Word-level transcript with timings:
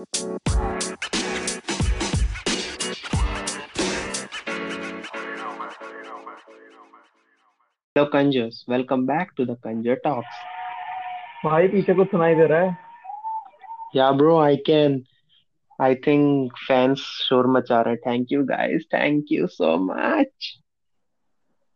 Hello 0.00 0.08
Conjures, 8.08 8.64
welcome 8.66 9.04
back 9.04 9.36
to 9.36 9.44
the 9.44 9.56
Conjure 9.56 9.98
Talks. 10.02 10.38
भाई 11.44 11.68
पीछे 11.68 11.94
कुछ 11.94 12.10
सुनाई 12.10 12.34
दे 12.34 12.46
रहा 12.46 12.60
है 12.60 12.76
Yeah, 13.94 14.12
bro, 14.12 14.38
I 14.38 14.56
can. 14.70 14.96
I 15.78 15.94
think 16.06 16.56
fans 16.68 17.00
शोर 17.28 17.46
मचा 17.58 17.80
रहे 17.82 17.94
हैं. 17.94 18.00
Thank 18.06 18.32
you 18.36 18.46
guys. 18.46 18.88
Thank 18.96 19.36
you 19.36 19.48
so 19.58 19.76
much. 19.90 20.50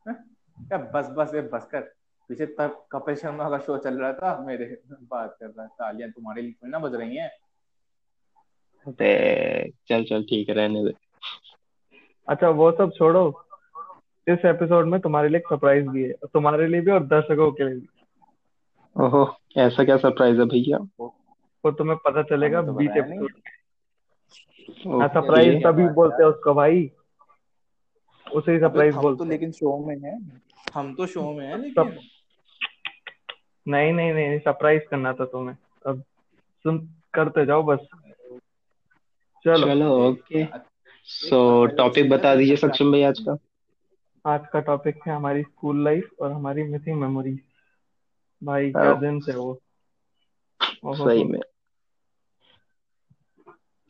क्या 0.06 0.78
बस 0.96 1.14
बस 1.18 1.34
ये 1.34 1.40
बस 1.52 1.68
कर 1.72 1.80
पीछे 2.30 2.46
तक 2.58 2.84
कपिल 2.92 3.14
शर्मा 3.16 3.50
का 3.50 3.58
शो 3.68 3.78
चल 3.84 3.98
रहा 4.00 4.12
था 4.12 4.36
मेरे 4.46 4.64
बात 5.12 5.36
कर 5.40 5.46
रहा 5.46 5.66
था 5.66 5.72
तालियाँ 5.84 6.10
तुम्हारे 6.10 6.42
लिए 6.42 6.68
ना 6.70 6.78
बज 6.78 6.94
रही 6.94 7.16
हैं 7.16 7.30
अबे 8.86 9.68
चल 9.88 10.04
चल 10.04 10.22
ठीक 10.22 10.48
है 10.48 10.54
रहने 10.54 10.84
दे. 10.84 10.92
अच्छा 12.28 12.48
वो 12.48 12.70
सब 12.72 12.92
छोड़ो। 12.96 13.44
इस 14.28 14.44
एपिसोड 14.46 14.86
में 14.86 15.00
तुम्हारे 15.00 15.28
लिए 15.28 15.38
एक 15.38 15.46
सरप्राइज़ 15.48 15.88
भी 15.88 16.02
है 16.04 16.12
तुम्हारे 16.12 16.66
लिए 16.66 16.80
भी 16.80 16.90
और 16.90 17.02
दर्शकों 17.06 17.52
के 17.52 17.64
लिए 17.64 17.74
भी। 17.74 17.88
ओहो 18.96 19.36
ऐसा 19.56 19.84
क्या 19.84 19.96
सरप्राइज़ 19.96 20.38
है 20.38 20.44
भैया? 20.44 20.78
वो 21.64 21.70
तुम्हें 21.70 21.98
पता 22.04 22.22
चलेगा 22.22 22.62
तो 22.62 22.72
बीच 22.72 22.90
नहीं। 22.90 23.00
एपिसोड 23.00 23.32
हाँ 24.86 24.96
ओके। 24.96 25.08
सरप्राइज़ 25.08 25.62
तभी 25.64 25.88
बोलते 25.88 26.22
हैं 26.22 26.30
उसको 26.30 26.54
भाई। 26.54 26.90
उसे 28.26 28.52
ही 28.52 28.58
अबे 28.58 28.66
सरप्राइज़ 28.66 28.94
हम 28.94 29.02
तो 29.02 29.08
बोलते 29.08 29.24
हैं। 29.24 29.30
लेकिन 29.30 29.52
शो 29.52 29.86
में 29.86 29.96
हैं। 29.96 30.42
हम 30.74 30.94
तो 30.94 31.06
शो 31.06 31.32
में 31.32 31.46
हैं 31.46 31.56
सब 31.72 31.86
लेकिन 31.86 32.08
नहीं 33.66 33.92
नहीं 33.92 34.12
नहीं 34.12 34.38
सरप्राइज़ 34.38 34.82
करना 34.90 35.12
था 35.12 35.24
तुम्हें। 35.24 35.56
अब 35.86 36.02
सुन 36.64 36.78
करते 37.14 37.46
जाओ 37.46 37.62
बस। 37.62 37.86
चलो 39.44 39.66
चलो 39.66 39.88
ओके. 40.02 40.44
सो 41.08 41.38
टॉपिक 41.76 42.08
बता 42.10 42.34
दीजिए 42.34 42.56
सक्षम 42.56 42.92
भाई 42.92 43.02
आज 43.02 43.18
का. 43.18 43.36
आज 44.24 44.46
का 44.52 44.60
टॉपिक 44.60 45.00
है 45.06 45.14
हमारी 45.14 45.42
स्कूल 45.42 45.82
लाइफ 45.84 46.10
और 46.20 46.32
हमारी 46.32 46.62
मिसिंग 46.62 47.00
मेमोरीज 47.00 47.38
भाई 48.42 48.70
क्या 48.70 48.92
दिन 49.00 49.20
थे 49.20 49.34
वो 49.36 49.60
सही 50.96 51.24
में. 51.24 51.40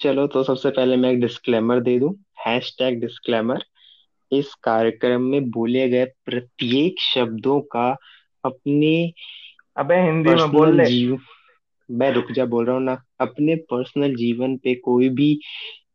चलो 0.01 0.27
तो 0.27 0.43
सबसे 0.43 0.70
पहले 0.70 0.97
मैं 0.97 1.11
एक 1.11 1.20
डिस्क्लेमर 1.20 1.81
दे 1.81 1.98
दूँ. 1.98 2.12
Hashtag 2.47 3.00
disclaimer. 3.00 3.65
इस 4.33 4.55
कार्यक्रम 4.65 5.23
में 5.23 5.50
बोले 5.50 5.89
गए 5.89 6.05
प्रत्येक 6.25 7.00
शब्दों 7.00 7.61
का 7.73 7.89
अपने 8.45 9.12
अबे 9.77 10.00
हिंदी 10.03 10.31
में 10.31 10.50
बोल 10.53 10.77
ले 10.77 10.84
जीव 10.87 11.19
मैं 11.95 12.11
रुक 12.12 12.33
जा 12.33 12.45
बोल 12.47 12.67
रहा 12.67 12.77
हूँ 12.77 12.84
ना। 12.84 12.97
अपने 13.20 13.55
पर्सनल 13.70 14.14
जीवन 14.17 14.56
पे 14.59 14.75
कोई 14.83 15.09
भी 15.12 15.33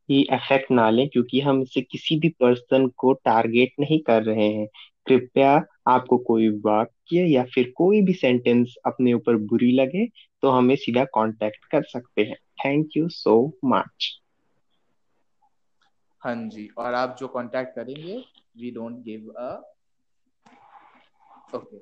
ही 0.10 0.22
इफ़ेक्ट 0.34 0.72
ना 0.72 0.90
लें 0.90 1.08
क्योंकि 1.10 1.40
हम 1.42 1.62
इससे 1.62 1.82
किसी 1.84 2.20
भी 2.20 2.30
पर्सन 2.40 2.88
को 2.98 3.14
टारगेट 3.26 3.74
नहीं 3.80 4.00
कर 4.04 4.24
रहे 4.24 4.48
हैं। 4.50 4.68
कृपया 5.08 5.52
आपको 5.88 6.18
कोई 6.24 6.48
वाक्य 6.66 7.26
या 7.26 7.44
फिर 7.46 7.72
कोई 7.78 8.02
भी 8.04 8.14
सेंटेंस 8.16 8.76
अपने 8.86 9.14
ऊपर 9.14 9.36
बुरी 9.48 9.72
लगे 9.74 10.06
तो 10.44 10.50
हमें 10.52 10.76
सीधा 10.78 11.04
कांटेक्ट 11.12 11.66
कर 11.72 11.84
सकते 11.88 12.22
हैं। 12.24 12.36
थैंक 12.60 12.98
यू 12.98 13.08
सो 13.12 13.38
मच 13.66 14.10
हाँ 16.22 16.36
जी 16.50 16.68
और 16.78 16.94
आप 16.94 17.16
जो 17.20 17.28
कांटेक्ट 17.30 17.76
करेंगे 17.76 18.18
we 18.56 18.72
don't 18.72 19.02
give 19.04 19.30
a 19.40 19.50
okay 21.54 21.80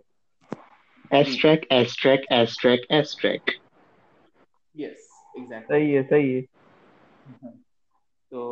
asterisk 1.12 1.66
asterisk 1.72 2.26
asterisk 2.34 2.86
asterisk 2.94 3.52
yes 4.78 5.08
exactly 5.38 5.78
सही 5.80 5.92
है 5.92 6.04
सही 6.04 6.34
है। 6.34 6.42
तो 8.32 8.44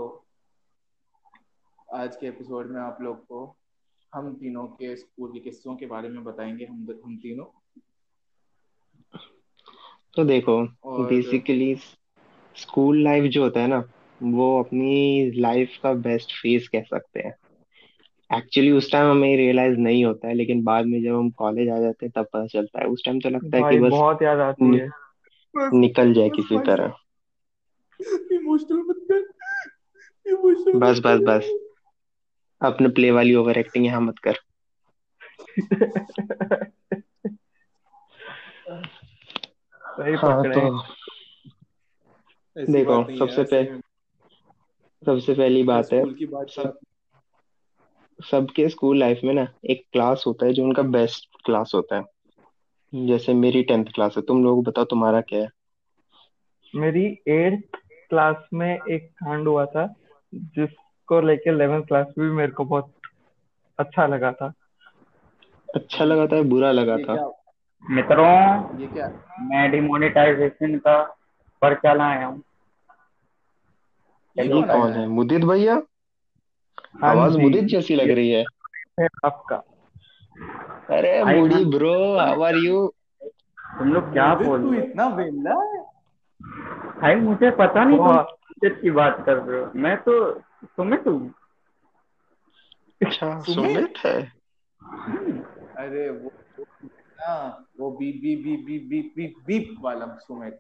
आज 1.94 2.16
के 2.16 2.28
एपिसोड 2.28 2.72
में 2.72 2.82
आप 2.82 2.98
लोग 3.02 3.26
को 3.26 3.46
हम 4.14 4.34
तीनों 4.34 4.66
के 4.68 4.96
स्कूल 4.96 5.32
के 5.32 5.40
किस्सों 5.40 5.76
के 5.76 5.86
बारे 5.86 6.10
में 6.10 6.24
बताएँगे 6.24 6.66
हम 6.66 6.88
हम 7.06 7.18
तीनों। 7.18 7.46
तो 10.14 10.24
देखो 10.24 10.62
बेसिकली 11.08 11.76
स्कूल 12.56 13.04
लाइफ 13.04 13.24
जो 13.32 13.44
होता 13.44 13.62
है 13.62 13.68
ना 13.68 13.84
वो 14.24 14.60
अपनी 14.60 15.32
लाइफ 15.32 15.78
का 15.84 15.94
बेस्ट 15.94 16.32
फ़ेज़ 16.42 16.70
कह 16.70 16.82
सकते 16.82 17.20
हैं। 17.20 17.36
एक्चुअली 18.30 18.72
उस 18.72 18.92
टाइम 18.92 19.10
हमें 19.12 19.36
रियलाइज़ 19.38 19.78
नहीं 19.78 20.06
होता 20.06 20.28
है 20.28 20.34
लेकिन 20.34 20.64
बाद 20.64 20.86
में 20.86 21.02
जब 21.04 21.16
हम 21.16 21.30
कॉलेज 21.30 21.70
आ 21.70 21.80
जाते 21.80 22.06
हैं 22.06 22.12
तब 22.16 22.28
पता 22.34 22.46
चलता 22.48 22.80
है। 22.80 22.88
उस 22.88 23.04
टाइम 23.06 23.20
तो 23.20 23.30
लगता 23.30 23.58
है 23.58 23.64
कि 23.64 23.80
बस 23.80 23.92
बहुत 23.92 24.22
याद 24.22 24.40
आती 24.40 24.76
है। 24.78 24.90
निकल 25.76 26.14
जाए 26.14 26.30
किसी 26.32 26.60
तरह। 26.66 26.94
इमोशनल 28.36 28.82
मत 28.88 29.06
कर। 29.08 29.24
इमोशनल 30.26 30.80
बस 30.80 31.00
बस 31.00 31.20
बस। 31.26 31.50
अपने 32.62 32.90
प्ले 32.92 33.12
वाली 33.12 33.36
ओवर 33.36 33.58
एक्टिंग 33.58 33.86
यहाँ 33.86 34.02
मत 34.02 34.20
कर। 34.24 34.40
सही 39.92 40.16
हाँ 40.16 40.44
तो 40.48 40.64
देखो 42.56 43.16
सबसे 43.16 43.26
यार 43.26 43.46
पह, 43.46 43.66
सही 43.66 43.72
में 43.72 43.82
सबसे 45.04 45.34
पहली 45.34 45.64
बात 45.66 45.94
है 45.94 46.04
स्कूल 46.06 46.16
सब 46.56 46.80
सबके 48.20 48.68
स्कूल 48.70 48.98
लाइफ 49.00 49.20
में 49.24 49.34
ना 49.34 49.48
एक 49.70 49.86
क्लास 49.94 50.24
होता 50.28 50.46
है 50.46 50.54
जो 50.54 50.64
उनका 50.64 50.82
बेस्ट 50.92 51.30
क्लास 51.46 51.72
होता 51.76 51.96
है। 51.96 52.04
जैसे 52.94 53.34
मेरी 53.34 53.64
टेंथ 53.64 53.86
क्लास 53.86 54.14
है 54.18 54.22
तुम 54.22 54.44
लोग 54.44 54.64
बताओ 54.64 54.84
तुम्हारा 54.84 55.22
क्या 55.22 55.40
है? 55.40 55.50
मेरी 56.76 57.20
एट्थ 57.28 57.78
क्लास 58.10 58.36
में 58.54 58.80
एक 58.90 59.12
कांड 59.12 59.48
हुआ 59.48 59.66
था 59.66 59.96
जिसको 60.36 61.22
लेके 61.22 61.50
इलेवेंथ 61.50 61.84
क्लास 61.84 62.08
में 62.18 62.30
भी 62.30 62.36
मेरे 62.36 62.52
को 62.52 62.66
बहुत 62.66 62.94
अच्छा 63.80 64.08
लगा 64.08 64.32
था। 64.32 64.54
अच्छा 65.76 66.06
लगा 66.06 66.28
था 66.28 66.42
बुरा 66.42 66.72
लगा 66.72 66.96
ये 66.96 67.04
था? 67.04 67.16
क्या? 67.16 67.30
मित्रों 67.92 68.82
ये 68.82 68.88
क्या? 68.88 69.08
मैं 69.42 69.72
डिमोनेटाइजेशन 69.72 70.78
का 70.78 71.04
पर्चा 71.62 71.94
लाया 71.94 72.26
हूँ। 72.26 72.44
ये 74.40 74.48
कौन 74.48 74.94
है? 74.94 75.08
मुदित 75.08 75.42
भैया? 75.42 75.82
हाँ 77.02 77.10
आवाज़ 77.10 77.38
मुदित 77.38 77.64
जैसी 77.64 77.96
लग 77.96 78.10
रही 78.10 78.30
है। 78.30 78.46
आपका। 79.26 79.64
अरे 80.92 81.24
मुड़ी 81.24 81.66
ब्रो 81.66 82.18
हाउ 82.18 82.42
आर 82.42 82.56
यू 82.56 82.94
तुम 83.80 83.94
लोग 83.94 84.12
क्या 84.14 84.36
बोल 84.36 84.62
रहे 84.62 84.82
हो? 84.82 84.88
इतना 84.88 85.04
है। 85.04 85.82
भाई 87.02 87.16
मुझे 87.16 87.52
पता 87.52 87.84
नहीं 87.84 87.98
तुम 87.98 88.18
किस 88.62 88.82
की 88.82 88.92
बात 88.92 89.24
कर 89.26 89.38
रहे 89.38 89.62
हो। 89.62 89.72
मैं 89.76 89.98
तो 89.98 90.14
सुमित 90.66 91.08
हूँ। 91.08 91.34
अच्छा 93.06 93.40
सुमित? 93.42 93.94
है? 94.06 94.32
हम्म, 94.84 95.40
अरे 95.78 96.10
वो 96.10 96.32
वो 96.60 96.66
ना 97.20 97.34
वो 97.80 97.92
B 97.92 98.12
B 98.12 98.36
B 98.36 98.56
B 98.58 98.78
B 98.80 99.02
B 99.18 99.28
beep 99.48 99.76
वाला 99.82 100.06
सुमित। 100.06 100.58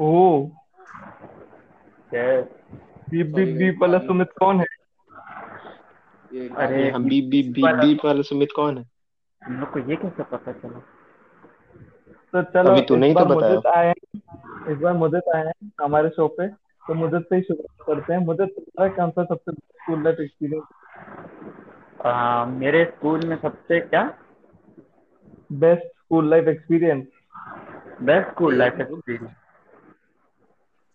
ओ 0.00 0.46
बीप 2.14 2.48
बीप 3.10 3.30
सॉरी 3.30 3.52
बीप 3.52 3.78
वाला 3.82 3.98
सुमित 3.98 4.30
कौन 4.40 4.60
है? 4.60 4.66
ये 6.34 6.48
अरे 6.48 6.76
गाली 6.76 6.90
हाँ 6.90 7.02
beep 7.02 7.24
beep 7.24 7.30
beep 7.30 7.46
beep 7.46 7.54
beep 7.54 7.64
वाला 7.64 7.82
बीप 7.82 8.04
वाला 8.04 8.22
सुमित 8.22 8.48
कौन 8.56 8.78
है? 8.78 8.84
हम 9.42 9.60
लोग 9.60 9.70
को 9.72 9.78
ये 9.90 9.96
कैसे 9.96 10.22
पता 10.22 10.52
चला? 10.52 10.78
तो 12.32 12.42
चलो 12.52 12.70
अभी 12.70 12.80
इस 12.80 12.86
तूने 12.88 13.08
ही 13.08 13.14
तो 13.14 13.24
बताया। 13.26 13.60
आए 13.76 13.92
इस 14.72 14.78
बार 14.78 14.94
मुदित 14.94 15.28
आए 15.34 15.44
हैं 15.46 15.70
हमारे 15.80 16.08
शो 16.16 16.26
पे 16.38 16.48
तो 16.82 16.94
मुदित 16.94 17.26
से 17.28 17.36
ही 17.36 17.42
शुरुआत 17.42 17.86
करते 17.86 18.12
हैं। 18.12 18.20
मुदित 18.20 18.48
तुम्हारा 18.56 18.94
कौन 18.96 19.10
सा 19.10 19.24
सबसे 19.24 19.52
स्कूल 19.52 20.02
लाइफ 20.04 20.20
एक्सपीरियंस 20.20 20.64
मेरे 22.58 22.84
स्कूल 22.84 23.26
में 23.28 23.36
सबसे 23.36 23.80
क्या? 23.80 24.02
Best 25.52 25.86
school 25.86 26.30
life 26.30 26.48
experience 26.48 27.06
best 28.02 28.30
school 28.30 28.54
life 28.58 28.80
experience 28.80 29.34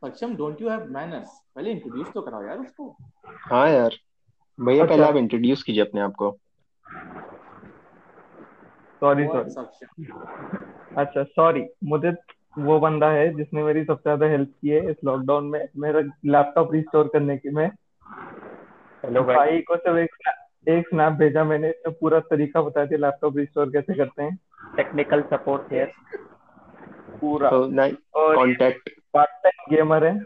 Saksham 0.01 0.35
don't 0.35 0.61
you 0.61 0.69
have 0.69 0.85
manners 0.91 1.29
पहले 1.55 1.71
इंट्रोड्यूस 1.71 2.07
तो 2.13 2.21
कराओ 2.21 2.43
यार 2.43 2.57
उसको। 2.57 2.95
हाँ 3.51 3.69
यार। 3.69 3.95
भैया 4.59 4.83
पहले 4.83 4.93
अच्छा 4.93 5.07
आप 5.07 5.15
इंट्रोड्यूस 5.15 5.63
कीजिए 5.63 5.81
अपने 5.81 6.01
आप 6.01 6.13
को। 6.15 6.31
सॉरी 9.01 9.25
सॉरी 9.27 10.05
अच्छा 10.97 11.23
सॉरी 11.23 11.65
मुझे 11.83 12.11
वो 12.57 12.79
बंदा 12.79 13.09
है 13.09 13.33
जिसने 13.35 13.63
मेरी 13.63 13.83
सबसे 13.83 14.03
ज़्यादा 14.03 14.25
हेल्प 14.25 14.49
की 14.61 14.69
है 14.69 14.89
इस 14.91 14.97
लॉकडाउन 15.05 15.45
में 15.45 15.67
मेरा 15.77 15.99
लैपटॉप 16.25 16.73
रिस्टोर 16.73 17.07
करने 17.07 17.37
की 17.37 17.49
में। 17.49 17.65
हेलो 19.03 19.23
भाई। 19.23 19.35
भाई 19.35 19.61
को 19.61 19.77
सिर्फ़ 19.77 19.97
एक 19.97 20.15
एक 20.67 20.87
स्नैप 20.87 21.13
भेजा 21.13 21.43
मैंने 21.43 21.71
तो 21.85 21.91
पूरा 21.91 22.19
तरीका 22.19 22.61
बता 22.61 22.85
दिया 22.85 22.99
लैपटॉप 22.99 23.37
रिस्टोर 23.37 23.71
कैसे 23.71 23.93
करते 23.93 24.23
हैं। 24.23 24.37
टेक्निकल 24.75 25.21
सपोर्ट 25.21 25.73
है 25.73 25.85
पूरा। 27.21 27.49
तो 27.49 27.65
नाइस 27.67 27.95
और 28.15 28.35
कांटेक्ट 28.35 28.89
पार्ट 29.13 29.29
टाइम 29.43 29.75
गेमर 29.75 30.05
है। 30.05 30.17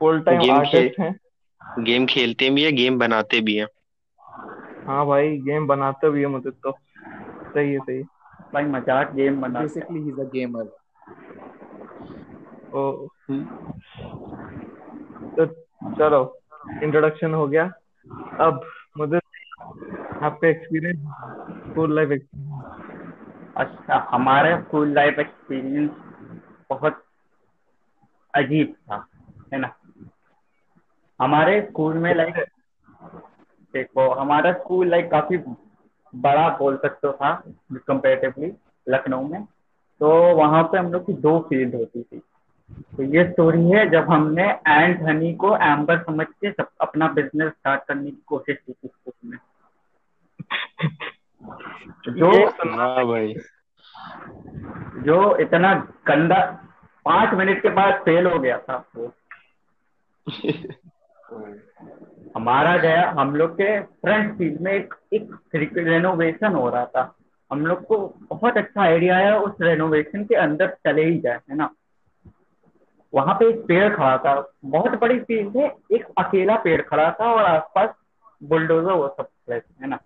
फुल 0.00 0.20
टाइम 0.20 0.50
आर्टिस्ट 0.50 1.00
हैं। 1.00 1.14
गेम 1.76 2.06
खेलते 2.06 2.50
भी 2.50 2.64
है 2.64 2.72
गेम 2.72 2.98
बनाते 2.98 3.40
भी 3.40 3.56
है। 3.56 3.66
हाँ 4.86 5.06
भाई 5.06 5.36
गेम 5.38 5.66
बनाते 5.66 6.10
भी 6.10 6.20
है 6.20 6.26
मुझे 6.26 6.50
तो। 6.50 6.72
सही 7.54 7.72
है 7.72 7.78
सही 7.78 8.02
भाई 8.54 8.64
मज़ाक 8.64 9.12
गेम 9.14 9.40
बनाते 9.40 9.62
basically 9.62 10.00
he 10.00 10.08
is 10.08 10.20
a 10.20 10.24
gamer 10.24 10.70
ओ। 12.74 13.08
हम्म, 13.30 13.44
तो 15.36 15.46
चलो 15.98 16.20
इंट्रोडक्शन 16.82 17.34
हो 17.34 17.46
गया। 17.48 17.64
अब 18.40 18.60
मुझे 18.98 19.16
आपका 19.16 20.48
एक्सपीरियंस 20.48 20.98
स्कूल 21.70 21.94
लाइफ 21.94 22.10
एक्सपीरियंस 22.10 23.54
अच्छा 23.56 24.06
हमारे 24.10 24.56
स्कूल 24.62 24.92
लाइफ 24.94 25.18
एक्सपीरियंस 25.18 25.90
बहुत 26.70 27.02
अजीब 28.34 28.74
था 28.90 29.04
है 29.54 29.58
ना? 29.60 29.72
हमारे 31.20 31.62
स्कूल 31.62 31.94
में 31.94 32.14
लाइक 32.14 32.34
देखो 33.74 34.14
हमारा 34.14 34.52
स्कूल 34.52 34.88
लाइक 34.88 35.10
काफ़ी 35.10 35.38
बड़ा 36.14 36.48
बोल 36.48 36.76
सकते 36.76 37.12
था 37.12 37.42
कंपेरेटिवली 37.72 38.52
लखनऊ 38.88 39.28
में। 39.28 39.44
तो 40.00 40.36
वहाँ 40.36 40.62
पे 40.64 40.78
हम 40.78 40.92
लोग 40.92 41.06
की 41.06 41.12
दो 41.12 41.40
फ़ील्ड 41.40 41.74
होती 41.74 42.02
थी। 42.02 42.22
तो 42.96 43.02
ये 43.02 43.30
स्टोरी 43.30 43.70
है 43.70 43.90
जब 43.90 44.10
हमने 44.10 44.50
एंड 44.52 45.02
हनी 45.02 45.34
को 45.34 45.56
एम्बर 45.56 46.02
समझ 46.02 46.26
के 46.26 46.52
सब 46.52 46.68
अपना 46.80 47.08
बिज़नेस 47.08 47.52
स्टार्ट 47.52 47.84
करने 47.84 48.10
की 48.10 48.22
कोशिश 48.26 48.58
की 48.66 48.72
थी 48.72 48.88
स्कूल 48.88 49.30
में। 49.30 49.38
जो 52.08 52.46
भाई। 53.06 53.34
जो 55.02 55.36
इतना 55.36 55.74
गंदा 56.06 56.64
पाँच 57.04 57.34
मिनट 57.34 57.62
के 57.62 57.68
बाद 57.68 57.94
फेल 57.94 58.26
हो 58.26 58.38
गया 58.38 58.58
था 58.58 58.84
वो। 58.96 59.12
हमारा 61.28 62.76
गया 62.76 63.08
हम 63.10 63.34
लोग 63.36 63.52
के 63.52 63.80
फ्रंट 63.80 64.36
फ़ील्ड 64.38 64.60
में 64.60 64.72
एक 64.72 64.94
एक 65.54 65.76
रेनोवेशन 65.76 66.54
हो 66.54 66.68
रहा 66.68 66.84
था। 66.86 67.14
हम 67.50 67.64
लोग 67.66 67.82
को 67.86 67.96
बहुत 68.30 68.56
अच्छा 68.56 68.82
आइडिया 68.82 69.16
है 69.16 69.38
उस 69.38 69.56
रेनोवेशन 69.60 70.24
के 70.24 70.34
अंदर 70.34 70.74
चले 70.86 71.04
ही 71.04 71.18
जाए, 71.18 71.40
है 71.50 71.56
ना? 71.56 71.68
वहाँ 73.12 73.34
पे 73.34 73.48
एक 73.48 73.60
पेड़ 73.66 73.88
खड़ा 73.96 74.16
था, 74.18 74.52
बहुत 74.64 74.98
बड़ी 75.00 75.18
फ़ील्ड 75.20 75.56
है 75.56 75.66
एक 75.92 76.06
अकेला 76.18 76.56
पेड़ 76.56 76.80
खड़ा 76.82 77.10
था 77.10 77.32
और 77.32 77.44
आसपास 77.44 77.90
बुलडोजर 78.42 78.92
वो 78.92 79.08
सब 79.08 79.24
खड़े 79.24 79.60
थे, 79.60 79.74
है 79.82 79.88
ना? 79.88 79.98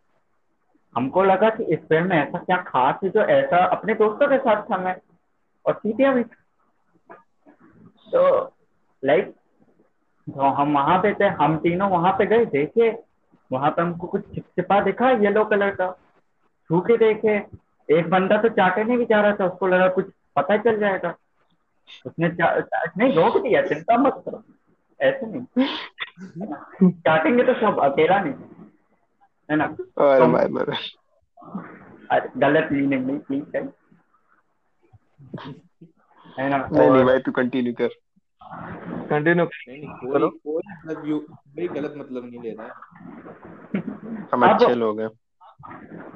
हमको 0.97 1.23
लगा 1.23 1.51
कि 1.51 1.65
इस 1.65 1.79
पेड़ 1.89 2.03
में 2.05 2.17
ऐसा 2.17 2.39
क्या 2.39 2.57
खास 2.63 2.99
है 3.05 3.11
जो 3.11 3.25
ऐसा 3.35 3.65
अपने 3.67 3.95
दोस्तों 3.95 4.29
के 4.29 4.39
साथ 4.39 4.63
था 4.63 4.79
मैं, 4.79 4.97
और 5.67 5.75
सीटियाँ 5.75 6.15
भी 6.15 6.25
तो 8.13 8.53
लाइक 9.03 9.35
तो 10.29 10.51
हम 10.55 10.75
वहाँ 10.75 10.99
पे 10.99 11.13
थे 11.15 11.29
हम 11.41 11.57
तीनों 11.59 11.91
वहाँ 11.91 12.13
पे 12.13 12.27
गए 12.27 12.45
देखे 12.47 12.91
वहाँ 13.53 13.71
पे 13.71 13.83
हमको 13.83 14.07
कुछ 14.07 14.23
चिपचिपा 14.35 14.81
दिखा 14.81 15.11
येलो 15.11 15.45
कलर 15.45 15.71
का। 15.71 15.91
छू 16.69 16.81
के 16.81 16.97
देखे 16.97 17.37
एक 17.89 18.11
बंदा 18.11 18.37
तो 18.43 18.49
चाटे 18.49 18.85
नहीं 18.85 18.99
भी 18.99 19.05
जा 19.05 19.21
रहा 19.21 19.37
था 19.37 19.47
उसको 19.47 19.67
लगा 19.67 19.89
कुछ 19.89 20.07
पता 20.37 20.57
चल 20.57 20.79
जाएगा। 20.79 21.15
उसने 22.07 22.29
चा, 22.29 22.61
चा, 22.61 22.83
नहीं 22.99 23.15
रोक 23.15 23.37
दिया 23.37 23.63
चिंता 23.63 23.97
मत 23.97 24.23
करो 24.25 24.43
ऐसे 25.01 25.27
नहीं। 25.27 26.91
चाटेंगे 26.93 27.45
तो 27.45 27.55
सब 27.55 27.81
अकेला 27.81 28.19
नहीं 28.21 28.35
है 29.51 29.57
ना? 29.57 29.67
तो 29.67 30.33
भाई 30.33 30.49
मेरे 30.49 30.77
अरे, 32.11 32.29
गलत 32.37 32.69
मीनिंग 32.73 33.07
नहीं 33.07 33.19
प्लीज़ 33.19 33.57
है। 33.57 33.63
है 36.39 36.49
ना? 36.49 36.69
नहीं 36.73 36.91
नहीं 36.91 37.05
भाई 37.05 37.19
तू 37.19 37.33
कंटिन्यू 37.33 37.73
कर। 37.73 37.89
कंटिन्यू 39.09 39.47
करो 39.47 40.29
कोई 40.29 40.63
मतलब 40.69 41.09
यू 41.09 41.19
कोई 41.19 41.69
गलत 41.69 41.95
मतलब 41.99 42.25
नहीं 42.25 42.41
ले 42.43 42.51
रहा 42.51 42.67
है। 42.67 42.73
हम 44.33 44.47
अच्छे 44.49 44.75
लोग 44.75 45.01
हैं। 45.01 45.09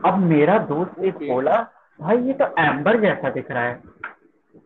अब 0.07 0.19
मेरा 0.21 0.59
दोस्त 0.71 0.99
एक 1.01 1.15
बोला 1.31 1.57
भाई 2.01 2.19
ये 2.19 2.33
तो 2.33 2.47
एम्बर 2.59 3.01
जैसा 3.01 3.31
दिख 3.31 3.51
रहा 3.51 3.63
है। 3.63 3.83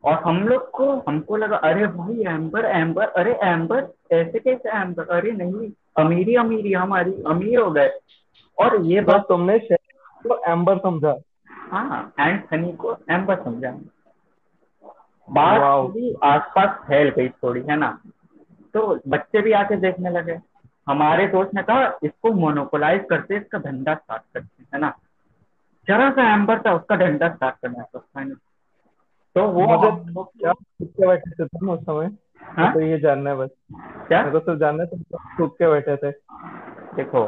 और 0.04 0.14
हम 0.24 0.36
लोग 0.48 0.70
को 0.70 0.92
हमको 1.08 1.36
लगा 1.36 1.56
अरे 1.68 1.86
भाई 1.86 2.24
एम्बर 2.34 2.64
एम्बर 2.64 3.08
अरे 3.20 3.32
एम्बर 3.44 3.88
ऐसे 4.12 4.38
कैसे 4.38 4.68
एम्बर 4.80 5.08
अरे 5.16 5.32
नहीं 5.32 5.70
अमीरी 5.96 6.34
अमीरी 6.34 6.72
हमारी 6.72 7.22
अमीर 7.26 7.58
हो 7.60 7.70
गए। 7.70 7.90
और 8.58 8.80
ये 8.82 9.00
बात 9.00 9.26
तुमने 9.28 9.58
को 10.26 10.36
एम्बर 10.52 10.78
समझा। 10.78 11.14
हाँ 11.70 12.12
एंड 12.20 12.44
सनी 12.44 12.72
को 12.72 12.96
एम्बर 13.10 13.42
समझा। 13.44 13.70
बात 15.30 15.60
थोड़ी 15.60 16.14
आसपास 16.24 16.68
फैल 16.88 17.08
गई 17.08 17.28
थोड़ी 17.28 17.60
है 17.60 17.76
ना? 17.76 17.90
तो 18.74 19.00
बच्चे 19.08 19.40
भी 19.42 19.52
आके 19.52 19.76
देखने 19.76 20.10
लगे। 20.10 20.38
हमारे 20.88 21.26
दोस्त 21.28 21.50
ने 21.54 21.62
कहा 21.62 21.98
इसको 22.02 22.32
मोनोपोलाइज 22.32 23.04
करते 23.10 23.36
इसका 23.36 23.58
धंधा 23.58 23.94
स्टार्ट 23.94 24.22
करते 24.34 24.62
है 24.74 24.80
ना? 24.80 24.92
जरा 25.88 26.10
सा 26.10 26.32
एम्बर 26.34 26.60
था 26.60 26.74
उसका 26.74 26.96
धंधा 26.96 27.28
स्टार्ट 27.28 27.56
करना 27.62 27.82
था 27.82 27.98
फाइनल 27.98 28.34
तो 29.36 29.46
वो 29.48 30.24
क्या 30.36 30.52
बैठे 31.06 31.30
थे 31.30 31.44
तुम 31.44 31.70
उस 31.70 31.80
समय? 31.80 32.10
हाँ? 32.42 32.72
को 32.72 32.80
ये 32.80 32.98
जानना 32.98 33.30
है 33.30 33.36
बस। 33.36 33.50
क्या? 34.08 34.22
को 34.30 34.38
सिर्फ़ 34.40 34.58
जानना 34.58 34.82
है 34.82 34.88
तुम 34.88 35.48
के 35.48 35.70
बैठे 35.70 35.96
थे। 35.96 36.10
देखो 36.96 37.26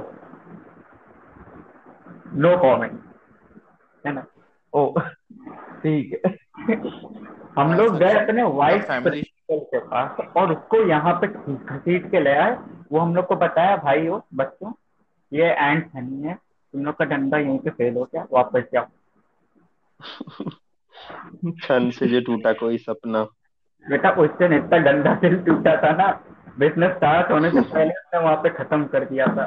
नो 2.35 2.57
कमेंट 2.57 3.01
है 4.07 4.13
ना? 4.13 4.25
ओ 4.75 4.99
ठीक 5.83 6.21
है। 6.27 6.37
हम 7.59 7.73
लोग 7.73 7.97
गए 7.97 8.13
अपने 8.13 8.43
फैमिली 8.79 9.23
प्रिंसिपल 9.23 9.59
के 9.59 9.79
पास 9.79 10.27
और 10.37 10.53
उसको 10.53 10.77
यहाँ 10.89 11.13
पे 11.21 11.27
घसीट 11.27 12.11
के 12.11 12.21
ले 12.21 12.31
आए। 12.31 12.57
वो 12.93 13.01
हम 13.01 13.15
लोग 13.15 13.27
को 13.27 13.37
बताया 13.37 13.77
भाई 13.77 14.07
हो 14.07 14.27
बच्चों 14.35 14.73
ये 15.33 15.45
एंड 15.45 15.85
है 16.27 16.35
तुम 16.35 16.85
लोग 16.85 16.97
का 16.97 17.05
डंडा 17.05 17.39
यहीं 17.39 17.59
पे 17.59 17.71
फेल 17.71 17.95
हो 17.95 18.05
गया 18.05 18.27
वापस 18.33 18.65
जाओ। 18.75 18.87
क्षण 21.47 21.91
से 21.91 22.07
जो 22.07 22.21
टूटा 22.21 22.53
कोई 22.53 22.79
सपना। 22.79 23.23
बेटा 23.89 24.11
उससे 24.11 24.57
इतना 24.57 24.79
गंदा 24.79 25.15
दिल 25.15 25.37
टूटा 25.43 25.77
था 25.77 25.93
ना 25.97 26.09
बिज़नेस 26.59 26.91
स्टार्ट 26.91 27.31
होने 27.31 27.51
से 27.51 27.61
पहले 27.61 27.91
उसने 27.91 28.21
वहाँ 28.21 28.37
पे 28.37 28.49
खत्म 28.49 28.85
कर 28.85 29.05
दिया 29.05 29.27
था। 29.27 29.47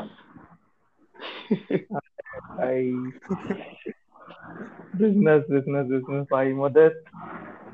बिज़नेस 4.96 5.44
बिज़नेस 5.52 5.86
बिज़नेस 5.86 6.28
भाई 6.32 6.54
मदद। 6.54 7.04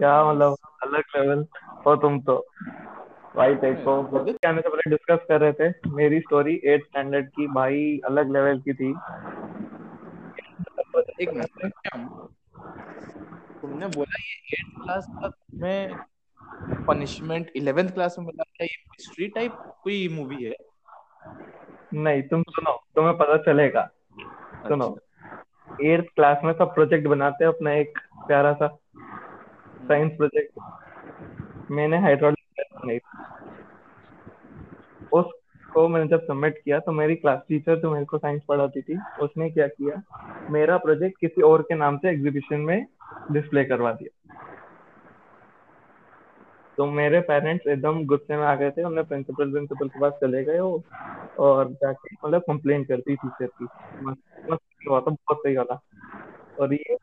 क्या 0.02 0.32
मतलब 0.32 0.56
अलग 0.84 1.04
लेवल 1.16 1.46
हो 1.86 1.96
तुम 1.96 2.20
तो। 2.22 2.36
भाई 3.36 3.56
देखो 3.56 3.92
आने 4.48 4.62
से 4.62 4.70
पहले 4.70 4.90
डिस्कस 4.90 5.26
कर 5.28 5.42
रहे 5.42 5.54
थे? 5.54 5.74
मेरी 5.88 6.20
स्टोरी 6.20 6.62
एट 6.66 6.86
स्टैंडर्ड 6.86 7.28
की 7.28 7.48
भाई 7.48 8.00
अलग 8.06 8.32
लेवल 8.32 8.60
की 8.60 8.74
थी। 8.74 8.90
एक 11.22 11.30
तुमने 13.62 13.88
बोला 13.88 14.18
ये 14.20 14.36
एट 14.54 14.84
क्लास 14.84 15.08
का 15.10 15.28
तुम्हें 15.28 15.96
पनिशमेंट 16.88 17.52
इलेवेंथ 17.56 17.90
क्लास 17.90 18.16
में 18.20 18.26
मिला 18.26 18.44
क्या? 18.44 18.66
ये 18.66 18.76
हिस्ट्री 18.92 19.28
टाइप 19.28 19.54
कोई 19.84 20.08
मूवी 20.12 20.44
है? 20.44 20.56
नहीं 21.94 22.22
तुम 22.24 22.44
सुनो 22.44 22.74
तुम्हें 22.96 23.18
पता 23.18 23.38
चलेगा। 23.38 23.90
सुनो 24.68 24.88
अच्छा। 24.88 25.78
एट्थ 25.84 26.06
क्लास 26.16 26.38
में 26.44 26.54
सब 26.54 26.74
प्रोजेक्ट 26.74 27.08
बनाते 27.08 27.46
हैं 27.46 27.52
अपना 27.52 27.72
एक 27.74 28.00
प्यारा 28.28 28.54
सा। 28.54 28.78
साइंस 29.82 30.12
प्रोजेक्ट 30.18 31.72
मैंने 31.72 31.98
हाइड्रोलिक 31.98 32.64
बनाई 32.76 33.00
उसको 35.12 35.88
मैंने 35.88 36.08
जब 36.08 36.24
सबमिट 36.24 36.58
किया 36.58 36.80
तो 36.80 36.92
मेरी 36.92 37.16
क्लास 37.16 37.40
टीचर 37.50 37.80
जो 37.80 37.92
मेरे 37.92 38.06
को 38.06 38.18
साइंस 38.18 38.42
पढ़ाती 38.48 38.82
थी, 38.82 38.98
उसने 39.22 39.50
क्या 39.50 39.68
किया, 39.68 40.02
मेरा 40.52 40.78
प्रोजेक्ट 40.78 41.20
किसी 41.20 41.42
और 41.42 41.62
के 41.62 41.76
नाम 41.76 41.98
से 41.98 42.10
एग्जीबिशन 42.10 42.60
में 42.62 42.86
डिस्प्ले 43.32 43.64
करवा 43.66 43.92
दिया। 43.92 44.36
तो 46.78 46.86
मेरे 46.92 47.20
पेरेंट्स 47.22 47.68
एकदम 47.68 48.04
गुस्से 48.06 48.38
में 48.38 48.44
आ 48.44 48.56
गए 48.56 48.72
थे, 48.72 48.82
हमने 48.82 49.04
प्रिंसिपल 49.04 49.52
प्रिंसिपल 49.52 49.88
के 49.88 50.00
पास 50.00 50.14
चले 50.22 50.44
गए 50.44 50.60
और 50.60 51.72
जाके 51.74 52.16
मतलब 52.26 52.42
कंप्लेन 52.42 52.84
कर 52.84 52.98
दी 52.98 53.16
टीचर 53.16 53.46
की। 53.46 53.66
मस्त 54.06 54.88
हुआ 54.90 55.00
था, 55.00 55.12
बहुत 55.12 55.38
सही 55.38 55.56
वाला। 55.56 55.80
और 56.62 56.74
ये 56.74 56.98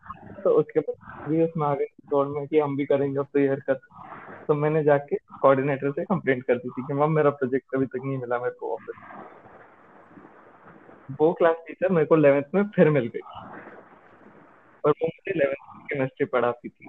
तो 0.44 0.50
उसके 0.50 0.80
बाद 0.80 1.30
भी 1.30 1.44
उसमें 1.44 1.66
आ 1.66 1.74
गए 1.74 1.86
दौड़ 2.10 2.26
में 2.26 2.46
कि 2.46 2.58
हम 2.58 2.76
भी 2.76 2.86
करेंगे 2.86 3.22
तो 3.22 3.38
ये 3.38 3.48
हरकत। 3.48 3.80
तो 4.48 4.54
मैंने 4.54 4.84
जाके 4.84 5.16
कोऑर्डिनेटर 5.16 5.90
से 5.90 6.04
कंप्लेंट 6.04 6.42
कर 6.44 6.54
दी 6.54 6.68
थी 6.68 6.82
कि, 6.82 6.92
मैम, 6.92 7.12
मेरा 7.12 7.30
प्रोजेक्ट 7.30 7.74
अभी 7.74 7.86
तक 7.86 8.00
नहीं 8.04 8.18
मिला 8.18 8.38
मेरे 8.38 8.50
को 8.50 8.70
वापस 8.70 8.94
वो 11.20 11.32
क्लास 11.32 11.56
टीचर 11.66 11.88
मेरे 11.92 12.06
को 12.06 12.16
इलेवेंथ 12.16 12.44
में 12.54 12.62
फिर 12.64 12.90
मिल 12.90 13.06
गई। 13.06 13.20
और 14.84 14.90
वो 14.90 15.06
मुझे 15.06 15.30
इलेवेंथ 15.30 15.88
केमिस्ट्री 15.88 16.26
पढ़ाती 16.26 16.68
थी। 16.68 16.88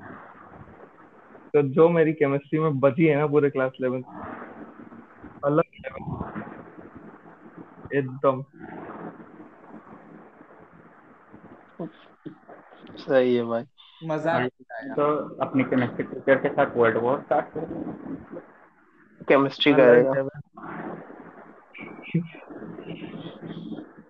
तो 1.54 1.62
जो 1.62 1.90
मेरी 1.90 2.14
केमिस्ट्री 2.14 2.60
में 2.60 2.80
बची 2.80 3.06
है 3.06 3.16
ना 3.16 3.28
पूरे 3.28 3.50
क्लास 3.50 3.72
इलेवेंथ 3.80 4.04
अलग 5.46 5.64
एकदम। 7.94 8.44
सही 13.00 13.36
है 13.36 13.44
भाई। 13.44 13.64
मज़ा 14.04 14.34
हाँ, 14.34 14.48
तो 14.48 15.36
अपनी 15.42 15.64
केमिस्ट्री 15.64 16.04
टीचर 16.04 16.36
के 16.36 16.50
साथ 16.50 16.76
वर्ल्ड 16.76 16.98
वॉर 16.98 17.20
स्टार्ट 17.22 17.46
कर। 17.46 17.66
केमिस्ट्री 19.30 19.74
करेगा। 19.74 20.14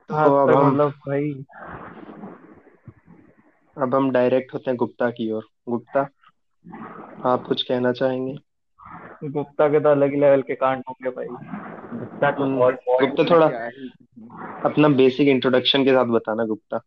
तो 0.09 0.15
अब 0.15 0.55
हम 0.55 0.73
मतलब 0.73 0.89
भाई 0.89 1.45
अब 3.77 3.95
हम 3.95 4.11
डायरेक्ट 4.11 4.53
होते 4.53 4.71
हैं 4.71 4.77
गुप्ता 4.77 5.09
की 5.09 5.31
ओर। 5.31 5.43
गुप्ता 5.69 5.99
आप 7.25 7.43
कुछ 7.47 7.61
कहना 7.63 7.91
चाहेंगे? 7.91 8.35
गुप्ता 9.23 9.67
के 9.67 9.79
तो 9.79 9.89
अलग 9.89 10.13
ही 10.13 10.19
लेवल 10.19 10.41
के 10.41 10.55
कांड 10.55 10.83
होंगे 10.89 11.09
भाई। 11.09 11.27
गुप्ता 11.99 12.31
तो 12.31 12.43
हम्म, 12.43 12.59
गुप्ता 13.05 13.23
थोड़ा 13.23 13.47
अपना 14.69 14.87
बेसिक 14.87 15.27
इंट्रोडक्शन 15.27 15.83
के 15.83 15.91
साथ 15.91 16.05
बताना 16.05 16.45
गुप्ता। 16.45 16.81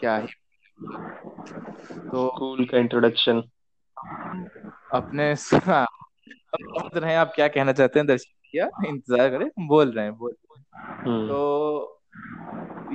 क्या 0.00 0.16
ही? 0.16 0.26
तो 2.10 2.26
स्कूल 2.28 2.64
का 2.64 2.78
इंट्रोडक्शन 2.78 3.42
अपने 4.94 5.24
हाँ, 5.66 5.86
समझ 6.54 6.96
रहे 6.96 7.10
हैं 7.10 7.18
आप 7.18 7.32
क्या 7.34 7.48
कहना 7.48 7.72
चाहते 7.72 7.98
हैं 7.98 8.06
दर्शक 8.06 8.32
भैया 8.44 8.68
इंतज़ार 8.86 9.30
करें 9.30 9.48
बोल 9.68 9.90
रहे 9.90 10.04
हैं 10.04 10.14
बोल। 10.18 10.34
हम्म। 10.74 11.26
तो 11.28 11.38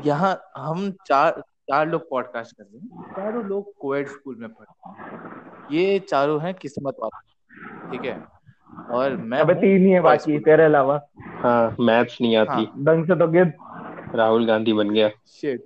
यहाँ 0.05 0.33
हम 0.57 0.91
चार 1.07 1.41
चार 1.69 1.87
लोग 1.87 2.09
पॉडकास्ट 2.09 2.55
कर 2.57 2.63
रहे 2.63 2.79
हैं। 2.79 3.11
चारों 3.15 3.43
लोग 3.45 3.73
कोएड 3.81 4.07
स्कूल 4.07 4.35
में 4.39 4.49
पढ़ते 4.49 4.89
हैं। 4.89 5.67
ये 5.71 5.99
चारों 5.99 6.41
हैं 6.41 6.53
किस्मत 6.53 6.95
वाले। 6.99 7.91
ठीक 7.91 8.05
है? 8.05 8.21
और 8.91 9.15
मैं 9.17 9.39
अबे 9.39 9.53
तीन 9.53 9.85
ही 9.85 9.91
है 9.91 9.99
बाकी 10.01 10.39
तेरे 10.39 10.63
अलावा। 10.63 10.99
हाँ 11.43 11.75
मैथ्स 11.79 12.17
नहीं 12.21 12.35
हाँ। 12.37 12.45
आती 12.45 12.65
ढंग 12.85 13.05
से 13.05 13.15
तो 13.15 13.27
गिर। 13.27 13.53
राहुल 14.15 14.45
गांधी 14.47 14.73
बन 14.73 14.89
गया। 14.89 15.09
Shit 15.27 15.63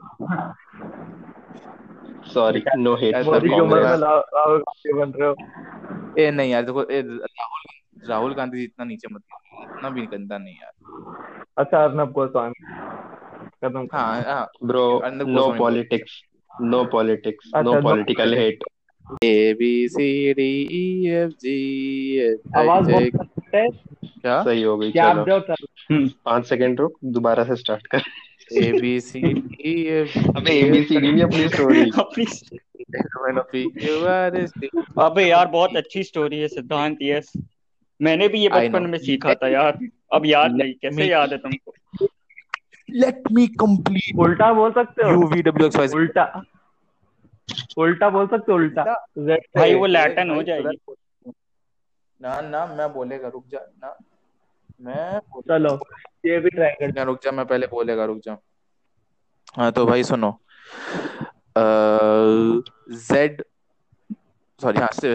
sorry 2.28 2.62
no 2.78 2.96
hate 2.98 3.24
for 3.24 3.44
Modi 3.44 3.60
उम्र 3.60 3.86
में 3.86 3.96
कांग्रेस 3.96 4.02
राहुल 4.04 4.58
गांधी 4.60 4.94
बन 5.00 5.12
रहे 5.20 5.30
हो 5.30 5.36
ए 6.20 6.30
नहीं 6.32 6.52
यार 6.52 6.64
देखो 6.66 6.84
ए, 6.84 7.02
राहुल 7.02 8.10
राहुल 8.10 8.34
गांधी 8.36 8.60
जितना 8.60 8.86
नीचे 8.86 9.14
मत 9.14 9.22
इतना 9.64 9.90
भी 9.90 10.06
गंदा 10.08 10.38
नहीं 10.38 10.56
यार। 10.56 10.72
अच्छा 11.58 11.84
अर्नब 11.84 12.12
गोस्वामी। 12.12 12.66
कदम 13.64 13.86
कर 13.88 13.98
हाँ 13.98 14.24
हाँ। 14.24 14.46
Bro 14.64 14.84
no 15.28 15.50
politics 15.60 16.22
no 16.52 16.84
politics 16.92 17.52
no 17.58 17.76
political 17.82 18.34
hate 18.36 18.64
A 19.24 19.54
B 19.60 19.72
C 19.90 20.08
D 20.34 20.50
E 20.74 21.10
F 21.16 21.32
G 21.42 21.56
H 22.22 22.40
I 22.56 22.70
आवाज़ 22.70 22.86
जे 22.86 23.10
बहुत 23.10 23.12
क्या? 24.22 24.42
सही 24.44 24.62
हो 24.64 24.78
गई 24.78 24.92
क्या 24.92 25.06
आप 25.06 25.16
चलो 25.16 25.26
जाओ 25.28 25.40
चलो 25.42 25.68
पाँच 26.26 26.46
सेकंड 26.46 26.80
रुक 26.80 26.98
दोबारा 27.14 27.44
से 27.44 27.56
स्टार्ट 27.56 27.88
कर। 27.88 28.02
अबे 30.36 30.72
नहीं 30.72 31.24
अपनी 31.24 31.48
स्टोरी 31.48 31.92
यार 35.30 35.48
बहुत 35.48 35.76
अच्छी 35.76 36.04
स्टोरी 36.04 36.40
है 36.40 36.48
सिद्धांत 36.48 36.98
यस 37.02 37.34
मैंने 38.02 38.28
भी 38.28 38.40
ये 38.40 38.50
बचपन 38.50 38.84
में 38.84 38.98
सीखा 38.98 39.34
था 39.34 39.48
यार. 39.48 39.80
अब 40.14 40.26
याद 40.26 40.52
नहीं 40.52 40.72
Let 40.72 40.82
कैसे 40.82 41.10
याद 41.10 41.32
है 41.32 41.38
तुमको? 41.38 41.74
लेट 42.90 43.24
मी 43.32 43.48
कंप्लीट 43.48 44.20
उल्टा 44.20 44.54
बोल 44.54 44.72
सकते 44.72 45.04
हो? 45.04 45.38
एक्स 45.84 45.94
उल्टा. 45.94 46.42
उल्टा 47.78 48.10
बोल 48.10 48.28
सकते 48.28 48.52
हो? 48.52 48.58
उल्टा. 48.58 49.08
भाई 49.58 49.74
वो 49.74 49.86
लैटन 49.86 50.30
हो 50.30 50.44
जाएगी. 50.44 50.94
ना 52.22 52.42
ना 52.42 52.66
मैं 52.66 52.94
बोलेगा 52.94 53.28
रुक 53.28 53.48
जा. 53.48 53.60
ना 53.60 53.98
मैं 54.82 55.20
चलो. 55.20 55.80
ये 56.28 56.40
भी 56.40 56.50
ट्राई 56.50 56.72
कर 56.82 56.94
ना 56.94 57.04
रुक 57.04 57.20
जा 57.24 57.32
मैं 57.32 57.46
पहले 57.48 57.68
बोलेगा 57.68 58.06
रुक 58.06 58.20
जा। 58.24 58.38
हाँ 59.58 59.72
तो 59.72 59.86
भाई 59.86 60.04
सुनो। 60.04 60.32
जेड 63.02 63.42
सॉरी 64.60 64.80
हाँ 64.80 64.90
से 64.94 65.14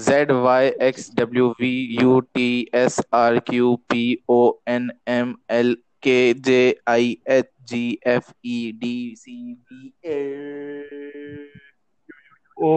Z 0.00 0.30
Y 0.44 0.66
X 0.82 1.10
W 1.16 1.48
V 1.60 1.70
U 2.00 2.18
T 2.34 2.46
S 2.74 3.00
R 3.14 3.38
Q 3.48 3.74
P 3.90 4.02
O 4.30 4.40
N 4.68 4.90
M 5.08 5.34
L 5.50 5.74
K 6.02 6.18
J 6.48 6.58
I 6.88 7.16
H 7.28 7.50
G 7.64 7.82
F 8.06 8.32
E 8.46 8.56
D 8.80 8.94
C 9.18 9.36
B 9.54 9.92
A 10.04 10.18
O 12.58 12.70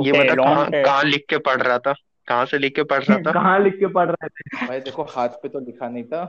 ये 0.00 0.12
बता 0.14 0.34
कहाँ 0.36 0.66
कहाँ 0.74 1.02
लिख 1.04 1.24
के 1.30 1.38
पढ़ 1.40 1.60
रहा 1.62 1.78
था? 1.78 1.92
कहाँ 2.28 2.44
से 2.46 2.58
लिख 2.58 2.74
के 2.76 2.82
पढ़ 2.84 3.02
रहा 3.04 3.18
था? 3.18 3.32
कहाँ 3.34 3.58
लिख 3.60 3.74
के 3.74 3.86
पढ़ 3.94 4.08
रहे 4.10 4.28
थे 4.28 4.66
भाई 4.66 4.80
देखो 4.80 5.02
हाथ 5.10 5.28
पे 5.42 5.48
तो 5.48 5.60
लिखा 5.60 5.88
नहीं 5.88 6.04
था। 6.04 6.24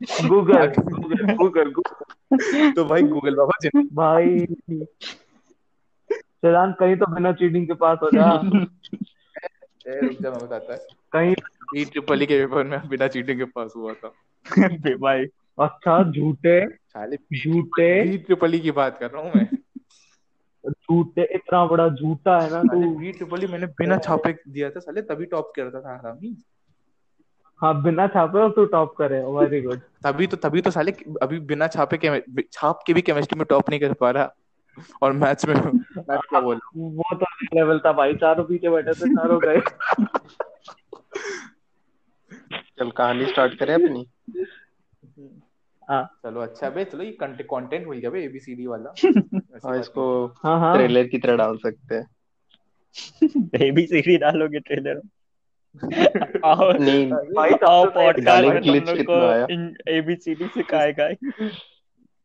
गूगल 0.00 0.66
गूगल 0.78 1.34
गूगल 1.36 1.70
गूगल 1.72 2.72
तो 2.72 2.84
भाई 2.84 3.02
गूगल 3.02 3.34
बाबा 3.34 3.58
जिन 3.62 3.88
भाई। 3.92 4.46
सिद्धांत 6.12 6.76
कहीं 6.80 6.96
तो 6.96 7.06
बिना 7.14 7.32
चीटिंग 7.32 7.66
के 7.66 7.74
पास 7.74 7.98
हो 8.02 8.10
जा। 8.10 8.30
रुक 9.88 10.22
जा 10.22 10.30
मैं 10.30 10.38
बताता 10.40 10.72
है। 10.72 10.78
कहीं 11.12 11.34
ई 11.76 11.84
ट्रिपल 11.84 12.22
ई 12.22 12.26
के 12.26 12.46
पेपर 12.46 12.64
में 12.64 12.88
बिना 12.88 13.06
चीटिंग 13.08 13.38
के 13.38 13.44
पास 13.44 13.72
हुआ 13.76 13.92
था। 13.92 14.08
भाई 15.04 15.24
अच्छा 15.58 16.02
झूठे 16.12 16.58
साले 16.68 17.16
झूठे। 17.38 17.88
ई 18.14 18.18
ट्रिपल 18.18 18.54
ई 18.54 18.58
की 18.60 18.70
बात 18.70 18.98
कर 18.98 19.10
रहा 19.10 19.22
हूँ 19.22 19.32
मैं। 19.36 19.48
झूठे 20.70 21.24
इतना 21.34 21.64
बड़ा 21.66 21.88
झूठा 21.88 22.38
है 22.40 22.50
ना 22.50 22.62
तू। 22.62 22.94
बी 22.98 23.12
ट्रिपल 23.12 23.44
ई 23.44 23.46
मैंने 23.46 23.66
बिना 23.80 23.96
छापे 23.98 24.32
दिया 24.48 24.70
था 24.70 24.80
साले 24.80 25.02
तभी 25.02 25.24
टॉप 25.26 25.52
करता 25.56 25.80
था 25.80 25.96
हरामी 25.96 26.36
हाँ 27.56 27.82
बिना 27.82 28.06
छापे 28.06 28.38
और 28.38 28.50
तू 28.50 28.64
टॉप 28.64 28.94
करे 28.96 29.20
वेरी 29.24 29.60
गुड 29.62 29.80
तभी 30.04 30.26
तो 30.26 30.36
तभी 30.36 30.60
तो 30.60 30.70
साले 30.70 30.92
अभी 31.22 31.38
बिना 31.40 31.66
छापे 31.66 31.98
के 32.04 32.42
छाप 32.52 32.80
के 32.86 32.92
भी 32.92 33.02
केमिस्ट्री 33.02 33.38
में 33.38 33.46
टॉप 33.50 33.70
नहीं 33.70 33.80
कर 33.80 33.92
पा 33.92 34.10
रहा। 34.10 34.34
और 35.02 35.12
मैथ्स 35.12 35.46
में 35.48 35.54
मैथ्स 35.54 36.26
क्या 36.30 36.40
बोल 36.40 36.60
वो 36.76 37.14
तो 37.14 37.26
लेवल 37.54 37.78
था 37.78 37.92
भाई 37.92 38.14
चारों 38.14 38.44
पीछे 38.44 38.70
बैठे 38.70 38.90
थे 38.90 39.14
चारों 39.14 39.40
गए। 39.40 39.60
चल 42.78 42.90
कहानी 42.90 43.26
स्टार्ट 43.26 43.54
करें 43.54 43.74
अपनी। 43.74 44.06
हाँ। 45.90 46.04
चलो 46.26 46.40
अच्छा 46.40 46.70
बे 46.70 46.84
चलो 46.84 47.02
ये 47.02 47.16
कंटेंट 47.22 47.86
मिल 47.88 47.98
गया 47.98 48.10
बे 48.10 48.24
एबीसीडी 48.24 48.66
वाला? 48.66 48.94
हाँ 49.66 49.80
इसको 49.80 50.26
हाँ 50.26 50.60
हाँ। 50.60 50.74
ट्रेलर 50.76 51.06
की 51.06 51.18
तरह 51.18 51.36
डाल 51.36 51.56
सकते 51.56 51.94
हैं। 51.94 52.06
बेबी 53.36 53.86
सीडी 53.86 54.16
डालोगे 54.16 54.60
ट्रेलर 54.60 55.00
नहीं। 55.84 57.10
भाई 57.10 57.50
आओ 57.68 57.84
पॉडकास्ट 57.84 58.24
डालेंगे 58.26 58.70
में 58.70 58.80
तुम 58.80 58.88
लोग 58.88 58.96
कितना 58.96 59.28
आया? 59.28 59.46
को 59.50 59.90
एबीसीडी 59.92 60.46
सिखाएगा 60.46 61.04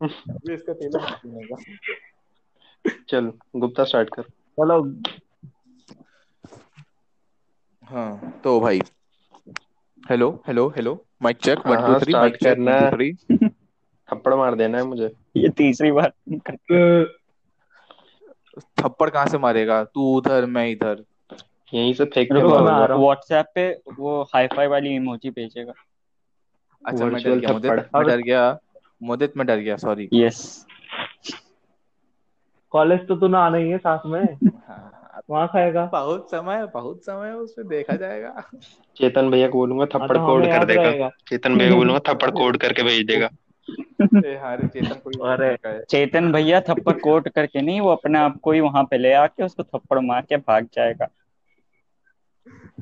अभी 0.02 0.54
इसका 0.54 0.74
सुनेगा 0.74 1.58
चल 3.10 3.32
गुप्ता 3.56 3.84
स्टार्ट 3.84 4.10
कर। 4.10 4.24
चलो। 4.24 4.82
हाँ 7.84 8.42
तो 8.44 8.60
भाई 8.60 8.82
hello 10.10 10.30
hello 10.48 10.68
hello 10.70 10.94
mike 11.22 11.38
check 11.38 11.60
हाँ, 11.60 11.76
वन 11.76 11.94
टू 11.94 12.00
थ्री 12.00 12.14
माइक 12.14 12.38
करना 12.44 12.72
है। 12.72 12.92
थ्री 12.92 13.14
थप्पड़ 13.14 14.34
मार 14.34 14.56
देना 14.56 14.78
है 14.78 14.84
मुझे। 14.84 15.12
ये 15.38 15.50
तीसरी 15.50 15.92
बार। 15.92 16.12
थप्पड़ 18.80 19.10
कहाँ 19.10 19.28
से 19.28 19.38
मारेगा? 19.38 19.84
तू 19.84 20.16
उधर 20.18 20.46
मैं 20.46 20.68
इधर। 20.70 21.04
यहीं 21.74 21.94
से 21.94 22.06
फेंक 22.06 22.28
के 22.28 22.34
रुको, 22.34 22.50
मैं 22.50 22.58
आ 22.58 22.62
मारूँगा 22.62 22.86
रहा 22.86 22.98
हूँ। 22.98 23.06
व्हाट्सएप 23.06 23.46
पे 23.56 23.82
वो 24.00 24.24
हाईफाई 24.24 24.68
वाली 24.68 24.90
इमोजी 24.90 25.30
भेजेगा। 25.30 25.74
अच्छा 26.86 27.06
मैं 27.06 27.24
डर 27.24 27.36
गया 27.36 27.54
मुदित 27.54 27.90
मैं 27.96 28.08
डर 28.08 28.18
गया 28.18 28.60
मुदित 29.04 29.38
मैं 29.38 29.48
डर 29.48 29.58
गया 29.58 29.76
सॉरी 29.76 30.10
यस 30.14 30.66
कॉलेज 32.72 33.08
तो 33.08 33.16
तू 33.16 33.28
ना 33.28 33.40
आना 33.40 33.58
ही 33.58 33.70
है 33.70 33.78
साथ 33.78 34.00
में। 34.06 34.38
वहाँ 35.30 35.48
खाएगा। 35.48 35.86
बहुत 35.86 36.32
समय 36.32 36.70
बहुत 36.74 37.04
समय 37.04 37.32
उसमें 37.32 37.68
देखा 37.68 37.96
जाएगा। 37.96 38.50
चेतन 38.98 39.32
भैया 39.32 39.48
को 39.48 39.58
बोलूँगा 39.58 39.84
हाँ, 39.84 39.88
थप्पड़ 39.88 40.18
तो 40.18 40.26
कोड 40.26 40.46
कर 40.46 40.66
देगा। 40.66 41.10
चेतन 41.10 41.58
भैया 41.58 41.70
को 41.70 41.76
बोलूँगा 41.76 42.14
थप्पड़ 42.14 42.30
कोड 42.30 42.58
करके 42.58 42.84
भेज 42.84 43.06
देगा। 43.06 43.30
है। 45.68 45.84
चेतन 45.84 46.32
भैया 46.32 46.62
थप्पड़ 46.62 46.94
कोट 46.94 47.30
करके 47.30 47.62
नहीं 47.62 47.82
वो 47.82 47.90
अपने 47.90 48.20
आप 48.20 48.40
को 48.44 48.52
ही 48.52 48.60
वहाँ 48.60 48.84
पे 48.84 48.98
ले 48.98 49.14
आके 49.14 49.44
उसको 49.44 49.64
थप्पड़ 49.64 50.00
मार 50.00 50.22
के 50.22 50.38
भाग 50.38 50.68
जाएगा। 50.74 51.08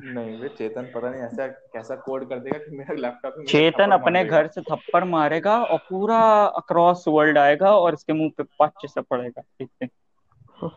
नहीं 0.04 0.40
वे 0.40 0.48
चेतन 0.48 0.82
पता 0.82 1.10
नहीं 1.10 1.22
ऐसा 1.22 1.46
कैसा 1.46 1.94
कोड 1.96 2.28
कर 2.28 2.38
देगा 2.38 2.58
कि 2.58 2.76
मेरा 2.76 2.94
लैपटॉप 2.94 3.34
में 3.38 3.44
चेतन 3.46 3.90
अपने 3.90 4.24
घर 4.24 4.46
से 4.46 4.60
थप्पड़ 4.60 5.04
मारेगा 5.04 5.62
और 5.62 5.78
पूरा 5.78 6.44
अक्रॉस 6.44 7.04
वर्ल्ड 7.08 7.38
आएगा 7.38 7.76
और 7.76 7.94
इसके 7.94 8.12
मुँह 8.12 8.30
पे 8.38 8.42
पच 8.42 8.90
से 8.90 9.00
पड़ेगा 9.00 9.40
ठीक 9.40 9.70
है? 9.82 9.88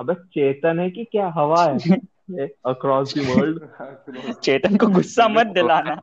अबे 0.00 0.14
चेतन 0.14 0.80
है 0.80 0.90
कि 0.90 1.04
क्या? 1.04 1.28
हवा 1.28 1.64
है? 1.64 2.46
अक्रॉस 2.66 3.18
द 3.18 3.20
वर्ल्ड 3.20 4.32
चेतन 4.32 4.76
को 4.76 4.86
गुस्सा 4.86 5.28
मत 5.28 5.46
दिलाना। 5.46 5.96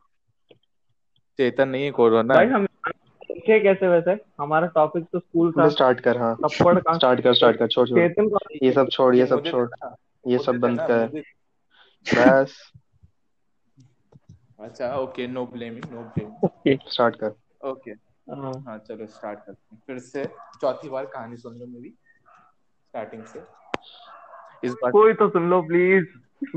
चेतन 1.38 1.68
नहीं 1.68 1.92
कोरोना 1.92 2.34
भाई 2.34 2.46
हम 2.46 2.66
थे 3.30 3.60
कैसे 3.60 3.88
वैसे? 3.88 4.18
हमारा 4.40 4.66
टॉपिक 4.66 5.04
तो 5.12 5.18
स्कूल 5.18 5.52
था। 5.52 5.68
स्टार्ट 5.68 6.00
कर 6.00 6.18
हाँ। 6.18 6.34
थप्पड़ 6.34 6.80
कहाँ 6.80 6.96
स्टार्ट 6.96 7.20
कर 7.20 7.34
स्टार्ट 7.34 7.56
कर 7.56 7.66
छोड़ 7.66 7.88
छोड़। 7.88 7.98
चेतन 7.98 8.28
का 8.28 8.38
ये 8.62 8.72
सब 8.72 8.88
छोड़ 8.88 9.16
ये 9.16 9.26
सब 9.26 9.44
छोड़। 9.44 9.68
ये 10.26 10.38
सब 10.38 10.52
है 10.52 10.58
बंद 10.58 10.80
कर। 10.80 11.22
बस। 12.06 12.56
अच्छा 14.60 14.96
okay 14.96 15.26
no 15.26 15.44
blaming 15.46 15.84
no 15.92 16.02
blame 16.04 16.34
start 16.88 17.16
कर। 17.16 17.34
ओके 17.60 17.90
हाँ, 17.90 18.52
हाँ 18.66 18.78
चलो 18.78 19.06
स्टार्ट 19.06 19.38
करते 19.38 19.74
हैं। 19.74 19.82
फिर 19.86 19.98
से 19.98 20.24
चौथी 20.60 20.88
बार 20.88 21.06
कहानी 21.06 21.36
सुन 21.36 21.58
लो 21.58 21.66
मेरी 21.66 21.90
स्टार्टिंग 21.90 23.24
से। 23.24 23.38
इस 24.64 24.72
बार 24.82 24.92
कोई 24.92 25.14
तो 25.14 25.28
सुन 25.28 25.48
लो 25.50 25.60
प्लीज़ 25.62 26.06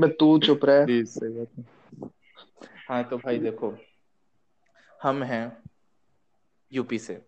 बे 0.00 0.08
तू 0.20 0.38
चुप 0.38 0.64
रहे। 0.64 0.84
प्लीज़ 0.84 1.08
सही 1.10 1.32
बात 1.32 1.58
है। 1.58 1.64
हाँ 2.88 3.02
तो 3.04 3.18
भाई 3.18 3.38
देखो 3.38 3.74
हम 5.02 5.22
हैं 5.22 5.44
यूपी 6.72 6.98
से। 6.98 7.20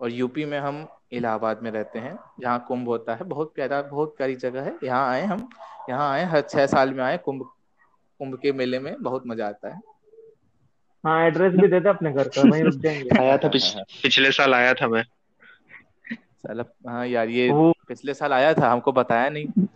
और 0.00 0.10
यूपी 0.10 0.44
में 0.44 0.58
हम 0.58 0.86
इलाहाबाद 1.12 1.62
में 1.62 1.70
रहते 1.70 1.98
हैं 1.98 2.16
जहाँ 2.40 2.64
कुंभ 2.68 2.88
होता 2.88 3.14
है। 3.14 3.24
बहुत 3.24 3.52
प्यारा 3.54 3.80
बहुत 3.82 4.16
प्यारी 4.16 4.36
जगह 4.36 4.62
है। 4.62 4.76
यहाँ 4.84 5.08
आए 5.10 5.24
हम 5.24 5.48
यहाँ 5.90 6.10
आए 6.12 6.24
हर 6.24 6.40
छह 6.40 6.66
साल 6.66 6.94
में 6.94 7.04
आए 7.04 7.16
कुंभ 7.18 7.42
कुंभ 8.20 8.38
के 8.42 8.52
मेले 8.52 8.78
में 8.78 8.94
बहुत 9.02 9.22
मज़ा 9.26 9.48
आता 9.48 9.74
है। 9.74 9.80
हाँ 11.04 11.20
एड्रेस 11.26 11.52
भी 11.52 11.68
देते 11.68 11.88
अपने 11.88 12.12
घर 12.12 12.28
का 12.28 12.42
वहीं 12.42 12.62
रुक 12.62 12.74
जाएँगे। 12.74 13.10
आया 13.20 13.36
था 13.38 13.48
पिछ, 13.48 13.74
पिछले 14.02 14.30
साल 14.32 14.54
आया 14.54 14.74
था 14.74 14.88
मैं। 14.88 15.02
साला 16.42 16.64
हाँ 16.88 17.06
यार 17.06 17.28
ये 17.28 17.50
वो 17.50 17.72
पिछले 17.88 18.14
साल 18.14 18.32
आया 18.32 18.52
था 18.54 18.70
हमको 18.70 18.92
बताया 18.92 19.28
नहीं। 19.28 19.66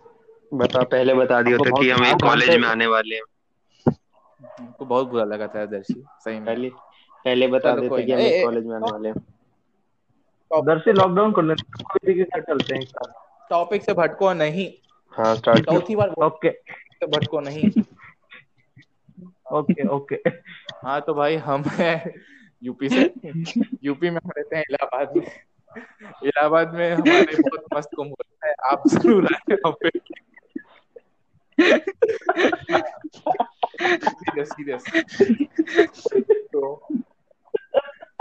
बता 0.51 0.83
पहले 0.83 1.13
बता 1.13 1.41
दिया 1.41 1.57
था 1.57 1.63
कि 1.63 1.69
बहुत 1.71 1.85
हम 1.89 2.05
एक 2.05 2.09
हाँ, 2.09 2.17
कॉलेज 2.21 2.55
में 2.55 2.67
आने 2.67 2.87
वाले 2.87 3.15
हैं। 3.15 3.23
हमको 4.59 4.85
बहुत 4.85 5.07
बुरा 5.07 5.23
लगा 5.23 5.47
था 5.47 5.65
दर्शी। 5.65 6.03
सही 6.19 6.39
में। 6.39 6.45
पहले 6.45 6.69
पहले 7.25 7.47
बता 7.47 7.75
देते 7.75 8.03
कि 8.05 8.11
हम 8.11 8.19
एक 8.19 8.43
कॉलेज 8.43 8.65
में 8.65 8.75
आने 8.75 8.91
वाले 8.91 9.09
हैं। 9.09 9.15
दर्शी 10.51 10.91
लॉकडाउन 10.91 11.31
कर 11.31 11.43
लेते 11.43 11.83
कोई 11.83 12.07
भी 12.07 12.13
के 12.13 12.23
साथ 12.23 12.41
चलते 12.41 12.75
हैं 12.75 12.85
टॉपिक 13.49 13.83
से 13.83 13.93
भटको 13.93 14.33
नहीं। 14.33 14.71
हाँ 15.17 15.35
स्टार्ट 15.35 15.65
चौथी 15.65 15.95
बार 15.95 16.09
ओके 16.09 16.51
से 16.71 17.07
भटको 17.07 17.39
नहीं। 17.39 17.71
ओके 19.51 19.87
ओके 19.87 20.15
हाँ 20.85 21.01
तो 21.01 21.13
भाई 21.13 21.35
हम 21.35 21.63
है 21.63 22.13
यूपी 22.63 22.89
से। 22.89 23.13
यूपी 23.83 24.09
में 24.09 24.19
हम 24.23 24.31
रहते 24.37 24.55
हैं 24.55 24.63
इलाहाबाद 24.69 25.17
में। 25.17 25.25
इलाहाबाद 26.23 26.73
में 26.73 26.93
हमारे 26.93 27.23
बहुत 27.23 27.65
मस्त 27.77 27.89
कुंभ 27.95 28.09
होता 28.09 28.47
है। 28.47 28.53
आप 28.71 28.83
ज़रूर 28.87 29.25
आए 29.25 29.55
वहाँ 29.55 29.71
पे। 29.71 29.89
Serious 34.09 34.49
serious. 34.49 34.83
तो 36.53 36.87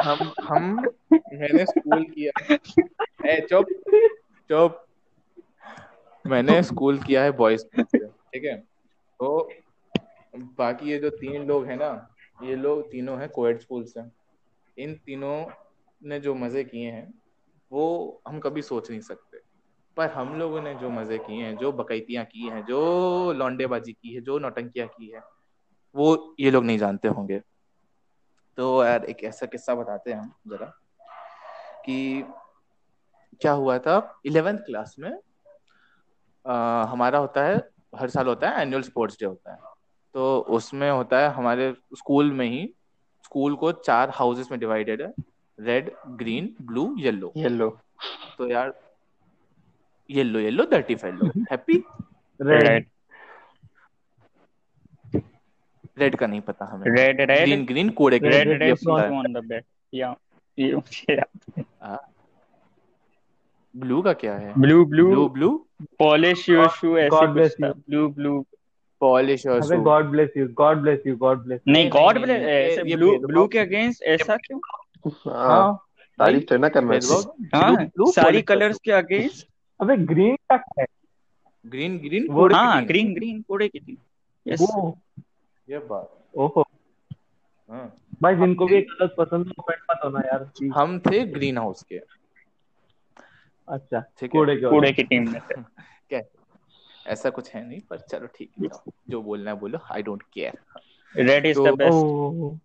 हम 0.06 0.32
हम 0.42 0.86
मैंने 1.34 1.66
स्कूल 1.66 2.04
किया। 2.04 2.54
ए, 3.26 3.40
चुप 3.40 3.66
चुप। 4.48 4.86
मैंने 6.26 6.62
स्कूल 6.62 6.98
किया 6.98 7.22
है 7.22 7.30
बॉयज़ 7.30 7.64
ठीक 7.80 8.44
है? 8.44 8.56
तो 9.20 9.50
बाकी 10.36 10.90
ये 10.90 10.98
जो 10.98 11.10
तीन 11.10 11.46
लोग 11.46 11.66
हैं 11.66 11.76
ना, 11.76 12.14
ये 12.42 12.56
लोग 12.56 12.90
तीनों 12.90 13.20
हैं 13.20 13.28
कोएड 13.28 13.60
स्कूल 13.60 13.84
से। 13.84 14.02
इन 14.82 14.94
तीनों 14.94 15.46
ने 16.02 16.20
जो 16.20 16.34
मज़े 16.34 16.64
किए 16.64 16.90
हैं, 16.90 17.14
वो 17.72 18.22
हम 18.28 18.38
कभी 18.38 18.62
सोच 18.62 18.90
नहीं 18.90 19.00
सकते। 19.00 19.38
पर 19.96 20.10
हम 20.10 20.38
लोगों 20.38 20.62
ने 20.62 20.74
जो 20.74 20.90
मज़े 20.90 21.18
किए 21.18 21.42
हैं, 21.44 21.56
जो 21.56 21.72
बकैतियाँ 21.72 22.24
की 22.24 22.48
हैं, 22.48 22.64
जो 22.64 23.32
लौंडेबाजी 23.32 23.92
की 23.92 24.14
है, 24.14 24.20
जो 24.20 24.38
नौटंकियाँ 24.38 24.88
की 24.88 25.10
है, 25.10 25.20
वो 25.94 26.36
ये 26.40 26.50
लोग 26.50 26.64
नहीं 26.64 26.78
जानते 26.78 27.08
होंगे। 27.08 27.40
तो 28.58 28.84
यार 28.84 29.04
एक 29.04 29.24
ऐसा 29.24 29.46
किस्सा 29.46 29.74
बताते 29.74 30.12
हैं 30.12 30.18
हम 30.18 30.32
जरा 30.46 30.66
कि 31.84 32.24
क्या 33.40 33.52
हुआ 33.52 33.78
था? 33.78 34.20
इलेवेंथ 34.26 34.58
क्लास 34.58 34.96
में 34.98 35.10
आ, 36.46 36.84
हमारा 36.84 37.18
होता 37.18 37.44
है 37.44 37.56
हर 37.94 38.10
साल 38.10 38.26
होता 38.26 38.50
है 38.50 38.62
एनुअल 38.62 38.82
स्पोर्ट्स 38.82 39.16
डे 39.20 39.26
होता 39.26 39.52
है। 39.52 39.58
तो 40.14 40.38
उसमें 40.38 40.90
होता 40.90 41.18
है 41.18 41.28
हमारे 41.28 41.74
स्कूल 41.96 42.32
में 42.32 42.46
ही 42.46 42.74
स्कूल 43.24 43.56
को 43.56 43.72
चार 43.72 44.10
हाउसेस 44.10 44.50
में 44.50 44.60
डिवाइडेड 44.60 45.02
है 45.02 45.12
red 45.60 45.90
green 46.08 46.54
blue 46.62 46.94
yellow 46.98 47.32
yellow 47.36 47.68
तो 48.38 48.48
यार 48.48 48.72
yellow 50.10 50.38
yellow 50.38 50.64
dirty 50.64 50.94
fellow 50.94 51.26
happy 51.50 51.84
red 52.40 52.88
red 55.98 56.16
का 56.16 56.26
नहीं 56.26 56.40
पता 56.40 56.64
हमें। 56.64 56.96
रेड 56.96 57.20
रेड 57.20 57.44
ग्रीन 57.44 57.64
ग्रीन 57.64 57.88
कोड़े 57.90 58.18
के 58.18 58.26
red, 58.26 58.52
red, 58.52 58.62
ये 58.62 58.72
red 58.72 58.78
पता 58.78 59.02
है। 59.02 59.10
on 59.10 59.32
the 59.36 59.42
bed. 59.50 59.64
Yeah. 59.94 60.14
ये 60.58 60.74
मुझे 60.74 61.16
ब्लू 63.76 64.02
का 64.02 64.12
क्या 64.12 64.34
है? 64.34 64.54
Blue, 64.54 64.86
blue 64.88 65.10
blue, 65.12 65.32
blue 65.32 65.66
polish 66.02 66.42
your 66.48 66.68
shoe 66.68 66.98
ऐसे 66.98 67.08
कुछ 67.08 67.30
bless 67.30 67.52
था. 67.52 67.72
you. 67.72 67.80
Blue, 67.90 68.08
blue. 68.18 68.44
पॉलिश 69.00 69.46
और 69.46 69.56
अबे 69.56 69.76
shoe 69.76 69.82
God 69.82 70.04
bless 70.04 70.30
you 70.36 70.46
God 70.48 70.78
bless 70.78 71.00
you 71.06 71.16
God 71.16 71.42
bless 71.44 71.60
नहीं 71.68 71.82
नहीं, 71.82 71.90
गॉड 71.90 72.18
ब्लेस 72.18 72.40
ऐसे 72.40 72.82
ब्लू 72.96 73.18
ब्लू 73.18 73.46
के 73.46 73.58
अगेंस्ट 73.58 74.02
ऐसा 74.02 74.36
क्यों? 74.36 74.58
हाँ। 75.26 75.74
तारीफ़ 76.18 76.44
तो 76.44 76.56
ना 76.56 76.68
करना 76.68 76.98
चाहिए 76.98 77.48
हाँ 77.54 77.74
ब्लू 77.76 78.10
सारी 78.12 78.42
कलर्स 78.42 78.78
के 78.84 78.92
अगेंस्ट 78.92 79.46
अबे 79.80 79.96
ग्रीन 79.96 80.36
का 80.36 80.56
क्या 80.56 80.82
है? 80.82 80.86
ग्रीन 81.66 81.98
ग्रीन 81.98 82.54
हाँ 82.54 82.84
ग्रीन 82.84 83.14
ग्रीन 83.14 83.42
कोड़े 83.42 83.68
की 83.68 83.78
थी 83.78 83.98
यस 84.46 84.66
ये 85.70 85.78
बात। 85.78 86.22
ओहो। 86.34 86.64
हाँ। 87.70 87.96
भाई 88.22 88.34
जिनको 88.36 88.66
भी 88.66 88.74
एक 88.74 88.86
कलर 88.90 89.08
पसंद 89.18 89.46
है 89.46 89.52
ऑफेंड 89.58 89.80
मत 89.90 90.00
होना 90.04 90.20
यार 90.20 90.50
हम 90.76 90.98
थे 90.98 91.26
ग्रीन 91.26 91.58
हाउस 91.58 91.82
के। 91.82 91.98
अच्छा 93.68 94.00
ठीक 94.00 94.22
है। 94.22 94.28
कूड़े 94.28 94.56
के 94.56 94.70
कूड़े 94.70 94.92
की 94.92 95.02
टीम 95.02 95.30
में 95.32 95.40
थे। 95.40 95.54
क्या? 96.08 96.20
ऐसा 97.06 97.30
कुछ 97.30 97.54
है 97.54 97.68
नहीं 97.68 97.80
पर 97.90 97.98
चलो 97.98 98.26
ठीक 98.26 98.50
है। 98.62 98.68
जो 99.08 99.22
बोलना 99.22 99.50
है 99.50 99.56
बोलो 99.56 99.78
I 99.90 100.02
don't 100.02 100.22
care 100.32 100.58
red 101.14 101.46
is 101.46 101.60
the 101.60 101.74
best 101.74 102.60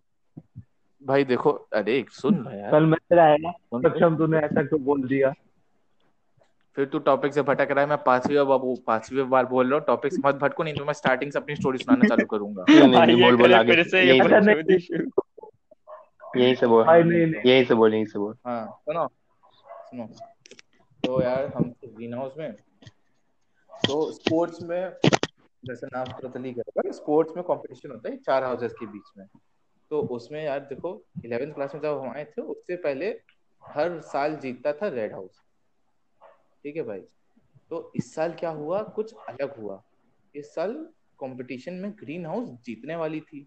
भाई 1.02 1.24
देखो 1.24 1.50
अरे 1.50 2.04
सुन। 2.10 2.34
यार 2.54 2.70
कल 2.70 2.86
मैसेज 2.86 3.18
आएगा 3.18 3.50
सुन 3.50 3.82
सक्षम 3.82 4.16
तूने 4.16 4.38
ऐसा 4.38 4.62
क्यों 4.62 4.82
बोल 4.82 5.08
दिया? 5.08 5.32
फिर 6.76 6.84
तू 6.84 6.98
टॉपिक 6.98 7.34
से 7.34 7.42
भटक 7.42 7.68
रहा 7.70 7.80
है 7.80 7.86
मैं 7.86 8.02
पांचवी 8.02 8.36
बार 8.36 8.44
वो 8.44 8.76
पांचवी 8.86 9.22
बार 9.22 9.46
बोल 9.46 9.70
रहा 9.70 9.78
हूँ 9.78 9.86
टॉपिक 9.86 10.12
से 10.12 10.22
मत 10.24 10.34
भटको 10.34 10.62
नहीं 10.62 10.74
तो 10.74 10.84
मैं 10.84 10.92
स्टार्टिंग 10.92 11.32
से 11.32 11.38
अपनी 11.38 11.56
स्टोरी 11.56 11.78
सुनाना 11.78 12.08
चालू 12.08 12.26
करूँगा। 12.26 12.64
नहीं 12.68 12.80
नहीं, 12.80 13.06
नहीं 13.06 13.22
बोल 13.22 13.36
बोल 13.36 13.54
आगे। 13.54 13.72
यहीं 13.72 13.84
से 13.84 14.04
नहीं, 14.06 14.20
बोल। 16.66 16.84
नहीं 16.84 17.26
नहीं। 17.26 17.42
यहीं 17.46 17.64
से 17.64 17.74
बोल 17.74 17.94
यहीं 17.94 18.06
से 18.06 18.18
बोल। 18.18 18.34
हाँ 18.46 18.66
सुनो। 18.66 19.08
सुनो। 19.68 20.04
तो 21.04 21.22
यार 21.22 21.52
हम 21.56 21.74
ग्रीन 21.84 22.14
हाउस 22.14 22.32
में। 22.38 22.52
तो 23.72 24.12
स्पोर्ट्स 24.12 24.62
में 24.62 24.92
जैसे 25.64 25.86
नाम 25.86 26.04
प्रतली 26.04 26.52
कर 26.52 26.92
स्पोर्ट्स 26.92 27.36
में 27.36 27.44
कंपटीशन 27.44 27.90
होता 27.90 28.08
है 28.08 28.16
चार 28.16 28.44
हाउसेस 28.44 28.72
के 28.72 28.86
बीच 28.86 29.12
में। 29.18 29.26
तो 29.90 30.00
उसमें 30.00 30.44
यार 30.44 30.60
देखो 30.60 31.04
इलेवेंथ 31.24 31.52
क्लास 31.54 31.74
में 31.74 31.82
जब 31.82 32.00
हम 32.02 32.10
आए 32.10 32.24
थे 32.24 32.42
उससे 32.42 32.76
पहले 32.76 33.20
हर 33.64 34.00
साल 34.00 34.36
जीतता 34.36 34.72
था 34.72 34.88
रेड 34.88 35.12
हाउस 35.12 35.42
ठीक 36.64 36.76
है 36.76 36.82
भाई? 36.82 37.00
तो 37.70 37.92
इस 37.96 38.14
साल 38.14 38.32
क्या 38.32 38.50
हुआ? 38.50 38.82
कुछ 38.82 39.14
अलग 39.28 39.56
हुआ। 39.56 39.82
इस 40.34 40.54
साल 40.54 40.72
कंपटीशन 41.20 41.74
में 41.74 41.90
ग्रीन 41.92 42.26
हाउस 42.26 42.48
जीतने 42.48 42.96
वाली 42.96 43.20
थी। 43.20 43.46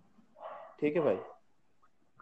ठीक 0.79 0.95
है 0.95 1.01
भाई? 1.01 1.17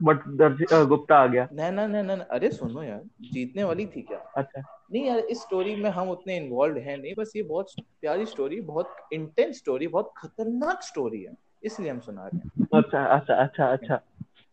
बट 0.03 0.85
गुप्ता 0.87 1.15
आ 1.15 1.27
गया। 1.27 1.47
ना 1.53 1.69
ना 1.71 1.85
ना 1.87 2.01
ना 2.01 2.13
अरे 2.23 2.49
सुनो 2.49 2.83
यार 2.83 3.01
जीतने 3.21 3.63
वाली 3.63 3.85
थी 3.85 4.01
क्या? 4.01 4.17
अच्छा। 4.37 4.61
नहीं 4.93 5.03
यार 5.05 5.19
इस 5.19 5.41
स्टोरी 5.41 5.75
में 5.75 5.89
हम 5.89 6.09
उतने 6.09 6.37
इन्वॉल्व 6.37 6.77
हैं 6.77 6.97
नहीं 6.97 7.13
बस 7.17 7.31
ये 7.35 7.43
बहुत 7.43 7.71
प्यारी 8.01 8.25
स्टोरी 8.25 8.61
बहुत 8.61 8.95
इंटेंस 9.13 9.57
स्टोरी 9.57 9.87
बहुत 9.87 10.13
खतरनाक 10.17 10.81
स्टोरी 10.83 11.21
है। 11.23 11.33
इसलिए 11.63 11.91
हम 11.91 11.99
सुना 11.99 12.27
रहे 12.27 12.39
हैं। 12.39 12.67
अच्छा 12.73 13.05
अच्छा 13.05 13.35
अच्छा 13.35 13.65
अच्छा। 13.65 13.99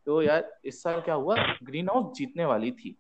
तो 0.07 0.23
यार 0.23 0.53
इस 0.65 0.83
साल 0.83 1.01
क्या 1.01 1.15
हुआ? 1.15 1.37
ग्रीन 1.63 1.89
हाउस 1.89 2.17
जीतने 2.19 2.45
वाली 2.45 2.71
थी। 2.71 2.97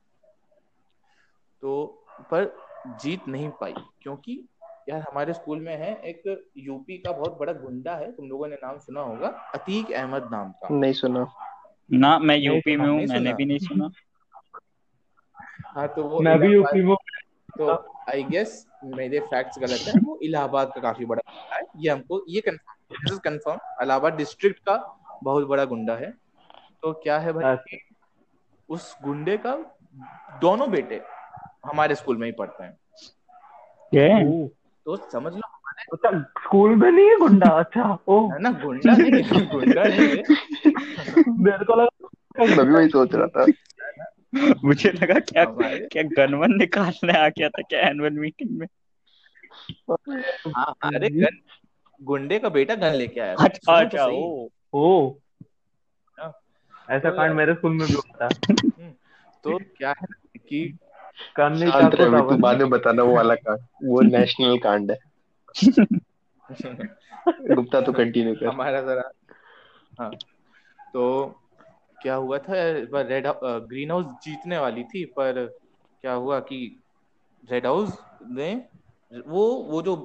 तो 1.62 2.04
पर 2.30 2.44
जीत 2.86 3.28
नहीं 3.28 3.48
पाई। 3.60 3.74
क्योंकि 4.02 4.42
यार 4.88 5.00
हमारे 5.00 5.32
स्कूल 5.32 5.60
में 5.60 5.76
है 5.76 5.94
एक 6.04 6.22
यूपी 6.58 6.96
का 6.98 7.12
बहुत 7.12 7.38
बड़ा 7.38 7.52
गुंडा 7.52 7.94
है 7.96 8.10
तुम 8.12 8.28
लोगों 8.28 8.48
ने 8.48 8.56
नाम 8.56 8.78
सुना 8.78 9.00
होगा 9.00 9.28
अतीक 9.54 9.92
अहमद 9.92 10.28
नाम 10.32 10.50
का। 10.52 10.74
नहीं 10.74 10.92
सुना। 10.92 11.26
ना 11.92 12.18
मैं 12.18 12.36
यूपी 12.36 12.76
में 12.76 12.86
हूँ 12.88 13.06
मैंने 13.06 13.32
भी 13.34 13.44
नहीं 13.44 13.58
सुना। 13.58 13.90
हाँ 15.66 15.86
तो 15.88 16.04
वो 16.04 16.20
मैं 16.20 16.38
भी 16.38 16.52
यूपी 16.52 16.82
में 16.82 16.94
तो 17.58 17.68
आई 18.10 18.22
गेस 18.24 18.66
मेरे 18.84 19.20
फैक्ट्स 19.20 19.58
गलत 19.58 19.80
है 19.86 20.00
वो 20.00 20.18
इलाहाबाद 20.22 20.72
का 20.74 20.80
काफ़ी 20.80 21.04
बड़ा 21.04 21.22
गुंडा 21.26 21.56
है। 21.56 21.62
ये 21.76 21.90
हमको 21.90 22.24
ये 22.28 22.40
कंफर्म 22.40 23.18
कंफर्म 23.18 23.82
इलाहाबाद 23.82 24.14
डिस्ट्रिक्ट 24.14 24.58
का 24.58 24.76
बहुत 25.22 25.46
बड़ा 25.48 25.64
गुंडा 25.64 25.94
है। 25.94 26.10
तो 26.82 26.92
क्या 26.92 27.18
है 27.18 27.32
भाई 27.32 27.52
अच्छा। 27.52 27.76
उस 28.68 28.96
गुंडे 29.04 29.36
का 29.36 29.54
दोनों 30.40 30.70
बेटे 30.70 31.00
हमारे 31.64 31.94
स्कूल 31.94 32.16
में 32.16 32.26
ही 32.26 32.32
पढ़ते 32.32 32.64
हैं। 32.64 32.78
ये? 33.94 34.46
तो 34.86 34.96
समझ 35.12 35.32
लो 35.32 35.40
अच्छा 35.92 36.10
स्कूल 36.42 36.74
में 36.76 36.90
नहीं 36.90 37.06
है 37.08 37.16
गुंडा? 37.18 37.48
अच्छा 37.58 37.98
ओह 38.08 38.32
है 38.32 38.38
ना 38.42 38.50
गुंडा 38.62 38.92
नहीं 38.96 39.46
गुंडा 39.48 39.82
नहीं 39.84 40.08
है। 40.08 40.22
मेरे 41.38 41.64
को 41.64 41.74
लगा 41.74 42.44
मैं 42.46 42.66
भी 42.66 42.72
वही 42.72 42.88
सोच 42.88 43.14
रहा 43.14 43.26
था। 43.26 43.46
मुझे 44.64 44.90
लगा 44.92 45.18
क्या 45.20 45.44
क्या 45.92 46.02
गनवन 46.16 46.54
निकालने 46.56 47.12
आ 47.18 47.28
गया 47.28 47.48
था 47.48 47.62
क्या 47.62 47.80
एनुअल 47.88 48.18
मीटिंग 48.18 48.50
में? 48.58 48.66
हाँ 50.56 50.74
अरे 50.84 51.08
गन 51.10 51.40
गुंडे 52.00 52.38
का 52.38 52.48
बेटा 52.48 52.74
गन 52.74 52.94
लेके 52.94 53.20
आया 53.20 53.34
अच्छा 53.34 53.58
तो 53.66 53.84
अच्छा 53.84 54.06
सही। 54.06 54.48
ओ। 54.74 55.14
हाँ। 56.18 56.32
ऐसा 56.90 57.10
तो 57.10 57.16
कांड 57.16 57.34
मेरे 57.34 57.54
स्कूल 57.54 57.72
में 57.72 57.86
भी 57.88 57.94
होता। 57.94 58.28
तो 59.44 59.58
क्या 59.78 59.94
है 60.00 60.06
कि 60.38 60.78
करने 61.36 61.66
रहे 61.66 62.30
तू 62.30 62.36
बाद 62.36 62.58
में 62.58 62.70
बताना 62.70 63.02
वो 63.02 63.14
वाला 63.14 63.34
कांड। 63.34 63.60
वो 63.84 64.00
नेशनल 64.16 64.58
कांड 64.58 64.90
है। 64.90 64.98
गुप्ता 67.54 67.80
तो 67.80 67.92
कंटिन्यू 67.92 68.34
कर। 68.34 68.46
हमारा 68.46 68.80
जरा 68.80 69.12
हाँ। 70.00 70.10
तो 70.92 71.34
क्या 72.02 72.14
हुआ 72.14 72.38
था 72.38 72.68
इस 72.68 72.88
बार 72.88 73.06
रेड 73.06 73.26
ग्रीन 73.44 73.90
हाउस 73.90 74.06
जीतने 74.06 74.58
वाली 74.58 74.84
थी 74.84 75.04
पर 75.04 75.46
क्या 76.02 76.12
हुआ 76.12 76.40
कि 76.40 76.80
रेड 77.50 77.66
हाउस 77.66 77.98
ने 78.30 78.66
वो 79.26 79.54
वो 79.54 79.82
जो 79.82 79.96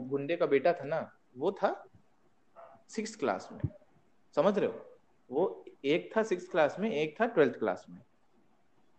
गुंडे 0.00 0.36
का 0.36 0.46
बेटा 0.46 0.72
था 0.72 0.84
ना 0.84 1.12
वो 1.38 1.52
था 1.52 1.84
सिक्स 2.88 3.16
क्लास 3.16 3.48
में। 3.52 3.60
समझ 4.36 4.58
रहे 4.58 4.68
हो? 4.68 4.98
वो 5.30 5.64
एक 5.84 6.16
था 6.16 6.22
सिक्स 6.22 6.48
क्लास 6.48 6.76
में 6.78 6.90
एक 6.90 7.20
था 7.20 7.26
ट्वेल्थ 7.26 7.58
क्लास 7.58 7.86
में। 7.90 7.98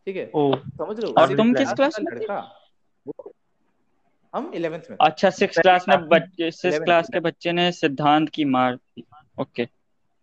ठीक 0.08 0.16
है? 0.16 0.26
समझ 0.26 1.00
रहे 1.00 1.12
हो? 1.12 1.14
और 1.22 1.36
तुम 1.38 1.54
किस 1.54 1.72
क्लास 1.74 2.00
में 2.00 2.14
थे? 2.14 2.20
लड़का 2.20 2.62
हम 4.34 4.52
इलेवेंथ 4.56 4.82
में। 4.92 4.98
अच्छा 5.02 5.30
सिक्स 5.30 5.58
क्लास 5.58 5.86
में 5.90 6.08
बच्चे 6.08 6.52
सिक्स 6.52 6.80
क्लास 6.80 7.08
के 7.14 7.20
बच्चे 7.20 7.52
ने 7.52 7.72
सिद्धांत 7.72 8.30
की 8.30 8.46
मार 8.46 8.76
दी। 8.76 9.04
ओके। 9.42 9.68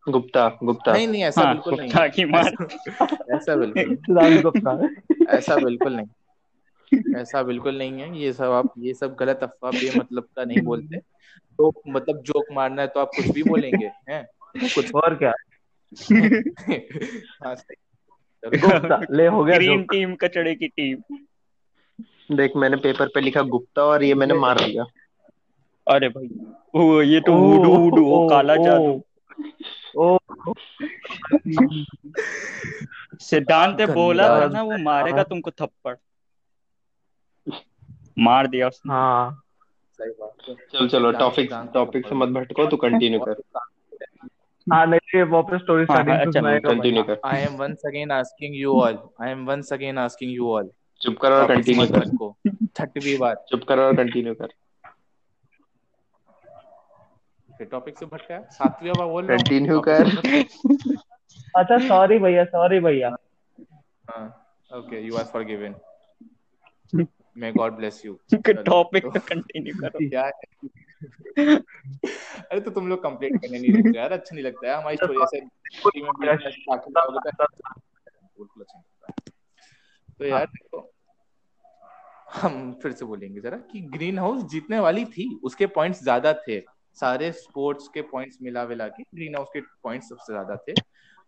गुप्ता 0.08 0.48
गुप्ता। 0.62 0.92
नहीं 0.92 1.08
नहीं 1.08 1.22
ऐसा 1.24 1.40
हाँ 1.40 1.52
बिल्कुल 1.54 1.74
नहीं। 1.74 1.88
गुप्ता 1.88 2.08
की 2.08 2.24
मार। 2.24 2.46
ऐसा 2.46 3.36
ऐसा 3.36 3.56
बिल्कुल 3.56 3.94
नहीं। 4.08 4.42
गुप्ता। 4.42 5.34
ऐसा 5.36 5.56
बिल्कुल 5.56 5.96
नहीं। 5.96 7.14
ऐसा 7.16 7.42
बिल्कुल 7.42 7.78
नहीं 7.78 8.00
है। 8.00 8.18
ये 8.18 8.32
सब 8.32 8.44
आप 8.44 8.72
ये 8.78 8.94
सब 8.94 9.14
गलत 9.14 9.40
अफवाह 9.42 9.72
बेमतलब 9.72 10.28
का 10.36 10.44
नहीं 10.44 10.60
बोलते। 10.60 10.96
तो 11.58 11.72
मतलब 11.88 12.22
जोक 12.22 12.52
मारना 12.52 12.82
है 12.82 12.88
तो 12.88 13.00
आप 13.00 13.10
कुछ 13.16 13.28
भी 13.28 13.42
बोलेंगे 13.42 13.90
हैं? 14.08 14.24
कुछ 14.56 14.94
और 14.94 15.14
क्या? 15.14 15.32
हाँ 17.44 17.54
सही। 17.54 17.74
गुप्ता 18.46 19.00
ले 19.10 19.26
हो 19.26 19.44
गया 19.44 19.56
ग्रीन 19.56 19.82
टीम 19.82 20.14
कचड़े 20.14 20.54
की 20.54 20.68
टीम। 20.68 21.18
देख 22.36 22.52
मैंने 22.56 22.76
पेपर 22.76 23.06
पे 23.06 23.20
लिखा 23.20 23.42
गुप्ता 23.42 23.82
और 23.82 24.02
ये 24.02 24.14
मैंने 24.14 24.34
मार 24.34 24.60
दिया। 24.60 24.84
अरे 25.88 26.08
भाई 26.08 26.26
वो 26.74 27.02
ये 27.02 27.20
तो 27.20 27.32
वुडू 27.32 27.76
वुडू 27.76 28.04
वो 28.04 28.28
काला 28.28 28.56
जादू। 28.56 29.04
ओ। 29.96 30.18
सिद्धांत 33.18 33.80
ने 33.80 33.86
बोला 33.86 34.40
था 34.40 34.46
ना 34.46 34.62
वो 34.62 34.78
मारेगा 34.78 35.22
तुमको 35.22 35.50
थप्पड़। 35.50 35.94
मार 38.18 38.46
दिया 38.46 38.68
उसने। 38.68 38.92
हाँ। 38.92 39.42
सही 39.92 40.10
बात 40.10 40.56
चल 40.72 40.88
चलो 40.88 41.12
टॉपिक 41.12 41.50
टॉपिक 41.74 42.08
से 42.08 42.14
मत 42.14 42.28
भटको 42.28 42.66
तू 42.66 42.76
कंटिन्यू 42.76 43.20
कर। 43.20 43.34
हाँ 44.66 44.84
नहीं 44.86 45.18
ये 45.18 45.22
वापस 45.30 45.60
स्टोरी 45.62 45.84
हाँ, 45.84 45.86
स्टार्टिंग 45.86 46.16
हाँ, 46.16 46.22
से 46.22 46.28
अच्छा, 46.28 46.40
सुनाएगा 46.40 46.68
कंटिन्यू 46.68 47.02
कर। 47.02 47.20
I 47.26 47.38
am 47.46 47.54
once 47.60 47.84
again 47.90 48.12
asking 48.16 48.52
you 48.58 48.74
all. 48.82 48.98
I 49.20 49.30
am 49.34 49.46
once 49.46 49.72
again 49.76 49.98
asking 50.02 50.34
you 50.38 50.50
all. 50.56 50.68
चुप 51.00 51.16
कर 51.22 51.32
और 51.32 51.46
कंटिन्यू 51.48 51.86
कर। 51.86 51.98
भटको 51.98 52.36
छठवीं 52.76 53.16
बार। 53.18 53.34
चुप 53.48 53.64
कर 53.68 53.80
और 53.80 53.96
कंटिन्यू 53.96 54.34
कर। 54.34 54.52
फिर 57.48 57.66
टॉपिक 57.70 57.98
से 57.98 58.06
भटका 58.06 58.34
है। 58.34 58.42
सातवीं 58.50 58.92
बार 58.98 59.06
बोल 59.06 59.26
कंटिन्यू 59.28 59.80
कर। 59.88 60.06
अच्छा 61.56 61.78
सॉरी 61.88 62.18
भैया 62.18 62.44
सॉरी 62.44 62.80
भैया। 62.80 63.08
हाँ 64.10 64.24
okay 64.70 65.00
you 65.06 65.16
are 65.16 65.24
forgiven 65.32 65.74
may 67.36 67.52
God 67.52 67.76
bless 67.76 68.02
you 68.06 68.18
topic 68.34 69.06
continue 69.06 69.74
करो। 69.80 70.08
क्या 70.08 70.24
है? 70.26 70.32
अरे 71.38 72.60
तो 72.60 72.70
तुम 72.70 72.88
लोग 72.88 73.02
कंप्लीट 73.02 73.32
करने 73.36 73.58
नहीं 73.58 73.72
देते 73.72 73.98
यार 73.98 74.12
अच्छा 74.12 74.34
नहीं 74.34 74.44
लगता 74.44 74.70
है 74.70 74.76
हमारी 74.78 74.96
स्टोरी 74.96 75.22
ऐसे 75.22 75.40
स्टोरी 75.76 76.02
में 76.02 76.10
में 76.20 76.28
ऐसे 76.28 76.50
दाखिल 76.50 76.92
जाओगे 76.92 77.30
तो 77.30 77.46
बिल्कुल 78.38 78.62
अच्छा 78.62 78.78
लगता। 78.78 79.06
है। 79.08 79.14
तो 80.18 80.24
यार 80.26 80.46
देखो 80.46 80.90
हम 82.32 82.72
फिर 82.82 82.92
से 82.92 83.04
बोलेंगे 83.04 83.40
जरा 83.40 83.56
कि 83.56 83.80
ग्रीन 83.80 84.18
हाउस 84.18 84.42
जीतने 84.44 84.78
वाली 84.80 85.04
थी 85.04 85.40
उसके 85.44 85.66
पॉइंट्स 85.66 86.02
ज़्यादा 86.02 86.32
थे। 86.48 86.60
सारे 86.94 87.32
स्पोर्ट्स 87.32 87.88
के 87.88 88.02
पॉइंट्स 88.02 88.38
मिला 88.42 88.66
मिला 88.66 88.88
के 88.88 89.02
ग्रीन 89.02 89.34
हाउस 89.34 89.48
के 89.52 89.60
पॉइंट्स 89.60 90.08
सबसे 90.08 90.32
ज़्यादा 90.32 90.56
थे। 90.56 90.72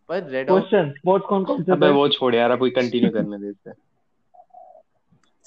पर 0.09 0.25
रेड 0.25 0.51
हाउस 0.51 0.63
क्वेश्चन 0.63 0.91
स्पोर्ट्स 0.91 1.27
कौन 1.29 1.45
कौन 1.45 1.63
से 1.65 1.73
अबे 1.73 1.89
वो 1.89 2.09
छोड़ 2.09 2.35
यार 2.35 2.51
अब 2.51 2.59
कोई 2.59 2.71
कंटिन्यू 2.71 3.11
करने 3.11 3.39
देते। 3.39 3.71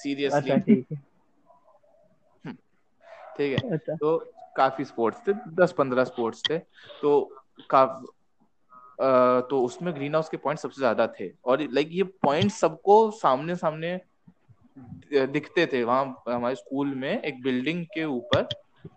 सीरियसली 0.00 0.50
अच्छा 0.50 0.56
ठीक 0.56 0.86
है। 0.92 1.07
ठीक 3.38 3.52
है। 3.52 3.70
अच्छा। 3.72 3.94
तो 3.94 4.16
काफ़ी 4.56 4.84
स्पोर्ट्स 4.84 5.18
थे 5.28 5.32
दस 5.54 5.72
पंद्रह 5.72 6.04
स्पोर्ट्स 6.04 6.42
थे। 6.50 6.58
तो 7.02 7.20
काफ 7.70 8.04
तो 9.50 9.62
उसमें 9.62 9.94
ग्रीन 9.94 10.14
हाउस 10.14 10.28
के 10.28 10.36
पॉइंट 10.36 10.58
सबसे 10.60 10.78
ज़्यादा 10.78 11.06
थे। 11.20 11.30
और 11.44 11.62
लाइक 11.62 11.88
ये 11.92 12.02
पॉइंट 12.02 12.50
सबको 12.50 13.10
सामने 13.10 13.56
सामने 13.56 14.00
दिखते 15.12 15.66
थे। 15.66 15.82
वहाँ 15.84 16.22
हमारे 16.28 16.54
स्कूल 16.54 16.94
में 16.94 17.22
एक 17.22 17.42
बिल्डिंग 17.42 17.84
के 17.86 18.04
ऊपर 18.04 18.48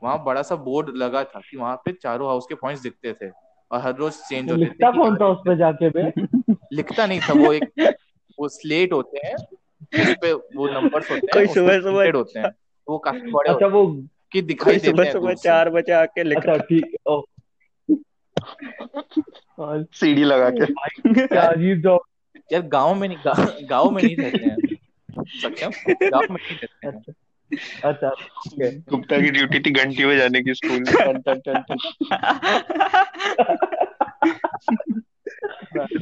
वहाँ 0.03 0.23
बड़ा 0.23 0.41
सा 0.41 0.55
बोर्ड 0.55 0.89
लगा 0.97 1.23
था 1.23 1.39
कि 1.39 1.57
वहाँ 1.57 1.75
पे 1.75 1.91
चारों 1.91 2.27
हाउस 2.27 2.45
के 2.49 2.55
पॉइंट्स 2.55 2.83
दिखते 2.83 3.13
थे। 3.13 3.29
और 3.71 3.79
हर 3.79 3.95
रोज 3.95 4.13
चेंज 4.13 4.49
तो 4.49 4.55
होते 4.55 4.65
लिखता 4.65 4.91
थे 4.91 4.97
कौन 4.97 5.15
था 5.15 5.27
उस 5.27 5.37
पे 5.37 5.55
जाके 5.55 5.89
बे 5.89 6.11
लिखता 6.73 7.05
नहीं 7.07 7.19
था 7.19 7.33
वो 7.33 7.53
एक 7.53 7.93
वो 8.39 8.47
स्लेट 8.49 8.93
होते 8.93 9.27
हैं 9.27 9.35
उस 9.35 10.15
पे 10.21 10.33
वो 10.33 10.67
नंबर्स 10.67 11.11
होते 11.11 11.37
हैं 11.37 11.45
कोई 11.45 11.53
सुबह 11.53 11.79
सुबह 11.81 12.11
होते 12.11 12.39
हैं। 12.39 12.51
वो 12.87 12.97
काफ़ी 12.97 13.31
बड़े 13.31 13.49
अच्छा 13.49 13.67
वो 13.67 13.85
कि 14.33 14.41
दिखाई 14.41 14.75
देते 14.75 14.87
सुबह 14.87 15.03
हैं 15.03 15.11
सुबह 15.11 15.33
चार 15.33 15.69
बजे 15.69 15.91
आके 15.91 16.23
लिखता 16.23 16.51
अच्छा 16.51 16.65
ठीक 16.69 16.95
सीढ़ी 19.93 20.23
लगा 20.23 20.49
के। 20.49 20.65
क्या 21.27 21.41
अजीब 21.41 21.81
जॉब 21.81 22.01
यार 22.53 22.61
गाँव 22.61 22.95
में 22.95 23.07
नहीं 23.07 23.17
गाँव 23.69 23.91
में 23.91 24.03
नहीं 24.03 24.15
रहते 24.15 24.45
हैं। 24.45 24.57
गाँव 26.11 26.25
में 26.31 26.39
नहीं 26.41 26.57
रहते 26.57 26.87
हैं। 26.87 27.13
अच्छा 27.83 28.09
अच्छा 28.09 28.65
गुप्ता 28.89 29.19
की 29.21 29.29
ड्यूटी 29.29 29.59
थी 29.59 29.71
घंटी 29.71 30.05
बजाने 30.05 30.41
की 30.41 30.53
स्कूल। 30.53 30.79
में 30.79 30.93
टन 30.93 31.19
टन 31.21 31.39
टन 31.39 31.59
टन। 31.61 31.77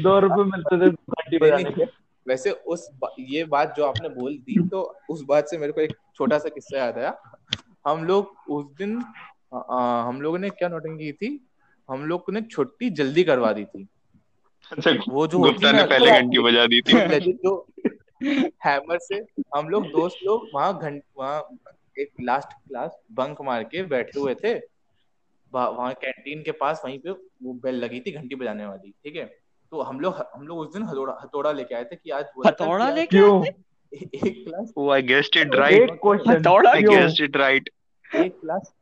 दो 0.01 0.19
रुपए 0.19 0.43
मिलते 0.43 0.77
थे 0.77 0.89
घंटी 0.89 1.37
बजाने 1.37 1.71
के। 1.71 1.85
वैसे 2.25 2.51
उस 2.51 2.89
बा, 2.93 3.15
ये 3.19 3.43
बात 3.45 3.73
जो 3.77 3.85
आपने 3.85 4.09
बोल 4.09 4.33
दी 4.37 4.67
तो 4.67 4.81
उस 5.09 5.23
बात 5.23 5.47
से 5.47 5.57
मेरे 5.57 5.71
को 5.73 5.81
एक 5.81 5.91
छोटा 6.15 6.37
सा 6.37 6.49
किस्सा 6.49 6.77
याद 6.77 6.97
आया। 6.97 7.11
हम 7.87 8.03
लोग 8.03 8.35
उस 8.49 8.65
दिन 8.77 9.03
आ, 9.53 10.01
हम 10.01 10.21
लोगों 10.21 10.39
ने 10.39 10.49
क्या 10.49 10.67
नोटिंग 10.69 10.97
की 10.99 11.11
थी? 11.11 11.29
हम 11.89 12.05
लोग 12.05 12.25
ने 12.29 12.41
छुट्टी 12.41 12.89
जल्दी 12.89 13.23
करवा 13.23 13.51
दी 13.53 13.63
थी। 13.65 13.87
अच्छा 14.71 14.91
वो 15.09 15.27
जो 15.27 15.39
गुप्ता 15.39 15.71
ने 15.71 15.83
पहले 15.83 16.11
घंटी 16.11 16.39
बजा 16.39 16.65
दी 16.67 16.81
थी। 16.81 17.33
जो 17.33 17.53
हैमर 18.65 18.97
से 18.99 19.15
हम 19.55 19.69
लोग 19.69 19.85
दोस्त 19.85 20.17
लोग 20.23 20.47
वहाँ 20.53 20.77
घंट 20.79 21.03
वहाँ 21.17 21.57
एक 21.99 22.11
लास्ट 22.21 22.53
क्लास 22.67 22.99
बंक 23.11 23.41
मार 23.41 23.63
के 23.63 23.83
बैठे 23.83 24.19
हुए 24.19 24.35
थे। 24.35 24.53
वहाँ 25.53 25.93
कैंटीन 25.93 26.43
के 26.43 26.51
पास 26.51 26.81
वहीं 26.85 26.99
पे 26.99 27.11
वो 27.11 27.53
बेल 27.63 27.75
लगी 27.75 27.99
थी 27.99 28.11
घंटी 28.11 28.35
बजाने 28.35 28.65
वाली 28.65 28.93
ठीक 29.03 29.15
है? 29.15 29.25
तो 29.71 29.81
हम 29.81 29.99
लोग 29.99 30.15
हम 30.35 30.47
लोग 30.47 30.59
उस 30.59 30.73
दिन 30.73 30.83
हथौड़ा 30.83 31.13
हथौड़ा 31.23 31.51
लेके 31.51 31.75
आए 31.75 31.83
थे 31.83 31.95
कि 31.95 32.09
आज 32.09 32.25
हथौड़ा 32.47 32.89
लेके 32.89 33.17
क्यों? 33.17 33.43
एक 33.93 34.43
class 34.47 34.73
oh 34.77 34.89
I 34.89 35.01
guessed 35.01 35.37
it 35.37 35.55
right 35.55 35.91
question 35.91 36.31
हथौड़ा 36.31 36.71
आई 36.71 36.81
गेस्ड 36.81 37.23
इट 37.23 37.37
राइट 37.37 37.69
एक 38.15 38.39
क्लास 38.41 38.73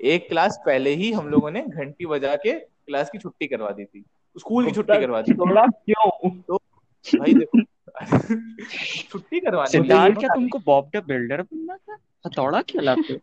एक 0.00 0.28
क्लास 0.28 0.62
पहले 0.66 0.90
ही 0.90 1.12
हम 1.12 1.28
लोगों 1.28 1.50
ने 1.50 1.62
घंटी 1.62 2.06
बजा 2.06 2.36
के 2.36 2.52
क्लास 2.52 3.10
की 3.10 3.18
छुट्टी 3.18 3.46
करवा 3.46 3.70
दी 3.70 3.84
थी। 3.84 4.04
स्कूल 4.38 4.66
की 4.66 4.72
छुट्टी 4.72 5.00
करवा 5.00 5.20
दी 5.22 5.34
थोड़ा 5.34 5.66
क्यों? 5.66 6.10
भाई 7.18 7.34
देखो 7.34 7.62
छुट्टी 9.10 9.40
करवानी 9.40 9.80
थी 9.80 10.14
क्या 10.14 10.34
तुमको 10.34 10.58
बॉब 10.58 10.90
द 10.94 11.02
बिल्डर 11.06 11.42
बनना 11.42 11.76
था? 11.76 11.96
हथौड़ा 12.26 12.62
क्यों 12.62 12.84
लाते 12.84 13.20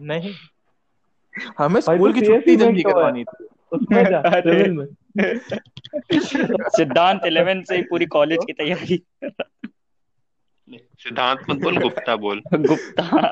नहीं। 0.00 0.34
हमें 1.58 1.80
स्कूल 1.80 2.12
तो 2.12 2.20
की 2.20 2.26
छुट्टी 2.26 2.56
जल्दी 2.56 2.82
तो 2.82 2.90
करवानी 2.90 3.24
थी। 3.24 3.44
उसमें 3.72 4.04
जा 4.04 4.20
में। 4.72 4.86
सिद्धांत 6.76 7.26
इलेवेंथ 7.26 7.62
से 7.64 7.76
ही 7.76 7.82
पूरी 7.82 8.06
कॉलेज 8.06 8.38
की 8.46 8.52
तैयारी 8.52 9.02
सिद्धांत 10.68 11.40
मत 11.50 11.62
बोल 11.62 11.78
गुप्ता 11.78 12.16
बोल। 12.16 12.42
गुप्ता। 12.54 13.28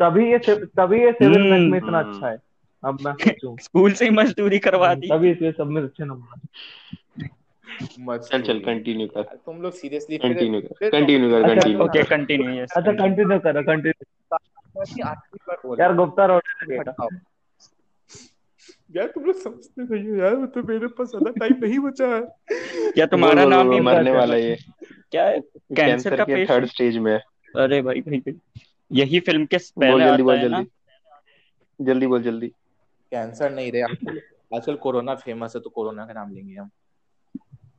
तभी 0.00 0.30
ये 0.32 0.38
तभी 0.54 1.00
ये 1.02 1.12
सिविल 1.12 1.42
में 1.42 1.58
हम्म। 1.58 1.76
इतना 1.76 1.98
अच्छा 1.98 2.28
है। 2.28 2.36
अब 2.84 2.98
मैं 3.06 3.14
स्कूल 3.62 3.92
से 3.92 4.04
ही 4.04 4.10
मजदूरी 4.10 4.58
करवा 4.58 4.94
दी। 4.94 5.08
तभी 5.08 5.30
इसलिए 5.30 5.52
सब 5.52 5.66
में 5.66 5.82
अच्छे 5.82 6.04
नंबर 6.04 6.38
चल 8.18 8.42
चल 8.42 8.58
कंटिन्यू 8.60 9.06
कर। 9.06 9.22
तुम 9.22 9.60
लोग 9.62 9.72
सीरियसली 9.72 10.18
कंटिन्यू 10.18 10.60
कर। 10.60 10.88
कंटिन्यू 10.90 11.30
कर 11.30 11.42
अच्छा, 11.42 11.54
कंटिन्यू 11.54 11.84
ओके 11.84 12.02
कर 12.02 12.08
कंटिन्यू 12.08 12.50
यस 12.52 12.72
अच्छा 12.76 12.92
कंटिन्यू 12.92 13.38
करो 13.38 13.62
कंटिन्यू 13.62 14.98
यार 15.80 15.94
गुप्ता 15.94 16.24
रोड 16.26 16.42
यार 18.90 19.06
तुम 19.06 19.24
लोग 19.24 19.36
समझते 19.36 19.82
नहीं 19.84 20.08
हो 20.08 20.16
यार 20.16 20.44
तो 20.46 20.62
मेरे 20.62 20.86
पास 20.88 21.08
ज़्यादा 21.08 21.30
टाइम 21.30 21.58
नहीं 21.64 21.78
बचा 21.78 22.06
है। 22.06 22.20
क्या 22.92 23.06
तुम्हारा 23.06 23.44
नाम 23.44 23.72
ही 23.72 23.80
मरने 23.80 24.10
वाला 24.10 24.36
ये। 24.36 24.56
क्या 25.10 25.24
है? 25.24 25.40
कैंसर 25.40 26.16
का 26.16 26.24
पेशेंट 26.24 26.50
थर्ड 26.50 26.66
स्टेज 26.66 26.96
में। 26.98 27.14
अरे 27.14 27.80
भाई 27.82 28.00
भाई 28.00 28.18
भाई। 28.18 28.38
यही 28.90 29.20
फ़िल्म 29.20 29.46
के 29.46 29.56
बोल 29.56 29.86
पहले 29.86 30.04
जल्दी 30.04 30.22
बोल 30.22 30.40
जल्दी। 30.40 30.70
जल्दी 31.80 32.06
बोल 32.06 32.22
जल्दी। 32.22 32.48
कैंसर 33.12 33.50
नहीं 33.50 33.72
रहे 33.72 33.82
आजकल 33.82 34.74
कोरोना 34.76 35.14
फ़ेमस 35.14 35.56
है 35.56 35.62
तो 35.62 35.70
कोरोना 35.70 36.06
का 36.06 36.12
नाम 36.12 36.32
लेंगे 36.34 36.54
हम। 36.54 36.70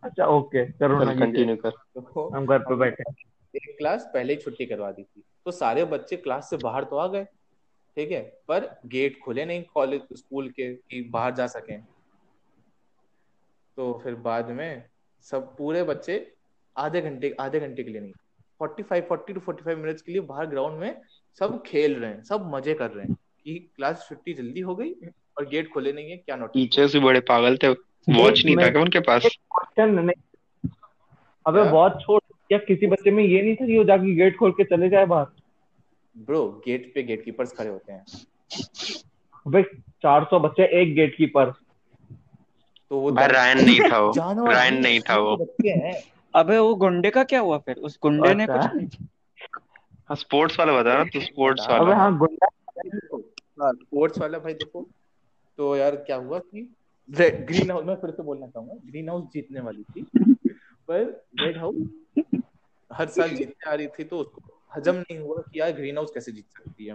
अच्छा 0.03 0.25
ओके 0.27 0.65
करो 0.71 1.03
ना 1.03 1.13
चल 1.13 1.19
कंटिन्यू 1.19 1.55
कर। 1.55 1.71
हम 2.35 2.45
घर 2.45 2.59
पे 2.59 2.75
बैठे 2.75 3.03
एक 3.53 3.75
क्लास 3.77 4.09
पहले 4.13 4.33
ही 4.33 4.39
छुट्टी 4.39 4.65
करवा 4.65 4.91
दी 4.91 5.03
थी। 5.03 5.23
तो 5.45 5.51
सारे 5.51 5.85
बच्चे 5.85 6.15
क्लास 6.17 6.49
से 6.49 6.57
बाहर 6.57 6.83
तो 6.83 6.97
आ 6.97 7.07
गए। 7.07 7.25
ठीक 7.97 8.11
है 8.11 8.21
पर 8.47 8.65
गेट 8.85 9.19
खुले 9.23 9.45
नहीं 9.45 9.63
कॉलेज 9.73 10.01
स्कूल 10.13 10.49
के 10.49 10.73
कि 10.73 11.01
बाहर 11.11 11.33
जा 11.33 11.47
सकें। 11.47 11.81
तो 13.77 13.93
फिर 14.03 14.15
बाद 14.25 14.49
में 14.49 14.83
सब 15.25 15.55
पूरे 15.57 15.83
बच्चे 15.83 16.15
आधे 16.75 17.01
घंटे 17.01 17.35
आधे 17.39 17.59
घंटे 17.59 17.83
के 17.83 17.91
लिए 17.91 18.01
नहीं 18.01 18.13
forty 18.59 18.83
five 18.83 19.03
forty 19.03 19.33
two 19.33 19.39
forty 19.39 19.63
five 19.63 19.77
minutes 19.77 20.01
के 20.01 20.11
लिए 20.11 20.21
बाहर 20.21 20.45
ग्राउंड 20.45 20.79
में 20.79 21.01
सब 21.39 21.61
खेल 21.65 21.95
रहे 21.95 22.09
हैं 22.11 22.23
सब 22.23 22.49
मज़े 22.53 22.73
कर 22.73 22.91
रहे 22.91 23.05
हैं 23.05 23.15
कि 23.45 23.57
क्लास 23.75 24.05
छुट्टी 24.09 24.33
जल्दी 24.33 24.59
हो 24.59 24.75
गई 24.75 24.93
और 25.37 25.47
गेट 25.49 25.71
खोले 25.73 25.93
नहीं 25.93 26.11
है 26.11 26.17
क्या 26.17 26.35
नोटिस 26.35 26.63
टीचर्स 26.63 26.93
भी 26.93 26.99
बड़े 26.99 27.19
पागल 27.29 27.57
थे 27.57 27.67
वॉच 27.67 28.45
नहीं 28.45 28.55
था 28.57 28.69
क्या 28.69 28.81
उनके 28.81 28.99
पास? 28.99 29.21
क्वेश्चन 29.23 30.11
अबे? 31.45 31.63
बहुत 31.63 32.01
छोड़ 32.01 32.19
क्या 32.49 32.57
किसी 32.57 32.87
बच्चे 32.87 33.11
में 33.11 33.23
ये 33.23 33.41
नहीं 33.41 33.55
था 33.55 33.65
कि 33.65 33.77
वो 33.77 33.83
जाके 33.83 34.15
गेट 34.15 34.37
खोल 34.37 34.51
के 34.51 34.63
चले 34.63 34.89
जाए 34.89 35.05
बाहर? 35.05 35.25
ब्रो 36.15 36.45
गेट 36.65 36.91
पे 36.95 37.03
गेट 37.03 37.23
कीपर्स 37.25 37.51
खड़े 37.57 37.69
होते 37.69 37.93
हैं। 37.93 38.03
अबे 39.45 39.61
400 40.03 40.39
बच्चे 40.39 40.63
एक 40.81 40.93
गेट 40.95 41.15
कीपर 41.17 41.51
तो 42.91 42.99
वो 42.99 43.11
भाई 43.11 43.27
रायन 43.27 43.63
नहीं 43.65 43.79
था 43.91 43.99
वो। 43.99 44.45
रायन 44.45 44.77
नहीं 44.77 44.99
था 44.99 45.17
वो। 45.17 45.35
अबे 46.33 46.57
वो 46.57 46.73
गुंडे 46.75 47.09
का 47.09 47.23
क्या 47.23 47.39
हुआ 47.39 47.57
फिर? 47.57 47.75
उस 47.75 47.97
गुंडे 48.01 48.33
ने 48.33 48.43
अच्छा। 48.43 48.57
कुछ 48.57 48.75
नहीं 48.75 49.07
हाँ 50.09 50.15
स्पोर्ट्स 50.15 50.59
वाला 50.59 50.73
बता 50.73 50.93
रहा 50.93 51.03
तू 51.03 51.19
स्पोर्ट्स 51.21 51.67
वाला 51.69 51.79
अबे 51.79 51.91
वाला। 51.91 52.01
हाँ 52.01 52.17
गुंडा। 52.17 52.47
हाँ 53.61 53.71
स्पोर्ट्स 53.73 54.19
वाला 54.19 54.39
भाई 54.39 54.53
देखो। 54.53 54.87
तो 55.57 55.75
यार 55.77 55.95
क्या 55.95 56.15
हुआ 56.15 56.39
कि 56.39 56.61
ग्रीन 57.09 57.71
हाउस 57.71 57.85
मैं 57.85 57.95
फिर 57.95 58.11
से 58.11 58.23
बोलना 58.23 58.47
चाहूँगा 58.47 58.73
ग्रीन 58.85 59.09
हाउस 59.09 59.23
जीतने 59.33 59.61
वाली 59.61 59.83
थी। 59.85 60.01
पर 60.89 61.03
रेड 61.39 61.57
हाउस 61.57 61.75
हर 62.91 63.07
साल 63.09 63.29
जीतने 63.29 63.71
आ 63.71 63.73
रही 63.73 63.87
थी 63.89 64.03
तो 64.03 64.17
उसको 64.17 64.41
हजम 64.75 64.95
नहीं 64.95 65.19
हुआ 65.19 65.41
कि 65.41 65.59
यार 65.59 65.71
ग्रीन 65.71 65.97
हाउस 65.97 66.11
कैसे 66.13 66.31
जीत 66.31 66.45
सकती 66.45 66.85
है? 66.85 66.93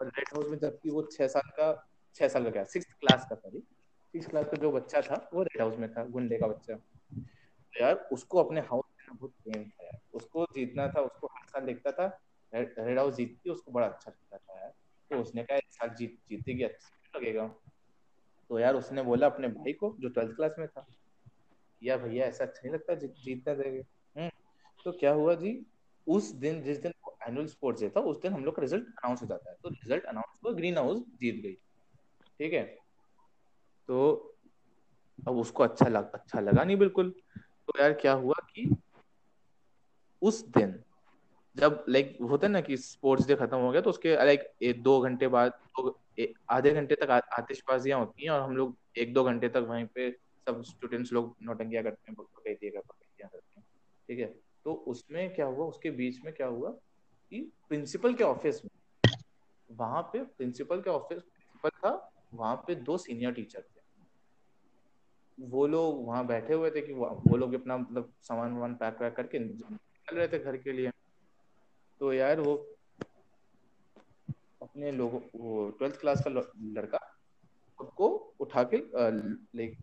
और 0.00 0.06
रेड 0.08 0.28
हाउस 0.34 0.48
में 0.48 0.58
जबकि 0.58 0.90
वो 0.90 1.02
छह 1.02 1.26
साल 1.26 1.50
का, 1.50 1.88
छह 2.14 2.28
साल 2.28 2.44
का 2.44 2.50
क्या? 2.50 2.64
सिक्स 2.64 2.86
क्लास 2.86 3.26
का 3.30 3.36
सॉरी 3.36 3.58
सिक्स 4.12 4.26
क्लास 4.26 4.46
का 4.46 4.56
जो 4.56 4.72
बच्चा 4.72 5.00
था, 5.00 5.30
वो 5.34 5.42
रेड 5.42 5.60
हाउस 5.60 5.78
में 5.78 5.92
था, 5.92 6.04
गुंडे 6.04 6.38
का 6.38 6.46
बच्चा। 6.46 6.74
तो 6.74 7.80
यार 7.80 8.08
उसको 8.12 8.42
अपने 8.44 8.60
हाउस 8.60 8.84
में 9.00 9.16
बहुत 9.18 9.32
प्रेम 9.44 9.64
था 9.64 9.84
यार। 9.84 10.00
उसको 10.14 10.44
जीतना 10.44 10.88
था, 10.88 11.00
उसको 11.00 11.26
हर 11.26 11.48
साल 11.48 11.62
देखता 11.62 11.92
था 11.92 12.20
रेड 12.54 12.98
हाउस 12.98 13.14
जीतती 13.14 13.50
उसको 13.50 13.72
बड़ा 13.72 13.86
अच्छा 13.86 14.10
लगता 14.10 14.38
था 14.38 14.60
यार। 14.60 14.74
तो 15.10 15.16
उसने 15.16 15.42
कहा, 15.42 15.56
इस 15.56 15.74
साल 15.74 15.88
जीत, 15.88 16.18
जीतेगी 16.28 16.62
अच्छा 16.62 17.18
लगेगा। 17.18 17.48
तो 18.48 18.58
यार 18.58 18.74
उसने 18.74 19.02
बोला 19.02 19.26
अपने 19.26 19.48
भाई 19.48 19.72
को, 19.72 19.96
जो 20.00 20.08
ट्वेल्थ 20.08 20.36
क्लास 20.36 20.54
में 20.58 20.68
था 20.68 20.86
या 21.82 21.96
भैया, 21.96 22.26
ऐसा 22.26 22.44
अच्छा 22.44 22.60
नहीं 22.64 22.74
लगता 22.74 22.94
जीतना 22.94 23.24
जीतने 23.24 23.54
देंगे। 23.54 23.80
हम्म। 24.16 24.30
तो 24.84 24.92
क्या 24.92 25.12
हुआ 25.12 25.34
जी? 25.34 25.66
उस 26.06 26.30
दिन, 26.30 26.62
जिस 26.62 26.78
दिन 26.78 26.92
एनुअल 27.28 27.46
स्पोर्ट्स 27.46 27.80
डे 27.80 27.88
था, 27.88 28.00
उस 28.00 28.20
दिन 28.20 28.32
हम 28.32 28.44
लोग 28.44 28.56
का 28.56 28.62
रिज़ल्ट 28.62 28.84
अनाउंस 28.84 29.22
हो 29.22 29.26
जाता 29.26 29.50
है। 29.50 29.56
तो 29.62 29.68
रिज़ल्ट 29.68 30.04
अनाउंस 30.04 30.40
हुआ 30.44 30.52
ग्रीन 30.52 30.78
हाउस 30.78 30.98
जीत 30.98 31.42
गई। 31.42 31.54
ठीक 32.38 32.52
है? 32.52 32.78
तो 33.88 34.32
अब 35.28 35.36
उसको 35.36 35.62
अच्छा 35.62 35.88
लग 35.88 36.12
अच्छा 36.12 36.40
लगा 36.40 36.64
नहीं 36.64 36.76
बिल्कुल। 36.76 37.14
तो 37.38 37.80
यार 37.80 37.92
क्या 37.92 38.12
हुआ 38.12 38.34
कि 38.40 38.76
उस 40.22 40.48
दिन 40.48 40.82
जब 41.56 41.84
लाइक 41.88 42.18
होता 42.20 42.46
है 42.46 42.52
ना 42.52 42.60
कि 42.60 42.76
स्पोर्ट्स 42.76 43.26
डे 43.26 43.34
खत्म 43.34 43.56
हो 43.56 43.70
गया 43.70 43.80
तो 43.80 43.90
उसके 43.90 44.14
लाइक 44.14 44.82
दो 44.82 45.00
घंटे 45.00 45.28
बाद, 45.28 45.50
दो 45.50 46.00
आधे 46.50 46.70
घंटे 46.70 46.94
तक 46.94 47.10
आतिशबाजियाँ 47.10 47.98
होती 47.98 48.24
हैं 48.24 48.30
और 48.30 48.40
हम 48.40 48.56
लोग 48.56 48.76
एक 48.98 49.14
दो 49.14 49.24
घंटे 49.24 49.48
तक 49.48 49.56
वहीं 49.56 49.86
पे 49.86 50.10
सब 50.48 50.62
स्टूडेंट्स 50.62 51.12
लोग 51.12 51.36
नोटंगिया 51.42 51.82
करते 51.82 52.12
हैं 52.12 52.26
करते 53.28 53.60
हैं। 53.60 53.64
ठीक 54.08 54.18
है? 54.18 54.45
तो 54.66 54.72
उसमें 54.88 55.34
क्या 55.34 55.46
हुआ, 55.46 55.66
उसके 55.66 55.90
बीच 55.92 56.18
में 56.24 56.32
क्या 56.34 56.46
हुआ 56.46 56.70
कि 56.70 57.40
प्रिंसिपल 57.68 58.14
के 58.14 58.24
ऑफ़िस 58.24 58.60
में, 58.64 58.70
वहाँ 59.70 60.02
पे 60.12 60.22
प्रिंसिपल 60.22 60.80
के 60.82 60.90
ऑफ़िस 60.90 61.18
प्रिंसिपल 61.18 61.70
था 61.78 62.10
वहाँ 62.34 62.56
पे 62.66 62.74
दो 62.74 62.96
सीनियर 62.98 63.32
टीचर 63.32 63.60
थे। 63.60 63.80
वो 65.38 65.66
लोग 65.66 66.06
वहाँ 66.06 66.26
बैठे 66.26 66.54
हुए 66.54 66.70
थे 66.70 66.80
कि 66.80 66.92
वो 66.92 67.36
लोग 67.36 67.54
अपना 67.54 67.76
मतलब 67.78 68.12
सामान 68.22 68.52
वामान 68.52 68.74
पैक 68.74 69.00
वैक 69.02 69.14
करके 69.16 69.38
निकल 69.38 70.16
रहे 70.16 70.28
थे 70.28 70.38
घर 70.38 70.56
के 70.56 70.72
लिए। 70.72 70.90
तो 72.00 72.12
यार 72.12 72.40
वो 72.40 72.54
अपने 74.62 74.92
लोगों, 74.92 75.20
वो 75.34 75.68
ट्वेल्थ 75.70 76.00
क्लास 76.00 76.24
का 76.26 76.30
लड़का 76.30 76.98
उसको 77.78 78.08
उठा 78.40 78.62
के 78.64 78.82
लाइक 79.56 79.78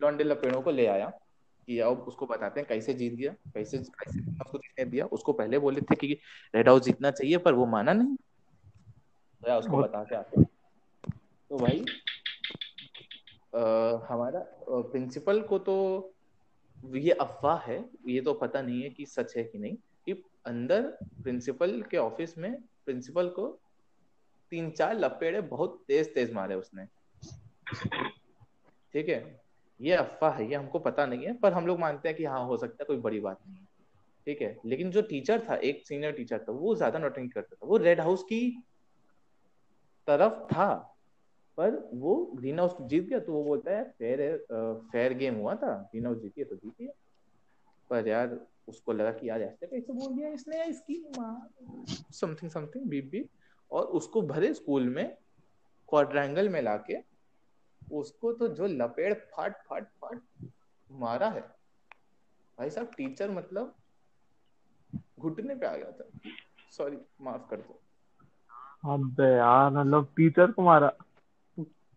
लॉन्डे 0.00 0.24
लपेड़ों 0.24 0.62
को 0.62 0.70
ले 0.70 0.86
आया। 0.88 1.10
कि 1.68 1.78
अब 1.78 1.98
उसको 1.98 2.26
बताते 2.26 2.60
हैं 2.60 2.68
कैसे 2.68 2.94
जीत 2.94 3.12
गया 3.12 3.32
कैसे 3.32 3.78
कैसे 3.78 4.20
उसको 4.20 4.58
जीतने 4.58 4.84
दिया 4.84 5.06
उसको 5.06 5.32
पहले 5.32 5.58
बोले 5.58 5.80
थे 5.80 5.94
कि 5.94 6.18
रेड 6.54 6.68
हाउस 6.68 6.82
जीतना 6.82 7.10
चाहिए 7.10 7.38
पर 7.38 7.54
वो 7.54 7.66
माना 7.66 7.92
नहीं। 7.92 8.16
तो 9.44 9.58
उसको 9.58 9.78
बता 9.78 10.04
के 10.04 10.16
आते 10.16 10.40
हैं। 10.40 10.46
तो 11.50 11.58
भाई 11.58 11.84
अ, 13.54 13.60
हमारा 14.10 14.40
प्रिंसिपल 14.68 15.40
को 15.42 15.58
तो 15.58 15.76
ये 16.94 17.10
अफवाह 17.10 17.58
है 17.58 17.90
ये 18.08 18.20
तो 18.20 18.34
पता 18.34 18.62
नहीं 18.62 18.82
है 18.82 18.90
कि 18.90 19.06
सच 19.06 19.36
है 19.36 19.44
कि 19.44 19.58
नहीं 19.58 19.76
कि 19.76 20.12
अंदर 20.46 20.82
प्रिंसिपल 21.22 21.82
के 21.82 21.96
ऑफ़िस 21.96 22.38
में 22.38 22.62
प्रिंसिपल 22.84 23.28
को 23.28 23.60
तीन 24.50 24.70
चार 24.70 24.98
लपेड़े 24.98 25.40
बहुत 25.40 25.84
तेज 25.88 26.14
तेज 26.14 26.32
मारे 26.32 26.54
उसने। 26.54 26.86
ठीक 28.92 29.08
है? 29.08 29.47
ये 29.80 29.92
अफवाह 29.92 30.32
है, 30.34 30.48
ये 30.48 30.54
हमको 30.54 30.78
पता 30.78 31.06
नहीं 31.06 31.26
है, 31.26 31.32
पर 31.34 31.52
हम 31.52 31.66
लोग 31.66 31.78
मानते 31.78 32.08
हैं 32.08 32.16
कि 32.16 32.24
हाँ 32.24 32.44
हो 32.46 32.56
सकता 32.56 32.76
है, 32.80 32.86
कोई 32.86 32.96
बड़ी 32.96 33.20
बात 33.20 33.38
नहीं 33.46 33.56
है। 33.56 33.66
ठीक 34.26 34.40
है? 34.42 34.56
लेकिन 34.66 34.90
जो 34.90 35.02
टीचर 35.02 35.44
था, 35.48 35.54
एक 35.56 35.86
सीनियर 35.86 36.12
टीचर 36.12 36.38
था, 36.38 36.52
वो 36.52 36.74
ज़्यादा 36.74 36.98
नोटिंग 36.98 37.30
करता 37.30 37.56
था। 37.56 37.66
वो 37.66 37.76
रेड 37.76 38.00
हाउस 38.00 38.22
की 38.22 38.40
तरफ़ 40.08 40.44
था, 40.52 40.74
पर 41.58 41.76
वो 41.94 42.14
ग्रीन 42.34 42.58
हाउस 42.58 42.76
जीत 42.82 43.04
गया 43.04 43.18
तो 43.20 43.32
वो 43.32 43.42
बोलता 43.44 43.76
है 43.76 43.84
फेयर 43.90 44.36
फेयर 44.92 45.12
गेम 45.14 45.34
हुआ 45.34 45.54
था 45.54 45.72
ग्रीन 45.84 46.06
हाउस 46.06 46.18
जीती 46.18 46.40
है 46.40 46.46
तो 46.46 46.56
जीती 46.56 46.84
है। 46.84 46.92
पर 47.90 48.08
यार, 48.08 48.38
उसको 48.68 48.92
लगा 48.92 49.10
कि 49.12 49.28
यार, 49.28 49.42
ऐसे 49.42 49.66
कैसे 49.66 49.92
बोल 49.92 50.14
दिया 50.14 50.28
इसने, 50.28 50.64
इसकी 50.64 50.94
समथिंग 52.14 52.50
समथिंग 52.50 52.84
बीप 52.84 53.08
बीप। 53.10 53.28
और 53.70 53.84
उसको 53.98 54.22
भरे 54.22 54.52
स्कूल 54.54 54.88
में 54.88 55.16
क्वाड्रेंगल 55.88 56.48
में 56.48 56.60
लाके 56.62 56.96
उसको 57.92 58.32
तो 58.32 58.48
जो 58.48 58.66
लपेड़ 58.66 59.14
फाट 59.14 59.52
फाट 59.52 59.84
फाट 59.84 60.20
मारा 60.92 61.28
है। 61.28 61.40
भाई 62.58 62.70
साहब 62.70 62.86
टीचर 62.86 63.30
मतलब 63.30 63.74
घुटने 65.20 65.54
पे 65.54 65.66
आ 65.66 65.76
गया 65.76 65.90
था। 65.90 66.30
सॉरी 66.70 66.96
माफ़ 67.20 67.50
कर 67.50 67.56
दो। 67.56 67.80
अबे 68.92 69.36
यार 69.36 69.70
मतलब 69.70 70.12
टीचर 70.16 70.50
को 70.50 70.62
मारा। 70.62 70.92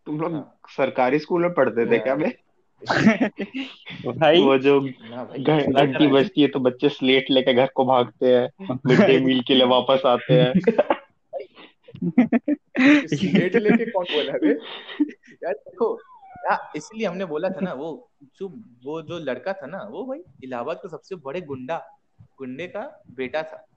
तुम 0.06 0.22
लोग। 0.22 0.52
सरकारी 0.70 1.20
स्कूल 1.20 1.42
में 1.42 1.54
पढ़ते 1.54 1.92
थे 1.92 2.00
क्या 2.00 2.16
बे 2.16 2.38
भाई? 4.12 4.42
वो 4.42 4.58
जो 4.58 4.82
घंटी 4.82 6.08
बजती 6.08 6.42
है 6.42 6.48
तो 6.48 6.60
बच्चे 6.60 6.90
स्लेट 6.90 7.26
लेके 7.32 7.54
घर 7.54 7.70
को 7.76 7.86
भागते 7.86 8.38
हैं। 8.38 8.80
मिड 8.86 9.00
डे 9.00 9.20
मील 9.20 9.42
के 9.42 9.56
लिए 9.56 9.66
वापस 9.66 10.02
आते 10.06 10.34
हैं। 10.34 10.54
स्लेट 13.08 13.56
लेके 13.56 13.92
कौन 13.92 14.06
बोला 14.06 14.34
रे? 14.34 14.52
यार 15.44 15.54
देखो 15.54 16.02
यार 16.46 16.72
इसलिए 16.76 17.08
हमने 17.08 17.26
बोला 17.26 17.50
था 17.50 17.60
ना 17.62 17.74
वो 17.74 18.10
जो 18.24 18.48
वो 18.84 19.02
जो 19.02 19.20
लड़का 19.20 19.54
था 19.54 19.68
ना 19.68 19.88
वो 19.92 20.06
भाई 20.06 20.20
इलाहाबाद 20.44 20.78
का 20.78 20.90
सबसे 20.90 21.16
बड़े 21.16 21.42
गुंडा 21.42 22.00
गुंडे 22.38 22.68
का 22.68 23.04
बेटा 23.12 23.44
था। 23.44 23.68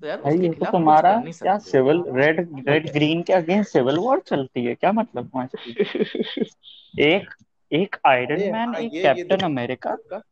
तो 0.00 0.06
यार 0.06 0.20
भाई 0.20 0.34
उसके 0.34 0.46
ये 0.46 0.52
तो 0.52 0.64
तुम्हारा 0.64 1.20
क्या 1.20 1.58
सिविल 1.58 2.04
रेड 2.08 2.68
रेड 2.68 2.92
ग्रीन 2.92 3.22
के 3.22 3.32
अगेंस्ट 3.32 3.72
सिविल 3.72 3.96
वॉर 3.96 4.20
चलती 4.20 4.64
है? 4.64 4.74
क्या 4.74 4.92
मतलब? 4.92 5.48
एक 6.98 7.34
एक 7.72 7.96
आयरन 8.06 8.52
मैन 8.52 8.68
हाँ, 8.68 8.80
एक 8.80 9.02
कैप्टन 9.02 9.44
अमेरिका 9.44 9.94
का 9.94 10.22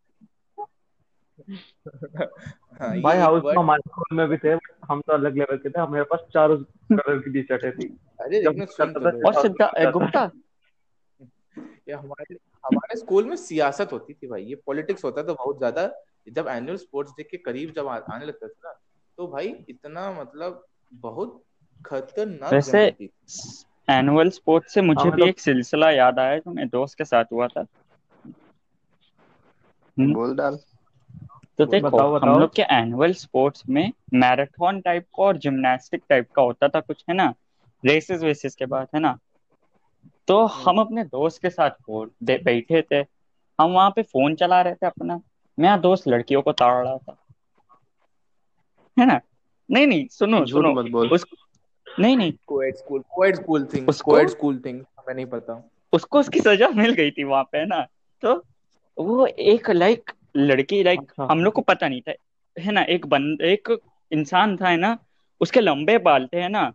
हाँ 2.81 3.01
भाई 3.03 3.19
हाउस 3.19 3.43
तो 3.43 3.61
हमारे 3.61 3.83
स्कूल 3.89 4.17
में 4.17 4.29
भी 4.29 4.37
थे 4.37 4.49
हम 4.89 5.01
तो 5.01 5.13
अलग 5.13 5.37
लेवल 5.37 5.57
के 5.57 5.71
थे 5.71 5.81
हमारे 5.81 6.05
पास 6.05 6.21
चारों 6.35 6.57
कलर 6.57 7.19
की 7.19 7.33
टी 7.33 7.43
शर्टें 7.43 7.73
थी। 7.73 7.99
अरे 8.21 8.43
तो 8.43 9.29
और 9.29 9.43
सिद्धा 9.43 9.91
गुप्ता? 9.91 10.31
ये 11.89 11.93
हमारे 11.93 12.35
हमारे 12.67 12.97
स्कूल 12.97 13.25
में 13.25 13.37
सियासत 13.37 13.93
होती 13.93 14.15
थी 14.15 14.27
भाई 14.27 14.45
ये 14.45 14.55
पॉलिटिक्स 14.55 15.05
होता 15.05 15.23
था 15.23 15.33
बहुत 15.33 15.59
ज़्यादा। 15.59 15.93
जब 16.29 16.47
एनुअल 16.49 16.77
स्पोर्ट्स 16.77 17.13
डे 17.13 17.23
के 17.23 17.37
करीब 17.37 17.73
जब 17.73 17.87
आने 17.89 18.27
लगता 18.27 18.49
था 18.49 18.53
ना 18.65 18.81
तो 19.17 19.29
भाई 19.29 19.65
इतना 19.69 20.13
मतलब 20.13 20.67
बहुत 20.93 21.45
खतरनाक 21.87 22.53
वैसे 22.53 22.97
एनुअल 23.91 24.31
स्पोर्ट्स 24.31 24.75
से 24.75 24.81
मुझे 24.81 24.99
हाँ, 24.99 25.11
भी 25.11 25.13
मतलब- 25.13 25.29
एक 25.29 25.41
सिलसिला 25.41 25.91
याद 25.91 26.19
आया 26.19 26.39
जो 26.39 26.51
मेरे 26.51 26.69
दोस्त 26.69 26.99
के 26.99 27.05
साथ 27.05 27.25
हुआ 27.33 27.47
था। 27.49 27.67
बोल 30.01 30.37
डाल। 30.37 30.59
तो 31.67 31.71
देखो 31.71 31.91
बताओ, 31.91 32.09
हम 32.09 32.15
बताओ। 32.15 32.39
लोग 32.39 32.55
के 32.55 32.63
एनुअल 32.63 33.13
स्पोर्ट्स 33.13 33.63
में 33.69 33.93
मैराथन 34.15 34.81
टाइप 34.81 35.05
का 35.05 35.23
और 35.23 35.37
जिम्नास्टिक 35.37 36.03
टाइप 36.09 36.31
का 36.31 36.43
होता 36.43 36.69
था 36.69 36.81
कुछ 36.81 37.05
है 37.09 37.15
ना? 37.15 37.35
रेसेस 37.87 38.23
वेसेस 38.23 38.55
के 38.55 38.67
बाद 38.67 38.89
है 38.95 39.01
ना? 39.01 39.19
तो 40.29 40.47
हम 40.47 40.81
अपने 40.81 41.05
दोस्त 41.05 41.43
के 41.43 41.51
साथ 41.51 41.71
बैठे 42.23 42.83
थे। 42.83 42.97
हम 43.61 43.71
वहाँ 43.73 43.91
पे 43.91 44.03
फ़ोन 44.03 44.35
चला 44.35 44.63
रहे 44.63 44.75
थे 44.75 44.87
अपना। 44.87 45.21
मेरा 45.59 45.77
दोस्त 45.77 46.09
लड़कियों 46.09 46.43
को 46.43 46.53
ताड़ 46.53 46.87
रहा 46.87 46.97
था। 46.97 47.17
है 48.99 49.07
ना? 49.07 49.21
नहीं 49.71 49.87
नहीं 49.87 50.09
सुनो 50.09 50.39
झूठ 50.39 50.49
सुनो। 50.49 50.73
मत 50.73 50.91
बोल। 50.91 51.09
उस 51.09 51.27
नहीं 51.99 52.17
नहीं। 52.17 52.33
Coed 52.47 52.77
school 52.77 53.05
coed 53.11 53.37
school 53.37 53.69
thing 53.75 53.89
उसको- 53.89 54.15
कोएड 54.15 54.29
स्कूल 54.29 54.63
थिंग 54.67 54.81
हमें 54.81 55.15
नहीं 55.15 55.27
पता। 55.27 55.71
उसको 55.93 56.21
उसकी 56.21 56.41
सजा 56.41 56.69
मिल 56.69 56.93
गई 56.93 57.11
थी 57.11 57.25
वहाँ 57.25 57.45
पे 57.45 57.59
है 57.59 57.67
ना? 57.67 57.87
तो 58.21 58.45
वो 58.99 59.27
एक 59.27 59.71
लाइक 59.71 60.13
लड़की 60.35 60.83
लाइक 60.83 61.01
अच्छा। 61.01 61.27
हम 61.31 61.45
लोग 61.45 61.55
को 61.55 61.61
पता 61.63 61.89
नहीं 61.89 62.01
था। 62.01 62.13
है 62.57 62.73
ना 62.73 62.83
एक 62.89 63.07
बंद 63.07 63.43
एक 63.43 63.77
इंसान 64.13 64.57
था 64.57 64.69
है 64.69 64.77
ना 64.77 64.97
उसके 65.41 65.61
लंबे 65.61 65.97
बाल 66.01 66.27
थे 66.27 66.41
है 66.41 66.49
ना 66.49 66.73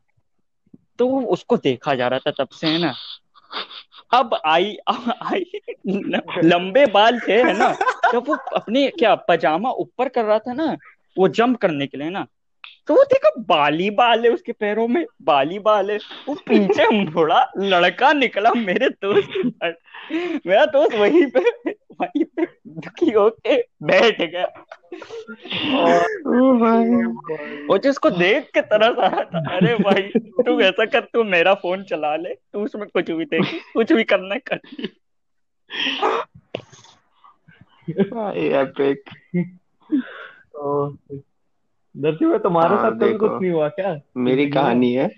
तो 1.00 1.08
उसको 1.28 1.58
देखा 1.58 1.96
जा 1.96 2.08
रहा 2.08 2.20
था 2.20 2.32
तब 2.40 2.50
से 2.50 2.68
है 2.68 2.80
ना। 2.82 2.94
अब 4.14 4.40
आई 4.46 4.76
अब 4.88 5.14
आई 5.24 5.44
लंबे 6.44 6.86
बाल 6.86 7.20
थे 7.20 7.42
है 7.44 7.58
ना 7.58 7.72
जब 8.14 8.28
वो 8.28 8.36
अपने 8.56 8.88
क्या 8.90 9.14
पजामा 9.30 9.72
ऊपर 9.72 10.10
कर 10.10 10.26
रहा 10.26 10.40
था 10.40 10.54
ना 10.54 10.76
वो 11.18 11.28
जंप 11.30 11.58
करने 11.58 11.88
के 11.88 11.98
लिए 11.98 12.10
ना। 12.10 12.26
तो 12.88 12.96
वो 12.96 13.04
देखा 13.04 13.30
बाली 13.50 13.90
बाल 13.90 14.24
है 14.26 14.30
उसके 14.32 14.52
पैरों 14.52 14.88
में 14.88 15.06
बाली 15.22 15.60
बाल 15.60 15.92
है। 15.92 15.98
वो 16.28 16.36
पीछे 16.48 16.88
मुड़ा 16.90 17.40
लड़का 17.58 18.12
निकला 18.14 18.52
मेरे 18.54 18.90
दोस्त 19.04 19.30
मेरा 20.46 20.66
दोस्त 20.68 20.96
वहीं 20.96 21.26
पे 21.28 21.72
पे 22.04 22.46
दुखी 22.68 23.12
होके 23.12 23.62
बैठ 23.62 24.22
गया। 24.22 24.46
ओ 26.18 26.54
भाई 26.54 27.04
वो 27.66 27.78
जिसको 27.78 28.10
देख 28.10 28.50
के 28.54 28.62
तरस 28.62 28.98
आ 28.98 29.08
रहा 29.08 29.24
था 29.24 29.56
अरे 29.56 29.76
भाई 29.76 30.02
तू 30.20 30.62
ऐसा 30.62 30.86
कर 30.86 31.00
तू 31.00 31.24
मेरा 31.24 31.54
फ़ोन 31.54 31.84
चला 31.84 32.16
ले 32.16 32.30
तू 32.30 32.64
उसमें 32.64 32.88
कुछ 32.90 33.12
भी 33.12 33.26
देख 33.26 33.62
कुछ 33.74 33.94
भी 33.94 34.04
करना 34.04 34.36
कर। 34.36 34.56
भाई 37.92 38.40
एपिक 38.40 39.04
तो 40.28 40.98
दर्शी 41.98 42.26
में 42.26 42.40
तुम्हारे 42.40 42.76
हाँ, 42.76 42.92
साथ 42.92 42.92
कभी 42.92 43.14
कुछ 43.14 43.32
नहीं 43.32 43.52
हुआ 43.52 43.70
क्या? 43.70 44.00
मेरी 44.18 44.50
कहानी 44.50 44.94
है। 44.94 45.12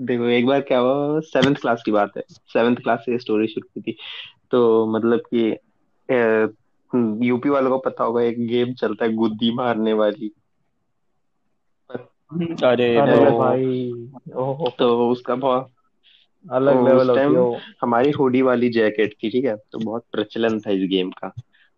देखो 0.00 0.24
एक 0.24 0.46
बार 0.46 0.60
क्या 0.60 0.78
हुआ 0.78 1.20
सेवेंथ 1.20 1.56
क्लास 1.56 1.82
की 1.86 1.90
बात 1.90 2.12
है। 2.16 2.22
सेवेंथ 2.30 2.76
क्लास 2.76 2.98
से 3.00 3.18
स्टोरी 3.18 3.46
शुरू 3.46 3.68
की 3.74 3.92
थी। 3.92 3.96
तो 4.50 4.86
मतलब 4.86 5.18
कि 5.18 5.56
यूपी 7.26 7.48
वालों 7.48 7.70
को 7.70 7.78
पता 7.78 8.04
होगा 8.04 8.22
एक 8.22 8.46
गेम 8.46 8.74
चलता 8.74 9.04
है 9.04 9.12
गुद्दी 9.12 9.52
मारने 9.52 9.92
वाली। 9.92 10.30
अरे 12.64 12.96
अरे 12.96 13.16
तो- 13.16 13.38
भाई 13.38 13.92
तो 14.78 15.10
उसका 15.10 15.34
बहुत 15.34 15.72
अलग 16.52 16.74
तो 16.74 16.86
लेवल 16.86 17.10
उस 17.10 17.18
है 17.18 17.24
time- 17.24 17.38
वो 17.38 17.58
हमारी 17.82 18.10
हुडी 18.10 18.42
वाली 18.42 18.68
जैकेट 18.68 19.14
थी 19.22 19.30
ठीक 19.30 19.44
है? 19.44 19.56
तो 19.56 19.78
बहुत 19.78 20.04
प्रचलन 20.12 20.60
था 20.60 20.70
इस 20.70 20.88
गेम 20.88 21.10
का। 21.10 21.32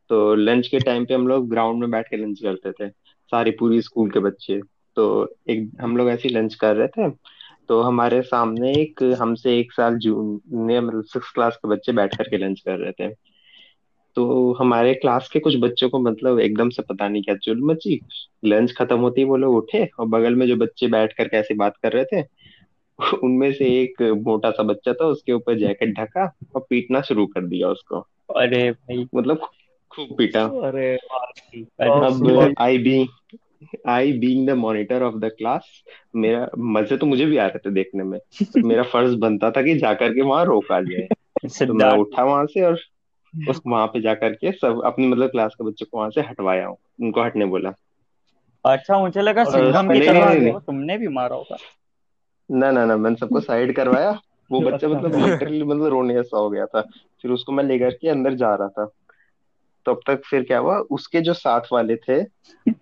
तो 0.09 0.35
लंच 0.35 0.69
के 0.69 0.79
टाइम 0.79 1.05
पे 1.05 1.15
हम 1.15 1.29
लोग 1.29 1.49
ग्राउंड 1.49 1.81
में 1.81 1.91
बैठ 1.91 2.09
के 2.09 2.17
लंच 2.17 2.41
करते 2.43 2.73
थे 2.73 2.91
सारी 3.27 3.51
पूरी 3.51 3.83
स्कूल 3.83 4.11
के 4.11 4.21
बच्चे। 4.21 4.61
तो 4.97 5.35
एक 5.49 5.71
हम 5.81 5.97
लोग 5.97 6.09
ऐसे 6.09 6.29
लंच 6.29 6.55
कर 6.55 6.77
रहे 6.77 6.89
थे। 6.89 7.11
तो 7.69 7.81
हमारे 7.81 8.23
सामने 8.23 8.73
एक 8.73 9.17
हमसे 9.21 9.59
एक 9.59 9.73
साल 9.73 9.99
जूनियर 9.99 10.81
मतलब 10.81 11.05
सिक्स 11.05 11.31
क्लास 11.31 11.57
के 11.57 11.69
बच्चे 11.69 11.93
बैठ 11.93 12.17
करके 12.17 12.39
लंच 12.39 12.61
कर 12.61 12.77
रहे 12.77 12.93
थे। 12.93 13.15
तो 14.19 14.53
हमारे 14.53 14.95
क्लास 14.95 15.31
के 15.33 15.39
कुछ 15.39 15.57
बच्चों 15.57 15.89
को 15.89 15.99
मतलब 15.99 16.41
एकदम 16.41 16.69
से 16.69 16.83
पता 16.83 17.09
नहीं 17.09 17.23
क्या 17.23 17.35
चुल 17.37 17.61
मची। 17.61 18.01
लंच 18.45 18.73
खत्म 18.73 18.97
होते 18.99 19.21
ही 19.21 19.25
वो 19.25 19.37
लोग 19.37 19.55
उठे 19.55 19.91
और 19.99 20.07
बगल 20.07 20.35
में 20.35 20.47
जो 20.47 20.57
बच्चे 20.57 20.87
बैठ 20.87 21.13
करके 21.13 21.37
ऐसे 21.37 21.55
बात 21.55 21.77
कर 21.83 21.93
रहे 21.93 22.05
थे 22.05 22.27
उनमें 23.25 23.53
से 23.53 23.65
एक 23.83 24.03
मोटा 24.03 24.51
सा 24.51 24.63
बच्चा 24.63 24.93
था 24.93 25.05
उसके 25.05 25.33
ऊपर 25.33 25.59
जैकेट 25.59 25.99
ढका 25.99 26.37
और 26.55 26.67
पीटना 26.71 27.01
शुरू 27.01 27.27
कर 27.27 27.45
दिया 27.45 27.69
उसको। 27.69 27.97
अरे 28.37 28.71
भाई। 28.71 29.07
मतलब 29.15 29.37
खूब 29.91 30.09
पीटा। 30.19 30.45
अरे 30.45 30.97
अब 31.83 32.55
I 32.59 32.79
be 32.79 33.07
I 33.89 34.13
being 34.13 34.47
the 34.47 34.51
monitor 34.51 35.03
of 35.03 35.15
the 35.15 35.25
class 35.25 35.85
मेरा 36.17 36.49
मज़े 36.59 36.97
तो 36.97 37.07
मुझे 37.07 37.27
भी 37.27 37.37
आ 37.37 37.47
रहे 37.47 37.59
थे 37.59 37.71
देखने 37.71 38.05
में। 38.05 38.19
मेरा 38.65 38.83
फ़र्ज़ 38.83 39.17
बनता 39.17 39.51
था 39.51 39.63
कि 39.63 39.75
जाकर 39.75 40.15
के 40.15 40.23
वहाँ 40.23 40.45
रोका 40.45 40.81
जाए। 40.81 41.09
तो 41.67 41.75
मैं 41.75 41.99
उठा 41.99 42.25
वहाँ 42.25 42.47
से 42.47 42.63
और 42.63 42.79
उस 43.51 43.61
वहाँ 43.67 43.87
पे 43.87 44.01
जाकर 44.01 44.33
के 44.33 44.53
सब 44.53 44.83
अपनी 44.85 45.07
मतलब 45.07 45.31
क्लास 45.31 45.55
के 45.55 45.65
बच्चों 45.65 45.87
को 45.93 45.99
वहाँ 45.99 46.11
से 46.11 46.21
हटवाया 46.21 46.67
हूँ। 46.67 46.77
उनको 47.03 47.23
हटने 47.23 47.45
बोला। 47.45 47.73
अच्छा 48.65 48.99
मुझे 48.99 49.21
लगा 49.21 49.45
सिंघम 49.45 49.93
की 49.93 49.99
नहीं, 49.99 50.09
तरह 50.09 50.29
नहीं, 50.29 50.41
नहीं। 50.41 50.55
तुमने 50.55 50.99
भी 50.99 51.09
मारा 51.09 51.37
होगा। 51.37 51.57
ना 52.51 52.71
ना 52.71 52.85
ना 52.85 52.97
मैंने 52.97 53.17
सबको 53.17 53.41
साइड 53.41 53.77
करवाया। 53.77 54.21
वो 54.53 54.61
बच्चा 54.61 54.89
मतलब 54.89 55.15
लिटरली 55.15 55.63
मतलब 55.63 55.87
रोने 55.87 56.15
जैसा 56.15 56.39
हो 56.39 56.51
गया 56.51 56.67
था। 56.67 56.81
फिर 57.23 57.31
उसको 57.31 57.53
मैं 57.53 57.65
लेकर 57.65 57.91
के 57.91 58.09
अंदर 58.09 58.35
जा 58.35 58.55
रहा 58.55 58.69
था। 58.69 58.91
तब 59.87 60.01
तक 60.07 60.23
फिर 60.25 60.43
क्या 60.43 60.59
हुआ 60.59 60.79
उसके 60.79 61.21
जो 61.21 61.33
साथ 61.35 61.61
वाले 61.73 61.97
थे 61.97 62.23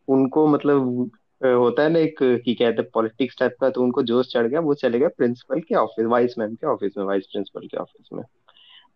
उनको 0.08 0.46
मतलब 0.46 1.10
होता 1.44 1.82
है 1.82 1.88
ना 1.88 1.98
एक 1.98 2.16
की 2.22 2.54
कहते 2.54 2.82
हैं 2.82 2.90
पॉलिटिक्स 2.94 3.36
टाइप 3.38 3.56
का 3.60 3.70
तो 3.70 3.82
उनको 3.82 4.02
जोश 4.02 4.26
चढ़ 4.32 4.46
गया। 4.46 4.60
वो 4.60 4.74
चले 4.74 4.98
गए 4.98 5.08
प्रिंसिपल 5.08 5.60
के 5.60 5.74
ऑफ़िस 5.74 6.06
वाइस 6.06 6.38
मैम 6.38 6.54
के 6.54 6.66
ऑफ़िस 6.66 6.92
में 6.98 7.04
वाइस 7.04 7.26
प्रिंसिपल 7.26 7.66
के 7.66 7.76
ऑफ़िस 7.76 8.08
में। 8.12 8.22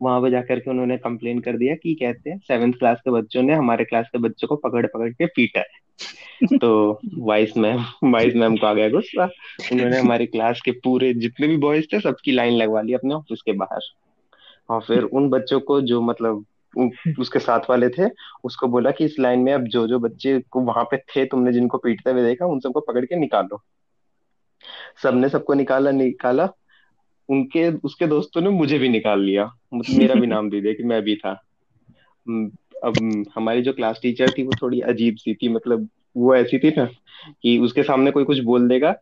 वहाँ 0.03 0.23
पे 0.23 0.31
जाकर 0.31 0.59
के 0.59 0.71
उन्होंने 0.71 0.97
कंप्लेन 0.97 1.39
कर 1.39 1.57
दिया 1.57 1.75
कि 1.75 1.95
कहते 1.95 2.31
हैं 2.31 2.39
सेवेंथ 2.39 2.73
क्लास 2.73 2.99
के 3.01 3.11
बच्चों 3.11 3.43
ने 3.43 3.55
हमारे 3.55 3.85
क्लास 3.85 4.07
के 4.13 4.19
बच्चों 4.19 4.49
को 4.49 4.57
पकड़ 4.57 4.87
पकड़ 4.87 5.11
के 5.11 5.27
पीटा 5.27 5.61
है। 5.61 5.91
तो 6.59 7.01
वाइस 7.19 7.57
मैम 7.57 7.85
वाइस 8.05 8.35
मैम 8.35 8.57
को 8.57 8.67
आ 8.67 8.75
गया 8.75 8.89
गुस्सा। 8.89 9.25
उन्होंने 9.73 9.99
हमारी 9.99 10.27
क्लास 10.27 10.61
के 10.61 10.71
पूरे 10.71 11.15
जितने 11.15 11.47
भी 11.47 11.57
बॉयज़ 11.57 11.87
थे, 11.93 12.01
सबकी 12.01 12.33
लाइन 12.33 12.53
लगवा 12.53 12.81
ली 12.81 12.93
अपने 12.93 13.15
ऑफ़िस 13.15 13.43
के 13.43 13.53
बाहर। 13.53 13.81
और 14.69 14.81
फिर 14.81 15.03
उन 15.03 15.29
बच्चों 15.29 15.61
को 15.61 15.81
जो 15.81 16.01
मतलब 16.01 16.45
उसके 17.19 17.39
साथ 17.39 17.61
वाले 17.71 17.89
थे, 17.89 18.11
उसको 18.45 18.67
बोला 18.67 18.91
कि 18.91 19.05
इस 19.05 19.19
लाइन 19.19 19.41
में 19.41 19.53
अब 19.53 19.65
जो 19.65 19.87
जो 19.87 19.99
बच्चे 19.99 20.43
को 20.51 20.61
वहाँ 20.61 20.85
पे 20.85 20.97
थे, 20.97 21.25
तुमने 21.25 21.53
जिनको 21.53 21.79
पीटते 21.79 22.11
हुए 22.11 22.23
देखा, 22.23 22.47
उन 22.47 22.61
सबको 22.61 22.81
पकड़ 22.81 23.05
के 23.05 23.17
निकालो। 23.17 23.63
सबने 25.03 25.29
सबको 25.29 25.55
निकाला 25.55 25.91
निकाला। 25.91 26.49
उनके, 27.31 27.69
उसके 27.71 28.07
दोस्तों 28.07 28.41
ने 28.41 28.51
मुझे 28.51 28.79
भी 28.79 28.89
निकाल 28.89 29.21
लिया। 29.21 29.45
मतलब 29.75 29.99
मेरा 29.99 30.15
भी 30.15 30.27
नाम 30.27 30.51
दे 30.51 30.61
दिया 30.61 30.73
कि 30.73 30.83
मैं 30.85 31.01
भी 31.03 31.17
था। 31.17 31.31
अब 32.85 33.27
हमारी 33.35 33.63
जो 33.63 33.73
क्लास 33.73 33.99
टीचर 34.03 34.31
थी, 34.31 34.43
वो 34.43 34.55
थोड़ी 34.63 34.81
अजीब 34.83 35.17
सी 35.17 35.35
थी 35.35 35.49
मतलब 35.49 35.89
वो 36.17 36.35
ऐसी 36.35 36.59
थी 36.59 36.71
ना 36.71 36.85
कि 37.43 37.57
उसके 37.59 37.83
सामने 37.83 38.11
कोई 38.11 38.25
कुछ 38.25 38.39
बोल 38.41 38.69
देगा 38.69 38.93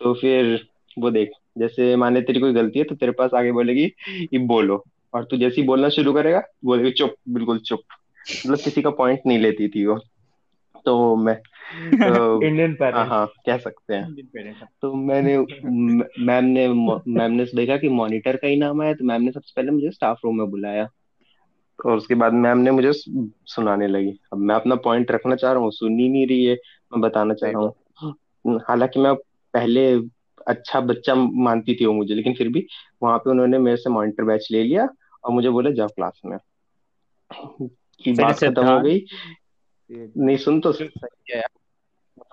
तो 0.00 0.12
फिर 0.14 0.58
वो 0.98 1.10
देख, 1.10 1.30
जैसे 1.58 1.94
माने 1.96 2.20
तेरी 2.22 2.40
कोई 2.40 2.52
गलती 2.52 2.78
है 2.78 2.84
तो 2.84 2.94
तेरे 2.94 3.12
पास 3.12 3.30
आगे 3.34 3.52
बोलेगी 3.52 3.84
ये 4.32 4.38
बोलो। 4.38 4.82
और 5.14 5.24
तू 5.24 5.36
जैसे 5.36 5.60
ही 5.60 5.66
बोलना 5.66 5.88
शुरू 5.88 6.12
करेगा 6.12 6.42
बोलेगी 6.64 6.90
चुप, 6.90 7.14
बिल्कुल 7.28 7.58
चुप। 7.60 7.80
मतलब 8.46 8.58
किसी 8.58 8.82
का 8.82 8.90
पॉइंट 8.92 9.20
नहीं 9.26 9.38
लेती 9.38 9.68
थी 9.68 9.84
वो। 9.86 9.98
तो 10.86 11.16
मैं 11.16 11.36
तो 11.36 12.42
इंडियन 12.46 12.70
हाँ 12.70 12.78
पेरेंट्स 12.80 13.10
हाँ 13.10 13.26
कह 13.46 13.58
सकते 13.58 13.94
हैं। 13.94 14.14
तो 14.82 14.94
मैंने 14.94 15.38
मैम 16.24 16.44
ने 16.44 16.68
मैम 17.08 17.32
ने 17.32 17.44
देखा 17.44 17.76
कि 17.76 17.88
मॉनिटर 17.88 18.36
का 18.36 18.46
ही 18.46 18.56
नाम 18.56 18.82
आया 18.82 18.94
तो 18.94 19.04
मैम 19.04 19.22
ने 19.22 19.32
सबसे 19.32 19.52
पहले 19.56 19.70
मुझे 19.70 19.90
स्टाफ 19.90 20.18
रूम 20.24 20.38
में 20.38 20.50
बुलाया। 20.50 20.88
और 21.86 21.96
उसके 21.96 22.14
बाद 22.14 22.32
मैम 22.32 22.58
ने 22.58 22.70
मुझे 22.70 22.92
सुनाने 23.46 23.86
लगी। 23.86 24.20
अब 24.32 24.38
मैं 24.38 24.54
अपना 24.54 24.74
पॉइंट 24.74 25.10
रखना 25.10 25.36
चाह 25.36 25.52
रहा 25.52 25.62
हूँ 25.62 25.70
सुन 25.70 25.98
ही 25.98 26.08
नहीं 26.08 26.26
रही 26.26 26.44
है 26.44 26.54
मैं 26.92 27.00
बताना 27.00 27.34
चाह 27.34 27.50
रहा 27.50 27.62
हूँ। 27.62 28.60
हालाँकि 28.68 29.00
मैं 29.00 29.14
पहले 29.54 29.94
अच्छा 30.46 30.80
बच्चा 30.80 31.14
मानती 31.14 31.74
थी 31.74 31.86
वो 31.86 31.92
मुझे 31.92 32.14
लेकिन 32.14 32.34
फिर 32.34 32.48
भी 32.48 32.66
वहाँ 33.02 33.18
पे 33.18 33.30
उन्होंने 33.30 33.58
मेरे 33.58 33.76
से 33.76 33.90
मॉनिटर 33.90 34.24
बैच 34.24 34.48
ले 34.52 34.62
लिया 34.62 34.88
और 35.24 35.32
मुझे 35.32 35.50
बोले 35.50 35.72
जाओ 35.72 35.88
क्लास 35.88 36.20
में। 36.24 36.38
की 38.04 38.12
बात 38.12 38.38
खत्म 38.38 38.66
हो 38.66 38.80
गई। 38.80 38.98
नहीं 39.92 40.36
सुन 40.36 40.60
तो 40.60 40.74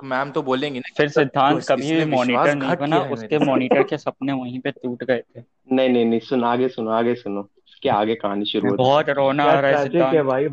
मैम 0.04 0.32
तो 0.32 0.42
बोलेंगी 0.42 0.80
ना 0.80 0.94
फिर 0.98 1.10
सिद्धांत 1.10 1.62
तो 1.62 1.76
कभी 1.76 1.92
भी 1.94 2.06
मॉनिटर 2.06 2.56
नहीं 2.56 2.76
बना 2.76 3.00
उसके 3.00 3.38
मॉनिटर 3.38 3.84
के 3.84 3.98
सपने 3.98 4.34
वहीं 4.34 4.60
पे 4.60 4.72
टूट 4.72 5.04
गए 5.04 5.20
थे। 5.20 5.44
नहीं 5.72 5.90
नहीं 5.90 6.06
नहीं 6.06 6.20
सुन 6.20 6.44
आगे 6.44 6.68
सुनो 6.68 6.92
आगे 6.92 7.16
सुनो। 7.16 7.50
इसके 7.70 7.90
आगे 7.90 8.16
कहानी 8.16 8.46
शुरू 8.46 8.70
होती 8.70 8.84
है। 8.84 8.90
बहुत 8.90 9.10
रोना 9.10 9.44
आ 9.44 9.60
रहा 9.60 9.72
है 9.72 9.78
है 9.78 9.84
सिद्धांत। 9.84 10.18
भाई 10.18 10.48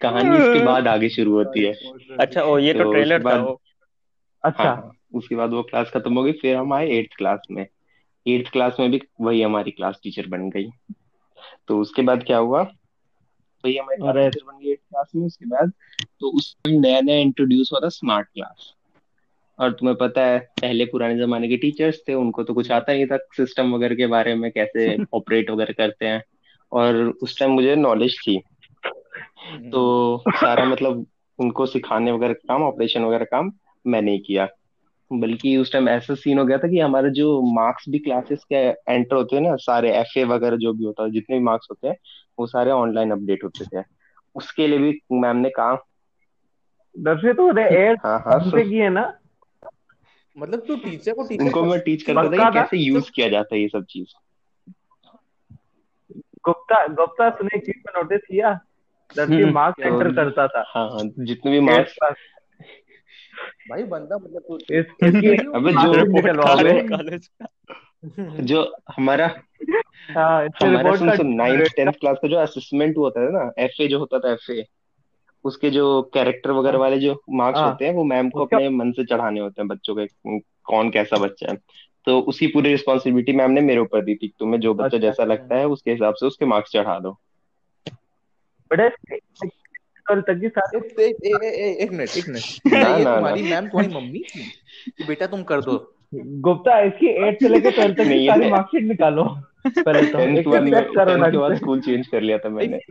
कहानी 0.00 0.36
इसके 0.36 0.64
बाद 0.64 0.88
आगे 0.88 1.08
शुरू 1.08 1.32
होती 1.32 1.64
है। 1.64 1.72
अच्छा 2.20 2.42
ओ 2.42 2.58
ये 2.58 2.74
तो 2.74 2.84
तो 2.84 2.92
ट्रेलर 2.92 3.22
था 3.22 3.56
अच्छा 4.44 4.62
हाँ 4.62 4.92
उसके 5.14 5.36
बाद 5.36 5.50
वो 5.50 5.62
क्लास 5.62 5.90
खत्म 5.94 6.14
हो 6.14 6.22
गई 6.22 6.32
फिर 6.32 6.56
हम 6.56 6.72
आए 6.72 6.88
एट्थ 6.88 7.16
क्लास 7.16 7.40
में। 7.50 7.66
एट्थ 8.28 8.52
क्लास 8.52 8.76
में 8.80 8.90
भी 8.90 9.02
वही 9.20 9.42
हमारी 9.42 9.70
क्लास 9.70 10.00
टीचर 10.02 10.26
बन 10.26 10.50
गई। 10.50 10.70
तो 11.68 11.78
उसके 11.78 12.02
बाद 12.02 12.22
क्या 12.22 12.38
हुआ? 12.38 12.72
वही 13.64 13.76
हमारी 13.76 14.28
बन 14.28 14.60
गई 14.62 14.70
एट्थ 14.70 14.82
क्लास 14.82 15.12
में 15.16 15.26
उसके 15.26 15.46
बाद 15.46 15.72
तो 16.20 16.36
उस 16.36 16.56
नया 16.66 17.00
नया 17.00 17.16
इंट्रोड्यूस 17.16 17.70
हुआ 17.72 17.80
था 17.80 17.88
स्मार्ट 17.88 18.28
क्लास 18.34 18.74
और 19.58 19.72
तुम्हें 19.72 19.96
पता 19.98 20.26
है 20.26 20.38
पहले 20.38 20.84
पुराने 20.84 21.18
जमाने 21.18 21.48
के 21.48 21.56
टीचर्स 21.56 22.02
थे 22.08 22.14
उनको 22.14 22.42
तो 22.42 22.54
कुछ 22.54 22.70
आता 22.70 22.92
नहीं 22.92 23.06
था 23.06 23.16
सिस्टम 23.16 23.74
वगैरह 23.74 23.94
के 23.94 24.06
बारे 24.06 24.34
में 24.34 24.50
कैसे 24.50 24.96
ऑपरेट 25.14 25.50
वगैरह 25.50 25.72
करते 25.72 26.06
हैं। 26.06 26.24
और 26.72 26.94
उस 27.22 27.38
टाइम 27.38 27.50
मुझे 27.50 27.76
नॉलेज 27.76 28.16
थी। 28.28 28.42
तो 29.70 30.18
सारा 30.28 30.64
मतलब 30.64 31.06
उनको 31.38 31.66
सिखाने 31.66 32.12
वगैरह 32.12 32.32
काम 32.32 32.62
ऑपरेशन 32.62 33.04
वगैरह 33.04 33.24
काम 33.24 33.52
मैंने 33.86 34.12
ही 34.12 34.18
किया। 34.18 34.48
बल्कि 35.12 35.56
उस 35.56 35.72
टाइम 35.72 35.88
ऐसा 35.88 36.14
सीन 36.14 36.38
हो 36.38 36.44
गया 36.44 36.58
था 36.58 36.68
कि 36.68 36.78
हमारे 36.78 37.10
जो 37.10 37.42
मार्क्स 37.42 37.84
भी 37.88 37.98
क्लासेस 37.98 38.44
के 38.44 38.56
एंटर 38.94 39.16
होते 39.16 39.36
हैं 39.36 39.42
ना 39.42 39.56
सारे 39.56 39.96
एफए 39.96 40.24
वगैरह 40.24 40.56
जो 40.56 40.72
भी 40.72 40.84
होता 40.84 41.02
है 41.02 41.10
जितने 41.10 41.38
भी 41.38 41.44
मार्क्स 41.44 41.66
होते 41.70 41.88
हैं 41.88 41.96
वो 42.38 42.46
सारे 42.46 42.70
ऑनलाइन 42.70 43.10
अपडेट 43.10 43.44
होते 43.44 43.64
थे। 43.64 43.84
उसके 44.34 44.66
लिए 44.66 44.78
भी 44.78 45.00
मैम 45.12 45.36
ने 45.36 45.50
कहा। 45.50 45.86
दर्शी 46.98 47.32
तो 47.32 47.58
एट 47.58 47.98
हाँ 48.04 48.18
हाँ 48.18 48.44
से 48.44 48.50
सुन 48.50 48.70
की 48.70 48.76
है 48.76 48.90
ना। 48.90 49.18
मतलब 50.38 50.60
तू 50.60 50.76
टीचर 50.76 51.12
को 51.12 51.28
टीचर 51.28 51.44
उनको 51.44 51.64
मैं 51.64 51.80
टीच 51.80 52.02
करता 52.02 52.22
था 52.22 52.50
कि 52.50 52.58
कैसे 52.58 52.76
यूज़ 52.76 53.10
किया 53.10 53.28
जाता 53.28 53.54
है 53.54 53.60
ये 53.60 53.68
सब 53.68 53.84
चीज़। 53.84 54.06
गुप्ता 56.44 56.86
गुप्ता 56.86 57.26
एक 57.26 57.66
चीज़ 57.66 57.80
पे 57.80 58.02
नोटिस 58.02 58.20
किया? 58.20 58.60
हम्म। 59.20 59.50
मार्क्स 59.50 59.80
एंटर 59.82 60.14
करता 60.14 60.48
था। 60.48 60.64
हाँ 60.68 60.88
हाँ 60.90 61.24
जितने 61.24 61.52
भी 61.52 61.60
मार्क्स 61.60 61.96
भाई 63.70 63.82
बंदा 63.82 64.16
मतलब 64.16 64.42
तू 64.48 64.54
अबे 65.58 65.72
जो 65.72 66.88
कॉलेज 66.88 67.30
जो 68.40 68.76
हमारा 68.96 69.26
हाँ 70.10 70.42
हमारा 70.42 70.80
रिपोर्ट 70.80 70.98
सुन 70.98 71.16
सुन 71.16 71.34
नाइन्थ 71.34 71.76
टेंथ 71.76 71.92
क्लास 71.92 72.16
का 72.22 72.28
जो 72.28 72.36
असेसमेंट 72.36 72.96
होता 72.96 73.20
है 73.20 73.32
ना 73.32 73.52
एफए 73.58 73.88
जो 73.88 73.98
होता 73.98 74.18
था 74.18 74.32
एफए 74.32 74.64
उसके 75.44 75.70
जो 75.70 76.02
कैरेक्टर 76.14 76.50
वगैरह 76.50 76.78
वाले 76.78 76.98
जो 76.98 77.22
मार्क्स 77.30 77.60
हाँ। 77.60 77.70
होते 77.70 77.84
हैं 77.84 77.94
वो 77.94 78.04
मैम 78.04 78.30
को 78.30 78.44
अपने 78.44 78.68
मन 78.68 78.92
से 78.92 79.04
चढ़ाने 79.04 79.40
होते 79.40 79.62
हैं 79.62 79.68
बच्चों 79.68 79.94
के 79.94 80.06
कौन 80.40 80.90
कैसा 80.90 81.16
बच्चा 81.16 81.52
है। 81.52 81.58
तो 82.06 82.20
उसी 82.20 82.46
पूरी 82.46 82.70
रिस्पॉन्सिबिलिटी 82.70 83.32
मैम 83.32 83.50
ने 83.50 83.60
मेरे 83.60 83.80
ऊपर 83.80 84.04
दी 84.04 84.14
थी 84.14 84.32
तुम्हें 84.38 84.60
जो 84.60 84.74
बच्चा 84.74 84.84
अच्छा 84.84 84.98
जैसा 84.98 85.24
लगता 85.24 85.56
है 85.56 85.66
उसके 85.66 85.90
हिसाब 85.90 86.14
से 86.14 86.26
उसके 86.26 86.44
मार्क्स 86.44 86.70
चढ़ा 86.70 86.98
दो। 86.98 87.10
बड़े 88.70 88.90
कल 90.06 90.20
तक 90.20 90.40
की 90.40 90.48
सारी 90.48 91.02
एक 91.84 91.90
मिनट 91.92 92.08
एक 92.18 92.28
मिनट। 92.28 92.42
तुम्हारी 93.16 93.42
मैम 93.42 93.68
तुम्हारी 93.68 93.94
मम्मी 93.94 94.18
थी 94.18 94.42
कि 94.98 95.04
बेटा 95.04 95.26
तुम 95.26 95.42
कर 95.42 95.60
दो। 95.60 95.94
गुप्ता 96.14 96.80
इसकी 96.80 97.06
एट 97.06 97.42
से 97.42 97.48
लेकर 97.48 97.70
ट्वेल्थ 97.70 97.98
तक 97.98 98.04
की 98.04 98.26
सारी 98.26 98.50
मार्कशीट 98.50 98.82
निकालो। 98.82 99.24
पहले 99.66 100.12
तो 100.12 100.18
एक 100.18 100.98
करो 100.98 101.30
के 101.30 101.38
बाद 101.38 101.54
स्कूल 101.54 101.80
चेंज 101.80 102.06
कर 102.06 102.20
लिया 102.20 102.38
था 102.38 102.48
मैंने। 102.48 102.78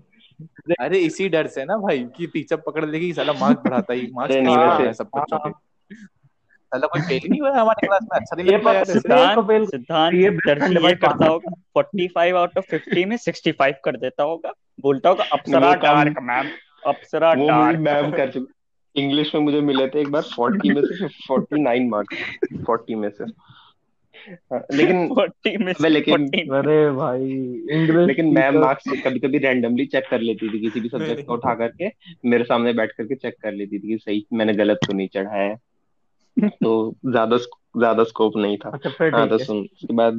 अरे 0.81 0.97
इसी 0.97 1.29
डर 1.29 1.47
से 1.47 1.65
ना 1.65 1.77
भाई 1.77 1.99
कि 2.17 2.27
टीचर 2.27 2.55
पकड़ 2.55 2.85
लेगी 2.85 3.13
साला 3.13 3.33
मार्क्स 3.33 3.63
बढ़ाता 3.63 3.93
ही 3.93 4.11
मार्क्स 4.13 4.35
नहीं 4.35 4.57
वैसे 4.57 4.93
सब 4.93 5.09
बच्चों 5.17 5.37
हाँ 5.37 5.51
के 5.51 5.95
साला 6.65 6.87
कोई 6.87 7.01
फेल 7.01 7.29
नहीं 7.31 7.41
हुआ 7.41 7.59
हमारी 7.59 7.87
क्लास 7.87 8.03
में? 8.03 8.19
अच्छा 8.19 8.35
नहीं 8.35 8.45
ये 8.45 8.57
लगता 8.57 8.71
है 8.71 8.85
सिद्धांत 8.85 9.69
सिद्धांत 9.69 10.13
ये 10.15 10.31
खंड 10.31 10.85
ये 10.85 10.95
करता 10.95 11.25
होगा। 11.25 11.61
45 11.75 12.33
आउट 12.33 12.57
ऑफ़ 12.57 12.65
50 12.75 13.05
में 13.05 13.17
65 13.17 13.75
कर 13.83 13.97
देता 13.97 14.23
होगा। 14.23 14.53
बोलता 14.81 15.09
होगा 15.09 15.23
अप्सरा 15.23 15.73
वो 15.73 15.81
काम 15.81 15.97
dark 15.97 16.17
ma'am 16.21 16.49
Apsara 16.87 17.33
dark 17.33 17.79
ma'am 17.79 18.11
कर 18.11 18.31
चुकी 18.31 19.01
इंग्लिश 19.01 19.35
में 19.35 19.41
मुझे 19.41 19.61
मिले 19.61 19.87
थे 19.87 20.01
एक 20.01 20.11
बार 20.11 20.21
फोर्टी 20.21 20.69
में 20.69 20.81
से 20.81 21.07
फोर्टी 21.07 21.61
नाइन 21.61 21.89
मार्क्स 21.89 22.17
फोर्टी 22.65 22.95
में 22.95 23.09
से। 23.09 23.23
हाँ, 24.53 24.61
लेकिन 24.73 25.07
40 25.09 25.57
में 25.59 25.73
से 25.73 25.89
लेकिन 25.89 26.27
40 26.29 26.49
अरे 26.51 26.91
भाई 26.91 27.31
इंग्लिश 27.71 28.07
लेकिन 28.07 28.25
मैम 28.25 28.53
टीचर 28.53 28.59
मार्क्स 28.59 28.89
कभी 29.05 29.19
कभी 29.19 29.37
रैंडमली 29.37 29.85
चेक 29.85 30.07
कर 30.09 30.19
लेती 30.19 30.49
थी 30.49 30.59
किसी 30.59 30.79
भी 30.79 30.89
सब्जेक्ट 30.89 31.25
को 31.27 31.33
उठा 31.33 31.53
करके 31.55 31.91
मेरे 32.29 32.43
सामने 32.43 32.73
बैठ 32.73 32.91
करके 32.91 33.15
चेक 33.15 33.35
कर 33.41 33.51
लेती 33.51 33.79
थी 33.79 33.87
कि 33.87 33.97
सही 33.97 34.25
मैंने 34.33 34.53
गलत 34.53 34.79
तो 34.87 34.93
नहीं 34.93 35.07
चढ़ाया 35.07 35.43
है। 35.43 35.57
तो 36.49 36.95
ज़्यादा 37.05 37.37
ज़्यादा 37.37 38.03
स्कोप 38.03 38.37
नहीं 38.37 38.57
था। 38.57 38.69
अच्छा 38.69 38.89
फिर 38.89 39.15
हाँ 39.15 39.27
तो 39.29 39.37
सुन 39.37 39.57
उसके 39.57 39.93
बाद 39.93 40.13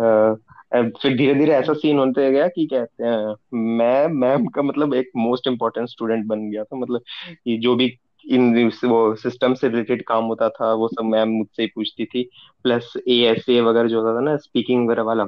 अब 0.00 0.38
फिर 0.72 1.16
धीरे 1.16 1.34
धीरे 1.34 1.52
ऐसा 1.52 1.72
सीन 1.72 1.98
होते 1.98 2.30
गया 2.32 2.46
कि 2.48 2.66
कहते 2.66 3.04
हैं 3.04 3.34
मैं 3.76 4.08
मैम 4.08 4.46
का 4.46 4.62
मतलब 4.62 4.94
एक 4.94 5.10
मोस्ट 5.16 5.46
इम्पोर्टेंट 5.46 5.88
स्टूडेंट 5.88 6.26
बन 6.26 6.50
गया 6.50 6.64
था। 6.64 6.76
मतलब 6.76 7.02
ये 7.46 7.56
जो 7.58 7.74
भी 7.74 7.98
इन 8.24 8.70
वो 8.84 9.14
सिस्टम 9.14 9.54
से 9.54 9.68
रिलेटेड 9.68 10.02
काम 10.06 10.24
होता 10.24 10.48
था 10.48 10.72
वो 10.74 10.88
सब 10.88 11.04
मैम 11.04 11.28
मुझसे 11.28 11.62
ही 11.62 11.68
पूछती 11.74 12.04
थी। 12.04 12.28
प्लस 12.62 12.92
ए 13.08 13.18
एस 13.26 13.48
ए 13.48 13.60
वगैरह 13.60 13.88
जो 13.88 14.00
होता 14.02 14.16
था 14.16 14.20
ना 14.20 14.36
स्पीकिंग 14.36 14.86
वगैरह 14.86 15.02
वाला 15.02 15.24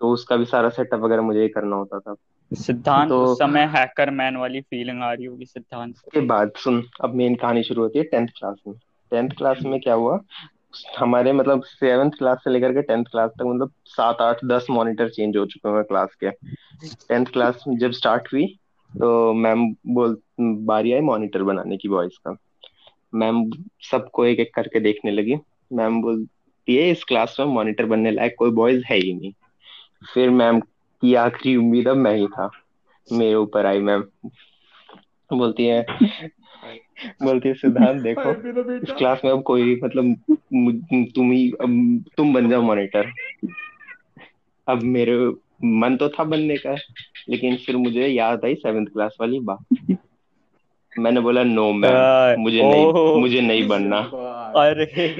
तो 0.00 0.10
उसका 0.10 0.36
भी 0.36 0.44
सारा 0.44 0.68
सेटअप 0.68 1.00
वगैरह 1.00 1.22
मुझे 1.22 1.42
ही 1.42 1.48
करना 1.48 1.76
होता 1.76 1.98
था। 1.98 2.14
सिद्धांत 2.52 3.08
तो 3.08 3.22
उस 3.24 3.38
समय 3.38 3.64
हैकर 3.76 4.10
मैन 4.10 4.36
वाली 4.36 4.60
फीलिंग 4.60 5.02
आ 5.02 5.12
रही 5.12 5.24
होगी 5.24 5.44
सिद्धांत 5.44 5.98
को 5.98 6.10
के 6.10 6.20
बाद 6.26 6.52
सुन 6.56 6.82
अब 7.00 7.14
मेन 7.14 7.34
कहानी 7.34 7.62
शुरू 7.62 7.82
होती 7.82 7.98
है 7.98 8.04
टेंथ 8.04 8.28
क्लास 8.28 8.56
में। 8.68 8.74
टेंथ 9.12 9.30
क्लास 9.30 9.58
में 9.62 9.80
क्या 9.80 9.94
हुआ? 9.94 10.18
हमारे 10.98 11.32
मतलब 11.32 11.62
सेवेंथ 11.62 12.10
क्लास 12.10 12.38
से 12.44 12.50
लेकर 12.50 12.72
के 12.72 12.82
टेंथ 12.82 13.04
क्लास 13.04 13.30
तक 13.30 13.42
मतलब 13.42 13.72
सात, 13.84 14.20
आठ, 14.20 14.44
दस 14.44 14.66
मॉनिटर 14.70 15.08
चेंज 15.08 15.36
हो 15.36 15.46
चुके 15.46 15.68
हैं 15.68 15.84
क्लास 15.84 16.14
के। 16.24 16.30
टेंथ 17.08 17.26
क्लास 17.26 17.64
जब 17.68 17.90
स्टार्ट 17.90 18.28
हुई 18.32 18.46
तो 18.90 19.32
मैम 19.32 19.66
बोल, 19.86 20.16
बारी 20.40 20.92
आई 20.92 21.00
मॉनिटर 21.00 21.42
बनाने 21.42 21.76
की 21.76 21.88
बॉयज़ 21.88 22.18
का। 22.26 22.36
मैम 23.14 23.50
सबको 23.90 24.24
एक 24.26 24.40
एक 24.40 24.54
करके 24.54 24.80
देखने 24.80 25.10
लगी। 25.10 25.36
मैम 25.72 26.00
बोलती 26.02 26.76
है 26.76 26.90
इस 26.90 27.04
क्लास 27.04 27.36
में 27.40 27.46
मॉनिटर 27.46 27.84
बनने 27.84 28.10
लायक 28.10 28.34
कोई 28.38 28.50
बॉयज़ 28.50 28.82
है 28.86 28.96
ही 28.96 29.12
नहीं। 29.12 29.32
फिर 30.14 30.30
मैम 30.30 30.60
की 30.60 31.14
आखिरी 31.14 31.56
उम्मीद 31.56 31.88
अब 31.88 31.96
मैं 31.96 32.16
ही 32.16 32.26
था। 32.26 32.50
मेरे 33.12 33.34
ऊपर 33.34 33.66
आई 33.66 33.80
मैम 33.80 34.04
बोलती 35.32 35.66
है 35.66 35.86
बोलती 37.22 37.48
है 37.48 37.54
सिद्धांत 37.54 38.02
देखो 38.02 38.30
इस 38.76 38.90
क्लास 38.90 39.20
में 39.24 39.32
अब 39.32 39.42
कोई 39.42 39.80
मतलब 39.84 40.14
तुम 41.14 41.32
ही 41.32 41.50
अब 41.50 42.04
तुम 42.16 42.34
बन 42.34 42.50
जाओ 42.50 42.62
मॉनिटर 42.62 43.12
अब 44.68 44.82
मेरे 44.82 45.32
मन 45.64 45.96
तो 45.96 46.08
था 46.08 46.24
बनने 46.24 46.56
का 46.56 46.74
लेकिन 47.28 47.56
फिर 47.56 47.76
मुझे 47.76 48.06
याद 48.06 48.44
आई 48.44 48.54
सेवेंथ 48.54 48.86
क्लास 48.86 49.16
वाली 49.20 49.40
बात। 49.40 49.96
मैंने 50.98 51.20
बोला 51.20 51.42
नो 51.42 51.72
मैम 51.72 52.40
मुझे 52.40 52.62
नहीं 52.62 53.20
मुझे 53.20 53.40
नहीं 53.40 53.68
बनना। 53.68 53.98
अरे 54.56 55.12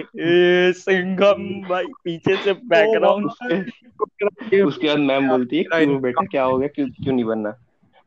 सिंघम 0.73 1.69
भाई 1.69 1.85
पीछे 2.05 2.37
से 2.37 2.53
बैकग्राउंड 2.65 3.27
उसके 3.27 4.63
उसके 4.63 4.87
बाद 4.87 4.99
मैम 4.99 5.29
बोलती 5.29 5.57
है 5.57 5.63
क्यों 5.63 6.01
बेटा 6.01 6.27
क्या 6.27 6.43
हो 6.43 6.59
गया? 6.59 6.69
क्यों 6.69 6.89
क्यों 6.89 7.15
नहीं 7.15 7.25
बनना? 7.25 7.55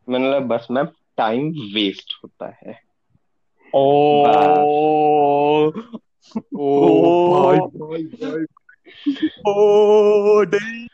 मैंने 0.09 0.26
बोला 0.26 0.39
बस 0.39 0.67
मैम 0.71 0.88
टाइम 1.17 1.49
वेस्ट 1.49 2.13
होता 2.24 2.57
है। 2.63 2.92
ओ 3.76 3.82
ओ 6.55 6.91
भाई 7.30 7.57
भाई 7.57 8.03
भाई 8.03 8.45
ओ 9.47 10.43
नहीं 10.43 10.88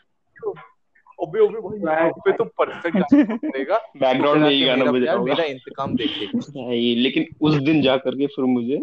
अबे 1.26 1.46
अबे 1.46 1.60
भाई 1.60 1.96
यहाँ 1.96 2.10
पे 2.10 2.32
तो 2.32 2.44
परफेक्ट 2.44 2.96
गाना 2.96 3.76
बैकग्राउंड 4.00 4.42
में 4.42 4.50
यही 4.50 4.64
गाना 4.64 4.84
बज 4.84 5.02
रहा 5.02 5.14
होगा 5.14 5.24
मेरा 5.24 5.44
इंतकाम 5.44 5.96
देखेगा 5.96 6.70
लेकिन 7.02 7.26
उस 7.40 7.54
दिन 7.54 7.82
जा 7.82 7.96
करके 7.96 8.26
फिर 8.26 8.44
मुझे 8.44 8.80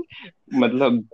मतलब 0.53 1.07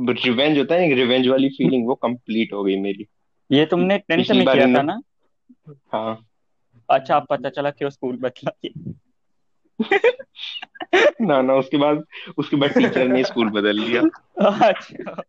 रिवेंज 0.00 0.58
होता 0.58 0.74
है 0.74 0.94
रिवेंज 0.94 1.28
वाली 1.28 1.48
फीलिंग 1.48 1.88
वो 1.88 1.94
कंप्लीट 1.94 2.52
हो 2.52 2.64
गई 2.64 2.76
मेरी 2.76 3.06
ये 3.52 3.66
तुमने 3.66 3.98
टेंथ 3.98 4.18
पिछली 4.18 4.44
में 4.44 4.54
किया 4.54 4.66
था 4.66 4.82
ना? 4.82 5.00
हाँ। 5.92 6.26
अच्छा 6.90 7.16
आप 7.16 7.26
पता 7.30 7.48
चला 7.48 7.70
क्यों 7.70 7.90
स्कूल 7.90 8.16
बदला 8.16 8.50
ना 11.20 11.42
ना 11.42 11.54
उसके 11.54 11.76
बाद 11.76 12.04
उसके 12.38 12.56
बाद 12.56 12.70
टीचर 12.70 13.08
ने 13.08 13.24
स्कूल 13.24 13.50
बदल 13.50 13.84
दिया 13.84 14.02
अच्छा। 14.48 15.22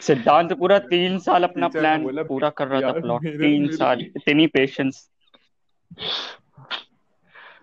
सिद्धांत 0.00 0.52
पूरा 0.52 0.78
तीन 0.78 1.18
साल 1.18 1.44
अपना 1.44 1.68
प्लान 1.68 2.02
बोला 2.02 2.22
पूरा 2.22 2.50
कर 2.50 2.68
रहा 2.68 2.80
था 2.80 3.00
प्लॉट 3.00 3.22
मेरे 3.24 3.38
तीन 3.38 3.62
मेरे 3.62 3.76
साल 3.76 4.00
इतनी 4.00 4.46
पेशेंस 4.46 5.10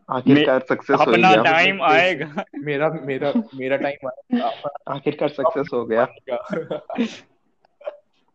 आखिरकार 0.09 0.59
सक्सेस 0.69 0.99
हो 0.99 1.03
अपना 1.03 1.33
गया। 1.33 1.43
टाइम 1.43 1.81
आएगा। 1.81 2.43
मेरा 2.55 2.89
मेरा 2.89 3.33
मेरा 3.55 3.77
टाइम 3.77 4.07
आया 4.07 4.69
आखिरकार 4.87 5.29
सक्सेस 5.29 5.69
हो 5.73 5.85
गया। 5.85 6.07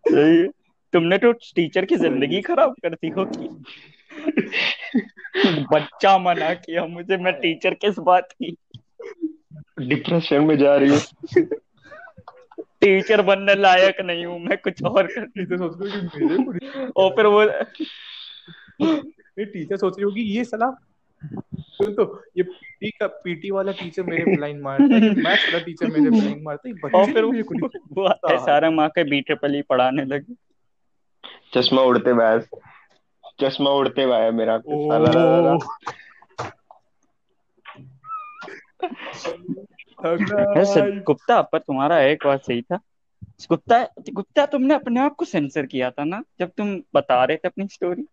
सही 0.08 0.48
तुमने 0.92 1.18
तो 1.18 1.32
टीचर 1.32 1.84
की 1.84 1.96
ज़िंदगी 1.96 2.40
खराब 2.40 2.74
कर 2.82 2.94
दी 2.94 3.08
होगी। 3.08 3.48
बच्चा 5.72 6.18
मना 6.18 6.54
किया 6.54 6.86
मुझे 6.86 7.16
मैं 7.16 7.32
टीचर 7.32 7.74
किस 7.74 7.98
बात 7.98 8.28
की। 8.32 8.56
डिप्रेशन 9.80 10.44
में 10.44 10.58
जा 10.58 10.76
रही 10.76 10.90
है। 10.90 11.44
टीचर 12.80 13.22
बनने 13.22 13.54
लायक 13.54 14.00
नहीं 14.00 14.26
हूँ 14.26 14.40
मैं 14.40 14.58
कुछ 14.58 14.82
और 14.82 15.06
कर 15.06 15.24
टीचर 15.26 15.56
सोच 15.56 15.78
रही 15.82 16.28
होगी 16.28 16.90
और 16.96 17.10
फिर 17.10 17.26
वो 17.26 17.42
ये 19.38 19.44
टीचर 19.44 19.76
सोच 19.76 19.94
रही 19.94 20.04
होगी 20.04 20.22
ये 20.22 20.44
साला 20.44 20.76
सुन 21.58 21.94
तो 21.94 22.24
ये 22.36 22.42
पीटी 22.42 22.90
का 22.90 23.06
पीटी 23.06 23.50
वाला 23.50 23.72
टीचर 23.72 24.02
मेरे 24.02 24.24
पे 24.24 24.36
लाइन 24.40 24.60
मारता 24.60 24.94
है 24.94 25.00
मैथ्स 25.00 25.44
वाला 25.46 25.58
टीचर 25.58 25.86
मेरे 25.86 26.10
पे 26.10 26.20
लाइन 26.20 26.42
मारता 26.42 26.68
है 26.68 26.74
और 26.94 27.12
फिर 27.12 27.24
वो, 27.24 27.32
वो 27.92 28.04
आते 28.04 28.38
सारा 28.38 28.70
माँ 28.70 28.88
के 28.88 29.04
बीटे 29.04 29.34
पली 29.34 29.62
पढ़ाने 29.62 30.04
लगे। 30.04 30.34
चश्मा 31.54 31.82
उड़ते 31.82 32.10
हुए 32.10 32.38
चश्मा 33.40 33.70
उड़ते 33.70 34.02
हुए 34.02 34.14
आया 34.14 34.30
मेरा 34.30 34.58
साला 34.58 35.10
ला 35.12 35.40
ला 35.40 35.40
ला। 35.40 35.58
ओ 40.12 41.00
गुप्ता 41.00 41.42
पर 41.42 41.58
तुम्हारा 41.58 42.00
एक 42.00 42.26
बात 42.26 42.44
सही 42.44 42.62
था। 42.62 42.76
गुप्ता 43.48 43.88
गुप्ता 44.12 44.46
तुमने 44.46 44.74
अपने 44.74 45.00
आप 45.00 45.14
को 45.14 45.24
सेंसर 45.24 45.66
किया 45.66 45.90
था 45.90 46.04
ना 46.04 46.22
जब 46.40 46.50
तुम 46.50 46.82
बता 46.94 47.24
रहे 47.24 47.36
थे 47.36 47.48
अपनी 47.48 47.68
स्टोरी 47.68 48.06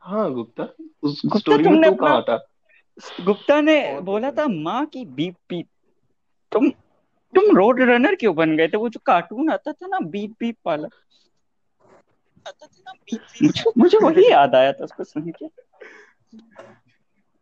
हाँ 0.00 0.32
गुप्ता 0.32 0.64
उस 1.02 1.22
गुप्ता, 1.24 1.38
स्टोरी 1.38 1.64
में 1.64 1.72
तुमने 1.72 1.88
तू 1.88 1.94
अपना- 1.94 2.10
कहाँ 2.10 2.22
था? 2.22 3.24
गुप्ता 3.24 3.60
ने 3.60 3.96
और 3.96 4.02
बोला 4.02 4.30
था 4.30 4.48
माँ 4.48 4.86
की 4.86 5.04
बीप 5.04 5.34
बीप 5.48 5.66
तुम 6.52 6.70
तुम 7.34 7.56
रोड 7.56 7.80
रनर 7.80 8.14
क्यों 8.14 8.34
बन 8.36 8.56
गए 8.56 8.68
थे? 8.68 8.76
वो 8.76 8.88
जो 8.88 9.00
कार्टून 9.06 9.50
आता 9.50 9.72
था 9.72 9.86
ना 9.86 9.98
बीप 10.00 10.34
बीप 10.40 10.56
वाला। 10.66 10.88
मुझे 13.42 13.70
मुझे 13.78 13.98
वही 13.98 14.30
याद 14.30 14.54
आया 14.54 14.72
था 14.72 14.84
उसको 14.84 15.04
सुन 15.04 15.32
के। 15.42 15.46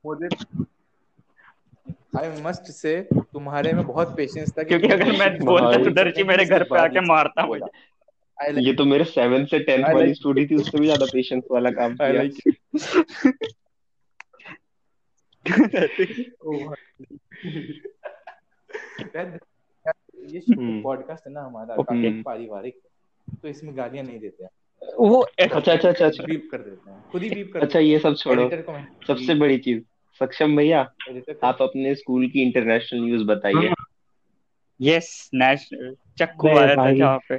मुझे 0.06 0.28
आई 2.18 2.42
मस्ट 2.42 2.62
से 2.62 3.08
तुम्हारे 3.16 3.72
में 3.72 3.86
बहुत 3.86 4.16
पेशेंस 4.16 4.52
था 4.58 4.62
क्योंकि 4.62 4.88
अगर 4.88 5.12
मैं 5.18 5.38
बोलता 5.38 5.84
तो 5.84 5.90
डर 5.90 6.10
की 6.10 6.24
मेरे 6.24 6.44
घर 6.44 6.62
पे 6.62 6.78
आके 6.78 7.00
मारता 7.00 7.46
मुझे। 7.46 7.88
ये 8.66 8.74
तो 8.74 8.84
मेरे 8.84 9.04
सेवन 9.04 9.44
से 9.44 9.58
टेंथ 9.58 9.84
I 9.84 9.94
वाली 9.94 9.98
like- 9.98 10.14
स्टोरी 10.14 10.46
थी 10.46 10.54
उससे 10.54 10.78
भी 10.78 10.84
ज़्यादा 10.84 11.06
पेशेंस 11.06 11.44
वाला 11.50 11.70
काम 11.70 11.94
किया। 11.94 12.12
लाइक 12.12 12.58
ओ 16.42 16.52
भाई। 16.66 17.02
यार, 19.16 19.38
ये। 20.24 20.42
पॉडकास्ट 20.82 21.26
है 21.26 21.32
ना 21.32 21.42
हमारा 21.42 21.76
पारिवारिक। 22.22 22.80
तो 23.42 23.48
इसमें 23.48 23.76
गालियाँ 23.76 24.04
नहीं 24.04 24.20
देते 24.20 24.44
हैं। 24.44 24.50
वो 24.98 25.20
अच्छा 25.20 25.58
अच्छा 25.72 25.88
अच्छा 25.88 26.06
अच्छा। 26.06 26.24
बीप 26.24 26.48
कर 26.52 26.58
देते 26.58 26.90
हैं। 26.90 27.04
खुद 27.12 27.22
ही 27.22 27.30
बीप 27.30 27.52
कर 27.52 27.60
अच्छा 27.60 27.78
ये 27.78 27.98
सब 27.98 28.16
छोड़ो। 28.16 28.48
सबसे 29.06 29.34
बड़ी 29.34 29.58
चीज़। 29.58 29.82
सक्षम 30.20 30.56
भैया 30.56 30.80
आप 31.44 31.62
अपने 31.62 31.94
स्कूल 31.94 32.28
की 32.28 32.42
इंटरनेशनल 32.42 33.00
न्यूज़ 33.00 33.24
बताइए। 33.24 33.72
यस 34.80 35.30
नेशनल 35.34 35.94
चक्कू 36.18 36.48
अरे 36.48 36.58
आया 36.58 36.74
था। 36.76 36.92
जहाँ 36.92 37.18
पे। 37.28 37.38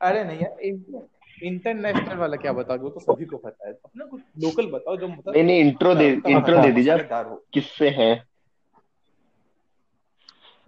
अरे 0.00 0.24
नहीं 0.24 0.38
यार 0.40 0.60
इंटरनेशनल 1.42 2.16
वाला 2.16 2.36
क्या 2.36 2.52
बताओगे 2.52 2.82
वो 2.82 2.90
तो 2.90 3.00
सभी 3.00 3.24
को 3.24 3.36
पता 3.36 3.66
है। 3.68 3.72
अपना 3.74 4.04
कुछ 4.04 4.20
लोकल 4.42 4.66
बताओ 4.66 4.96
जो 4.96 5.08
मतलब 5.08 5.34
नहीं 5.34 5.44
नहीं 5.44 5.60
इंट्रो 5.60 5.94
दे 5.94 6.08
इंट्रो 6.28 6.62
दे 6.62 6.72
दीजिए 6.72 6.92
आप। 6.92 7.42
किससे 7.54 7.88
है? 7.90 8.12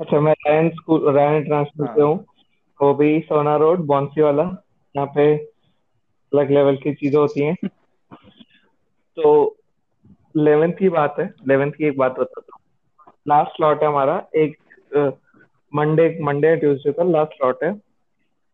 अच्छा 0.01 0.21
मैं 0.21 0.33
रायन 0.47 0.69
स्कूल 0.71 1.15
रायन 1.15 1.53
हाँ। 1.53 1.65
से 1.65 2.03
हूँ। 2.03 2.25
वो 2.83 2.93
भी 2.95 3.21
सोना 3.21 3.57
रोड 3.57 3.81
बॉन्सी 3.87 4.23
वाला। 4.23 4.43
यहाँ 4.95 5.07
पे 5.07 5.35
अलग 6.33 6.51
लेवल 6.51 6.77
की 6.77 6.95
चीज़ें 6.95 7.19
होती 7.21 7.45
हैं। 7.45 7.57
तो 9.17 9.57
इलेवेंथ 10.37 10.73
की 10.73 10.89
बात 10.89 11.17
है। 11.21 11.25
इलेवेंथ 11.27 11.73
की 11.73 11.87
एक 11.87 11.99
बात 11.99 12.19
बताता 12.19 12.53
हूँ। 12.55 13.13
लास्ट 13.29 13.51
स्लॉट 13.51 13.83
है 13.83 13.89
हमारा। 13.89 14.17
एक 14.37 14.57
मंडे 15.73 16.19
मंडे 16.23 16.57
ट्यूसडे 16.57 16.93
का 16.93 17.03
लास्ट 17.03 17.33
स्लॉट 17.33 17.65
है। 17.65 17.73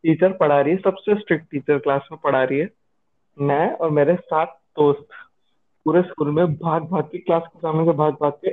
टीचर 0.04 0.32
पढ़ा 0.32 0.60
रही 0.60 0.72
है। 0.72 0.78
सबसे 0.78 1.14
स्ट्रिक्ट 1.14 1.46
टीचर 1.50 1.78
क्लास 1.78 2.08
में 2.12 2.20
पढ़ा 2.24 2.42
रही 2.44 2.58
है। 2.58 2.68
मैं 3.38 3.70
और 3.72 3.90
मेरे 3.90 4.16
सात 4.16 4.58
दोस्त 4.78 5.06
पूरे 5.84 6.02
स्कूल 6.02 6.30
में 6.30 6.54
भाग 6.54 6.82
भाग 6.82 7.04
के 7.04 7.18
क्लास 7.18 7.42
के 7.46 7.58
सामने 7.58 7.84
से 7.84 7.92
भाग 7.92 8.12
भाग 8.12 8.32
के 8.32 8.50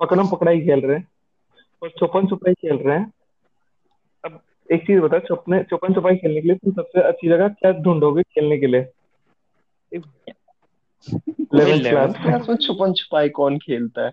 पकड़म 0.00 0.28
पकड़ाई 0.28 0.60
खेल 0.60 0.80
रहे 0.80 0.96
हैं। 0.96 1.08
और 1.82 1.88
छुपन 1.88 2.26
छुपाई 2.26 2.54
खेल 2.54 2.76
रहे 2.76 2.98
हैं। 2.98 3.12
एक 4.72 4.82
चीज़ 4.82 5.00
बता 5.00 5.18
छुपने 5.18 5.62
छुपन 5.62 5.94
छुपाई 5.94 6.16
खेलने 6.16 6.40
के 6.40 6.48
लिए 6.48 6.56
तुम 6.56 6.72
सबसे 6.72 7.00
अच्छी 7.00 7.28
जगह 7.28 7.48
क्या 7.48 7.72
ढूंढोगे 7.72 8.22
खेलने 8.22 8.58
के 8.58 8.66
लिए? 8.66 8.88
क्लास 11.54 12.48
में 12.48 12.56
छुपन 12.56 12.92
छुपाई 12.92 13.28
कौन 13.28 13.58
खेलता 13.58 14.06
है? 14.06 14.12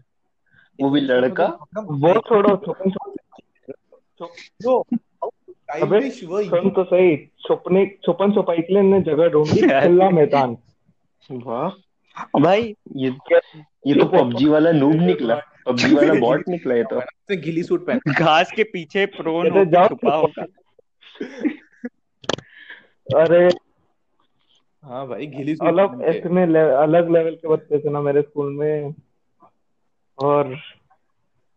वो 0.81 0.89
भी 0.89 1.01
लड़का? 1.01 1.67
वो 1.77 2.19
छोड़ो 2.19 2.55
छुपन 2.55 2.89
छुपाई 2.89 3.15
अबे 5.81 6.09
सुन 6.09 6.69
तो 6.69 6.83
सही 6.83 7.17
छुपने 7.17 7.97
छुपन 8.05 8.31
छुपाई 8.31 8.57
के 8.57 8.73
लिए 8.73 9.01
जगह 9.01 9.27
ढूंढी 9.27 9.61
खुला 9.61 10.09
मैदान। 10.09 10.57
वाह। 11.31 12.39
भाई 12.39 12.75
ये 12.95 13.15
ये 13.87 13.93
तो 13.93 14.05
पबजी 14.17 14.45
वाला 14.45 14.71
नूब 14.71 14.95
निकला। 14.95 15.41
पबजी 15.65 15.93
वाला 15.95 16.13
बॉट 16.19 16.47
निकला 16.49 16.75
ये 16.75 16.83
तो। 16.83 16.97
उसने 16.97 17.35
गिली 17.37 17.63
सूट 17.63 17.85
पहना 17.87 18.13
घास 18.13 18.51
के 18.51 18.63
पीछे 18.63 19.05
प्रोन 19.15 19.49
कहते 19.49 19.59
होकर 19.59 19.87
छुपा 19.87 20.15
होगा। 20.15 20.43
अरे। 23.21 23.47
हाँ 24.83 25.07
भाई 25.07 25.25
गिली 25.27 25.55
सूट 25.55 25.67
अलग 25.67 26.01
इतने 26.09 26.45
ले, 26.45 26.59
अलग 26.59 27.11
लेवल 27.11 27.35
के 27.35 27.47
बच्चे 27.47 27.79
थे 27.79 27.89
ना 27.89 28.01
मेरे 28.01 28.21
स्कूल 28.21 28.53
में। 28.53 28.93
और 30.17 30.55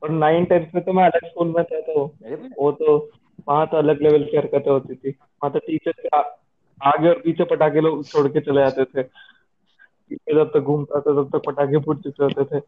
और 0.02 0.10
नाइन 0.10 0.44
टेंथ 0.44 0.66
में 0.74 0.82
तो 0.84 0.92
मैं 0.92 1.04
अलग 1.04 1.28
स्कूल 1.28 1.48
में 1.48 1.64
था 1.64 1.80
तो 1.80 2.04
वो 2.58 2.70
तो 2.72 2.96
वहाँ 3.48 3.66
तो 3.66 3.76
अलग 3.76 4.02
लेवल 4.02 4.24
की 4.24 4.36
हरकतें 4.36 4.70
होती 4.70 4.94
थी। 4.94 5.10
वहाँ 5.10 5.52
तो 5.52 5.58
टीचर 5.58 5.92
के 5.92 6.08
आगे 6.80 7.08
और 7.08 7.20
पीछे 7.20 7.44
पटाखे 7.44 7.80
लोग 7.80 8.06
छोड़ 8.06 8.26
के 8.28 8.40
चले 8.40 8.60
जाते 8.60 8.84
थे। 8.84 9.02
जब 10.34 10.50
तक 10.54 10.60
घूमता 10.60 11.00
था 11.00 11.12
तब 11.12 11.28
तक 11.32 11.42
पटाखे 11.46 11.78
फूट 11.78 12.02
चुके 12.02 12.24
होते 12.24 12.44
थे। 12.44 12.62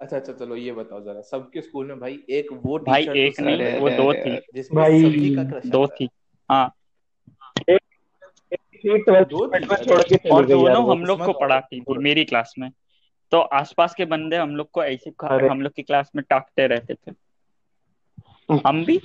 अच्छा 0.00 0.16
अच्छा 0.16 0.32
चलो 0.32 0.56
ये 0.56 0.72
बताओ 0.72 1.00
जरा। 1.00 1.20
सबके 1.20 1.60
स्कूल 1.60 1.86
में 1.86 2.00
भाई 2.00 2.18
एक 2.30 2.46
वो 2.52 2.78
भाई 2.78 3.02
एक 3.02 3.36
तो 3.38 3.44
नहीं 3.44 3.58
सर 3.58 3.78
वो 3.78 3.90
दो 3.90 4.12
थी। 4.12 4.36
भाई, 4.74 5.02
सभी 5.02 5.34
का 5.34 5.44
क्रश 5.44 5.66
दो 5.66 5.86
थी। 5.86 6.08
हाँ। 6.50 6.74
और 10.32 10.46
दोनों 10.46 10.90
हम 10.90 11.04
लोग 11.04 11.24
को 11.24 11.32
पढ़ाती 11.32 11.80
थी 11.80 11.98
मेरी 11.98 12.24
क्लास 12.24 12.54
में। 12.58 12.70
तो 13.30 13.40
आसपास 13.40 13.94
के 13.94 14.04
बंदे 14.04 14.36
हम 14.36 14.56
लोग 14.56 14.70
को 14.70 14.84
ऐसे 14.84 15.10
हम 15.24 15.60
लोग 15.60 15.72
की 15.72 15.82
क्लास 15.82 16.10
में 16.16 16.24
टाकते 16.30 16.66
रहते 16.66 16.94
थे। 16.94 17.12
हम 18.66 18.84
भी? 18.84 19.00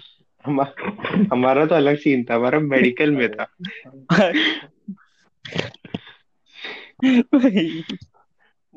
हमारा 1.33 1.65
तो 1.65 1.75
अलग 1.75 1.97
सीन 1.97 2.23
था 2.23 2.35
हमारा 2.35 2.59
मेडिकल 2.59 3.11
में 3.11 3.31
था। 3.31 3.47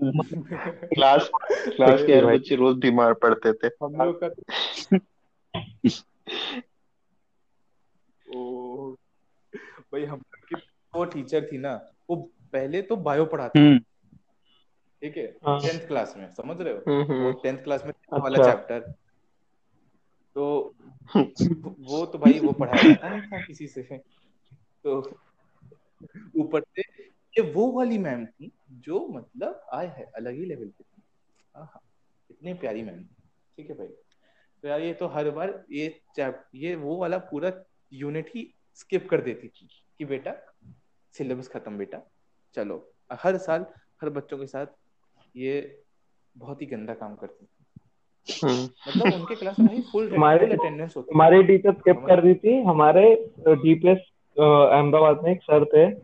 क्लास 0.04 1.30
क्लास 1.66 2.02
के 2.02 2.14
हर 2.14 2.26
बच्चे 2.26 2.56
रोज 2.56 2.76
बीमार 2.76 3.12
पड़ते 3.14 3.52
थे। 3.52 3.66
हम 3.82 3.94
लोग 3.96 4.20
का 4.22 4.28
ओ 8.26 8.90
भाई 9.92 10.04
हम 10.04 10.18
लोग 10.18 10.44
की 10.48 10.54
वो 10.94 11.04
टीचर 11.04 11.48
थी 11.52 11.58
ना 11.58 11.74
वो 12.10 12.16
पहले 12.52 12.82
तो 12.82 12.96
बायो 12.96 13.24
पढ़ाती 13.26 13.58
हम्म। 13.58 13.78
ठीक 13.78 15.16
है? 15.16 15.24
हाँ। 15.46 15.58
टेंथ 15.60 15.86
क्लास 15.88 16.14
में 16.16 16.28
समझ 16.30 16.60
रहे 16.60 16.72
हो? 16.74 16.80
हम्म, 16.88 17.12
हम्म। 17.12 17.24
वो 17.24 17.32
टेंथ 17.42 17.58
क्लास 17.58 17.84
में 17.86 17.92
वाला 18.12 18.38
अच्छा। 18.38 18.52
चैप्टर 18.52 18.80
तो 20.36 20.74
वो 21.14 22.04
तो 22.06 22.18
भाई 22.18 22.38
वो 22.40 22.52
पढ़ाया 22.52 22.94
था 23.20 23.40
किसी 23.44 23.66
से। 23.66 23.82
तो 24.84 24.98
ऊपर 26.36 26.60
से 26.60 26.82
ये 27.38 27.52
वो 27.52 27.72
वाली 27.72 27.98
मैम 27.98 28.26
थी 28.26 28.52
जो 28.70 29.08
मतलब 29.08 29.66
आए 29.72 29.86
है 29.86 30.10
अलग 30.16 30.32
ही 30.32 30.44
लेवल 30.44 30.66
पे 30.66 30.84
थी। 30.84 31.02
इतनी 32.30 32.54
प्यारी 32.54 32.82
मैम 32.82 33.00
थी। 33.00 33.16
ठीक 33.56 33.70
है 33.70 33.78
भाई? 33.78 33.86
तो 34.62 34.68
यार 34.68 34.80
ये 34.80 34.94
तो 34.94 35.06
हर 35.06 35.30
बार 35.30 35.64
ये 35.70 36.00
चैप 36.16 36.44
ये 36.54 36.74
वो 36.74 36.96
वाला 36.96 37.18
पूरा 37.18 37.52
यूनिट 37.92 38.30
ही 38.34 38.54
स्किप 38.74 39.08
कर 39.08 39.20
देती 39.20 39.48
थी 39.48 39.68
कि 39.98 40.04
बेटा 40.04 40.34
सिलेबस 41.12 41.48
खत्म 41.48 41.78
बेटा 41.78 41.98
चलो। 42.54 42.92
हर 43.12 43.36
साल 43.36 43.66
हर 44.02 44.10
बच्चों 44.10 44.38
के 44.38 44.46
साथ 44.46 44.66
ये 45.36 45.82
बहुत 46.36 46.62
ही 46.62 46.66
गंदा 46.66 46.94
काम 46.94 47.14
करती 47.14 47.46
थी। 47.46 47.64
हम्म। 48.44 48.64
मतलब 48.88 49.14
उनके 49.14 49.34
क्लास 49.34 49.58
में 49.58 49.68
भाई 49.68 49.82
फुल 49.92 50.14
हमारे- 50.14 50.52
अटेंडेंस 50.52 50.94
होती 50.96 51.12
हमारे 51.14 51.42
टीचर 51.42 51.72
स्किप 51.72 51.96
कर 51.96 52.22
दी 52.22 52.34
थी। 52.34 52.62
हमारे 52.62 53.30
डीपीएस 53.38 53.98
अहमदाबाद 54.72 55.22
में 55.22 55.32
एक 55.32 55.42
सर 55.42 55.64
थे। 55.64 55.94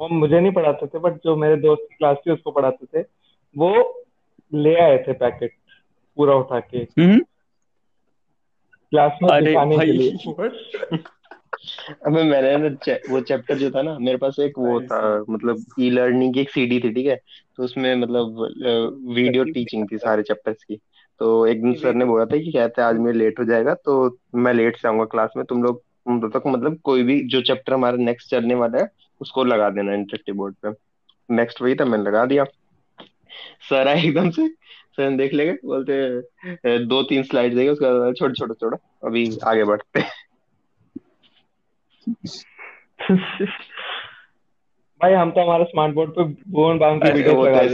वो 0.00 0.08
मुझे 0.08 0.40
नहीं 0.40 0.52
पढ़ाते 0.52 0.86
थे 0.86 0.98
बट 0.98 1.12
जो 1.12 1.36
मेरे 1.36 1.56
दोस्त 1.56 1.82
की 1.90 1.96
क्लास 1.96 2.16
थी 2.26 2.30
उसको 2.30 2.50
पढ़ाते 2.50 2.86
थे। 2.86 3.06
वो 3.58 4.02
ले 4.54 4.74
आए 4.74 4.98
थे 4.98 5.12
पैकेट 5.12 5.52
पूरा 6.16 6.34
उठा 6.34 6.60
के। 6.60 6.78
हम्म। 6.78 7.18
क्लास 8.90 9.12
में 9.22 9.30
अरे 9.30 9.46
दिखाने 9.46 9.78
के 9.78 9.84
लिए। 9.84 10.10
अबे 12.06 12.22
मैंने 12.22 12.56
ना 12.56 12.74
चे, 12.74 13.00
वो 13.10 13.20
चैप्टर 13.20 13.58
जो 13.58 13.70
था 13.70 13.82
ना 13.82 13.98
मेरे 13.98 14.16
पास 14.16 14.36
एक 14.40 14.58
वो 14.58 14.80
था 14.80 15.24
मतलब 15.30 15.64
ई 15.80 15.90
लर्निंग 15.90 16.34
की 16.34 16.40
एक 16.40 16.50
सीडी 16.50 16.80
थी 16.80 16.92
ठीक 16.92 17.06
है? 17.06 17.20
तो 17.56 17.62
उसमें 17.62 17.96
मतलब 17.96 18.38
वीडियो 19.14 19.44
टीचिंग 19.44 19.88
थी 19.92 19.98
सारे 19.98 20.22
चैप्टर्स 20.22 20.64
की। 20.64 20.80
तो 21.18 21.46
एक 21.46 21.62
दिन 21.62 21.74
सर 21.74 21.94
ने 21.94 22.04
बोला 22.04 22.24
था 22.24 22.36
कि 22.36 22.52
कहते 22.52 22.82
आज 22.82 22.96
मैं 22.96 23.12
लेट 23.12 23.38
हो 23.38 23.44
जाएगा 23.44 23.74
तो 23.74 24.18
मैं 24.34 24.54
लेट 24.54 24.76
से 24.76 24.88
आऊँगा 24.88 25.04
क्लास 25.04 25.32
में। 25.36 25.46
तुम 25.46 25.62
लोग 25.62 25.82
तब 26.08 26.30
तक 26.34 26.42
मतलब 26.46 26.78
कोई 26.78 27.02
भी 27.02 27.28
जो 27.28 27.42
चैप्टर 27.42 27.72
हमारा 27.72 27.96
नेक्स्ट 27.96 28.30
चलने 28.30 28.54
वाला 28.54 28.78
है 28.78 29.03
उसको 29.24 29.44
लगा 29.44 29.68
देना 29.70 29.94
इंटरेक्टिव 29.94 30.34
बोर्ड 30.34 30.54
पे। 30.64 30.70
नेक्स्ट 31.28 31.62
वही 31.62 31.74
था 31.74 31.84
मैंने 31.84 32.04
लगा 32.04 32.24
दिया। 32.26 32.44
सर 33.68 33.88
आए 33.88 34.02
एकदम 34.02 34.30
से। 34.30 34.48
सर 34.96 35.16
देख 35.16 35.32
लेंगे 35.34 35.52
बोलते 35.64 36.84
दो 36.86 37.02
तीन 37.02 37.22
स्लाइड 37.22 37.54
देंगे 37.54 37.70
उसके 37.70 37.98
बाद 37.98 38.14
छोड़ 38.14 38.32
छोड़ो 38.32 38.54
छोड़ो 38.54 38.76
अभी 39.04 39.22
आगे 39.44 39.64
बढ़ते 39.64 40.00
भाई 45.00 45.12
हम 45.12 45.30
तो 45.30 45.40
हमारे 45.40 45.64
स्मार्ट 45.64 45.94
बोर्ड 45.94 46.10
पे 46.10 46.24
भुवन 46.50 46.78
बाम 46.78 46.98
की 46.98 47.10
वीडियो 47.12 47.34
तो 47.34 47.44
लगा 47.44 47.62
थे। 47.62 47.66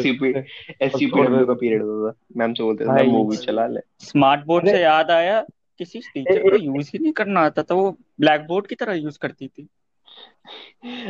एससीपीडब्ल्यू 0.84 1.46
का 1.46 1.54
पीरियड 1.54 1.82
होता 1.82 2.10
था। 2.10 2.16
मैम 2.36 2.54
से 2.54 2.62
बोलते 2.62 2.84
थे 2.84 3.06
मूवी 3.08 3.36
चला 3.36 3.66
ले। 3.66 3.80
स्मार्ट 4.00 4.44
बोर्ड 4.46 4.68
से 4.68 4.80
याद 4.82 5.10
आया 5.10 5.40
किसी 5.78 6.00
टीचर 6.14 6.42
को 6.42 6.56
यूज़ 6.56 6.90
ही 6.92 6.98
नहीं 6.98 7.12
करना 7.12 7.40
आता 7.40 7.62
था 7.62 7.74
वो 7.74 7.90
ब्लैक 8.20 8.46
बोर्ड 8.46 8.66
की 8.66 8.74
तरह 8.74 8.94
यूज़ 8.94 9.18
करती 9.18 9.48
थी। 9.48 9.68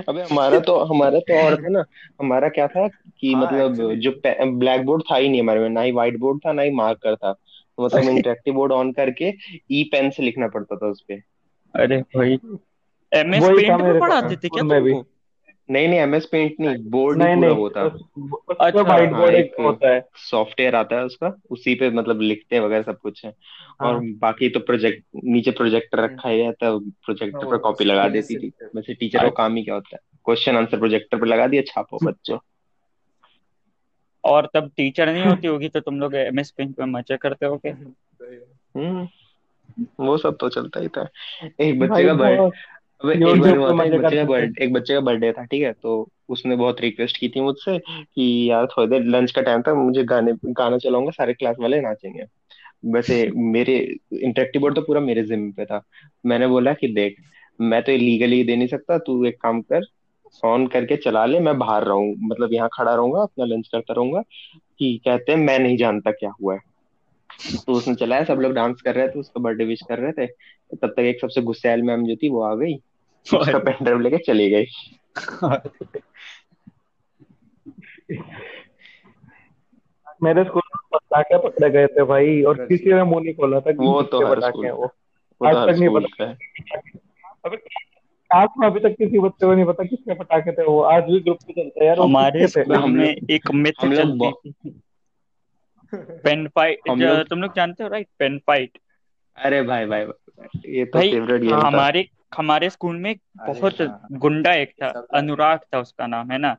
अबे 0.09 0.23
हमारा 0.23 0.61
तो 0.61 0.79
हमारा 0.79 1.19
तो 1.19 1.35
और 1.35 1.57
था 1.57 1.69
ना 1.69 1.85
हमारा 2.21 2.49
क्या 2.49 2.67
था 2.67 2.89
कि 2.89 3.33
हाँ, 3.33 3.43
मतलब 3.43 3.73
actually- 3.73 3.99
जो 3.99 4.11
ब्लैक 4.59 4.85
बोर्ड 4.85 5.03
था 5.11 5.17
ही 5.17 5.29
नहीं 5.29 5.41
हमारे 5.41 5.61
में 5.61 5.69
ना 5.69 5.81
ही 5.81 5.93
व्हाइट 5.93 6.19
बोर्ड 6.19 6.41
था 6.47 6.53
ना 6.53 6.63
ही 6.63 6.71
मार्कर 6.71 7.17
था। 7.17 7.33
तो 7.33 7.85
मतलब 7.85 8.09
इंटरेक्टिव 8.09 8.55
बोर्ड 8.55 8.73
ऑन 8.73 8.93
करके 8.93 9.35
ई 9.71 9.85
पेन 9.85 10.11
से 10.11 10.23
लिखना 10.23 10.49
पड़ता 10.49 10.77
था 10.77 10.87
उसपे। 10.87 11.15
अरे 11.75 12.03
भाई 12.17 12.39
एमएस 13.15 13.43
वही 13.43 13.53
था 13.53 13.57
पेंट 13.57 13.81
मेरे 13.81 13.93
में 13.93 14.01
पढ़ाते 14.01 14.37
थे 14.37 14.49
क्या 14.49 14.65
में 14.65 14.83
भी। 14.83 14.95
नहीं 15.71 15.89
नहीं 15.89 15.99
एमएस 15.99 16.27
पेंट 16.27 16.55
नहीं 16.61 16.77
बोर्ड 16.91 17.23
ही 17.23 17.25
नहीं 17.25 17.37
पूरा 17.37 17.49
नहीं 17.49 17.57
वो 17.59 17.71
था 17.71 17.83
उस- 17.83 18.33
उस 18.51 18.57
अच्छा, 18.61 18.83
व्हाइट 18.83 19.13
हाँ, 19.13 19.21
बोर्ड 19.21 19.35
एक 19.35 19.45
एक- 19.47 19.61
होता 19.61 19.89
है। 19.89 20.09
सॉफ्टवेयर 20.17 20.75
आता 20.75 20.97
है 20.97 21.05
उसका 21.05 21.37
उसी 21.51 21.75
पे 21.75 21.91
मतलब 21.91 22.21
लिखते 22.21 22.57
हैं 22.57 22.63
वगैरह 22.63 22.83
सब 22.83 22.99
कुछ 22.99 23.25
है। 23.25 23.35
और 23.81 23.95
हाँ। 23.95 24.01
बाकी 24.05 24.49
तो 24.49 24.61
प्रोजेक्ट 24.61 25.05
नीचे 25.25 25.51
प्रोजेक्टर 25.51 25.99
रखा 25.99 26.29
ही 26.29 26.41
है 26.41 26.53
तो 26.53 26.79
प्रोजेक्टर 26.81 27.39
हाँ, 27.39 27.51
पर 27.51 27.57
कॉपी 27.59 27.85
लगा 27.85 28.09
देती 28.09 28.39
थी। 28.39 28.53
वैसे 28.77 28.95
टीचर 28.95 29.19
का 29.23 29.29
काम 29.29 29.57
ही 29.57 29.63
क्या 29.65 29.75
होता 29.75 29.97
है? 29.97 29.99
क्वेश्चन 30.25 30.57
आंसर 30.57 30.79
प्रोजेक्टर 30.79 31.19
पर 31.19 31.27
लगा 31.27 31.47
दिया 31.47 31.63
छापो 31.63 31.99
बच्चों। 32.03 32.39
और 34.25 34.49
तब 34.55 34.71
टीचर 34.77 35.13
नहीं 35.13 35.25
होती 35.25 35.47
होगी 35.47 35.69
तो 35.69 35.81
तुम 35.81 36.01
लोग 36.01 36.15
एमएस 36.15 36.51
पेंट 36.51 36.77
पे 36.77 36.85
मज़े 36.85 37.17
करते 37.17 37.47
होगे 37.47 37.69
हम्म 38.77 39.09
वो 40.01 40.17
सब 40.19 40.37
तो 40.41 40.49
चलता 40.49 40.81
ही 40.81 40.89
था। 40.89 41.09
एक 41.61 41.79
बच्चे 41.79 42.05
का 42.05 42.15
बहुत 42.15 42.53
अबे 43.01 43.15
एक 43.15 43.41
बार 43.41 43.57
हुआ 43.57 43.71
था 43.71 43.85
एक 43.85 43.93
बच्चे 43.95 44.17
का 44.17 44.25
बर्थडे 44.25 44.65
एक 44.65 44.73
बच्चे 44.73 44.95
का 44.95 45.01
बर्थडे 45.01 45.33
था 45.33 45.45
ठीक 45.45 45.63
है? 45.63 45.73
तो 45.73 46.09
उसने 46.29 46.57
बहुत 46.57 46.81
रिक्वेस्ट 46.81 47.17
की 47.17 47.29
थी 47.29 47.41
मुझसे 47.41 47.79
कि 47.79 48.51
यार 48.51 48.67
थोड़ी 48.69 48.89
देर 48.89 49.05
लंच 49.07 49.31
का 49.31 49.43
टाइम 49.43 49.63
था 49.63 49.75
मुझे 49.75 50.05
गाने 50.05 50.33
गाना 50.47 50.79
चलाऊँगा 50.79 51.11
सारे 51.11 51.35
क्लास 51.35 51.57
वाले 51.61 51.81
नाचेंगे। 51.81 52.25
वैसे 52.87 53.31
मेरे 53.37 53.77
इंटरेक्टिव 54.15 54.63
बोर्ड 54.63 54.75
तो 54.75 54.83
पूरा 54.83 55.01
मेरे 55.01 55.23
जिम्मे 55.23 55.51
पे 55.53 55.65
था। 55.65 55.83
मैंने 56.27 56.47
बोला 56.47 56.73
कि 56.73 56.89
देख 56.89 57.17
मैं 57.61 57.83
तो 57.83 57.93
लीगली 57.93 58.43
दे 58.45 58.57
नहीं 58.57 58.69
सकता 58.69 58.99
तू 58.99 59.25
एक 59.27 59.41
काम 59.43 59.61
कर 59.63 59.87
ऑन 60.43 60.67
करके 60.67 60.97
चला 60.97 61.25
ले 61.27 61.41
मैं 61.41 61.57
बाहर 61.59 61.85
रहूँ 61.85 62.15
मतलब 62.23 62.53
यहाँ 62.53 62.69
खड़ा 62.73 62.95
रहूँगा 62.95 63.23
अपना 63.23 63.45
लंच 63.45 63.69
करता 63.69 63.95
रहूँगा 63.95 64.21
कि 64.79 65.01
कहते 65.05 65.33
हैं 65.33 65.39
मैं 65.39 65.59
नहीं 65.59 65.77
जानता 65.77 66.11
क्या 66.11 66.31
हुआ 66.43 66.55
है। 66.55 66.61
तो 67.57 67.73
उसने 67.73 67.95
चलाया 67.95 68.25
सब 68.25 68.41
लोग 68.41 68.53
डांस 68.53 68.81
कर 68.83 68.95
रहे 68.95 69.09
थे 69.09 69.19
उसका 69.21 69.41
बर्थडे 69.41 69.65
विश 69.65 69.81
कर 69.89 69.99
रहे 69.99 70.13
थे। 70.13 70.27
तब 70.27 70.89
तक 70.89 71.01
एक 71.01 71.21
सबसे 71.21 71.43
गुस्सैल 71.43 71.83
मैम 71.83 72.07
जो 72.07 72.17
थी 72.17 72.29
वो 72.29 72.43
आ 72.43 72.55
गई। 72.55 72.75
उसका 73.27 73.59
पेन 73.59 73.85
ड्राइव 73.85 74.01
लेके 74.01 74.19
चली 74.27 74.51
गई। 74.51 74.67
मेरे 80.23 80.45
स्कूल 80.45 80.63
में 80.67 80.81
पटाखे 80.93 81.39
पकड़े 81.39 81.71
गए 81.71 81.87
थे 81.89 82.05
भाई 82.07 82.43
और 82.43 82.65
किसी 82.67 82.93
ने 82.93 83.03
मुँह 83.05 83.23
नहीं 83.25 83.35
खोला 83.35 83.61
था 83.61 83.73
वो 83.79 84.03
तो 84.05 84.27
हर 84.27 84.41
स्कूल 84.41 84.65
हैं 84.65 84.73
वो। 84.73 84.85
आज 85.41 85.55
तो 85.55 85.61
हर 85.61 85.73
तक 85.73 85.79
नहीं 85.79 85.89
स्कूल 85.89 86.07
पता 86.07 86.25
है। 86.25 86.35
अबे 87.47 87.57
क्लास 87.57 88.49
में 88.59 88.67
अभी 88.67 88.81
तक 88.81 88.95
किसी 88.99 89.19
बच्चे 89.19 89.47
को 89.47 89.55
नहीं 89.55 89.65
पता 89.67 89.85
किसके 89.85 90.15
पटाखे 90.15 90.53
थे 90.53 90.65
वो? 90.65 90.81
आज 90.83 91.03
भी 91.05 91.21
ग्रुप 91.21 91.39
पे 91.47 91.53
चलता 91.53 91.81
है 91.81 91.87
यार 91.87 92.01
हमारे 92.01 92.41
किसके 92.41 92.61
थे 92.61 92.65
स्कूल 92.65 92.77
हम 92.77 92.91
में 92.91 93.07
लोग 93.07 93.31
एक 93.31 93.51
मिथ 93.55 93.73
हम 93.81 93.93
लोग 93.93 94.01
चलती 94.01 94.53
थी। 94.53 94.81
पेन 95.93 96.47
फाइट 96.49 96.91
हम 96.91 97.01
लोग 97.01 97.29
तुम 97.29 97.43
लोग 97.43 97.55
जानते 97.55 97.85
हो 97.85 97.89
राइट 97.91 98.09
पेन 98.19 98.39
फाइट। 98.47 98.79
अरे 99.39 99.63
भाई 99.63 99.87
भाई, 99.87 100.05
भाई 100.05 100.73
ये 100.73 100.85
तो 100.85 100.99
भाई 100.99 101.11
फेवरेट 101.11 101.41
गेम 101.41 101.51
था। 101.53 101.67
हमारे 101.67 102.09
हमारे 102.37 102.71
स्कूल 102.71 102.97
में 102.97 103.15
अरे 103.15 103.53
बहुत 103.53 103.81
हाँ 103.81 103.89
हाँ। 103.89 104.09
गुंडा 104.13 104.53
एक 104.55 104.73
था 104.83 105.07
अनुराग 105.15 105.61
था 105.75 105.79
उसका 105.79 106.07
नाम 106.07 106.31
है 106.31 106.39
ना? 106.39 106.57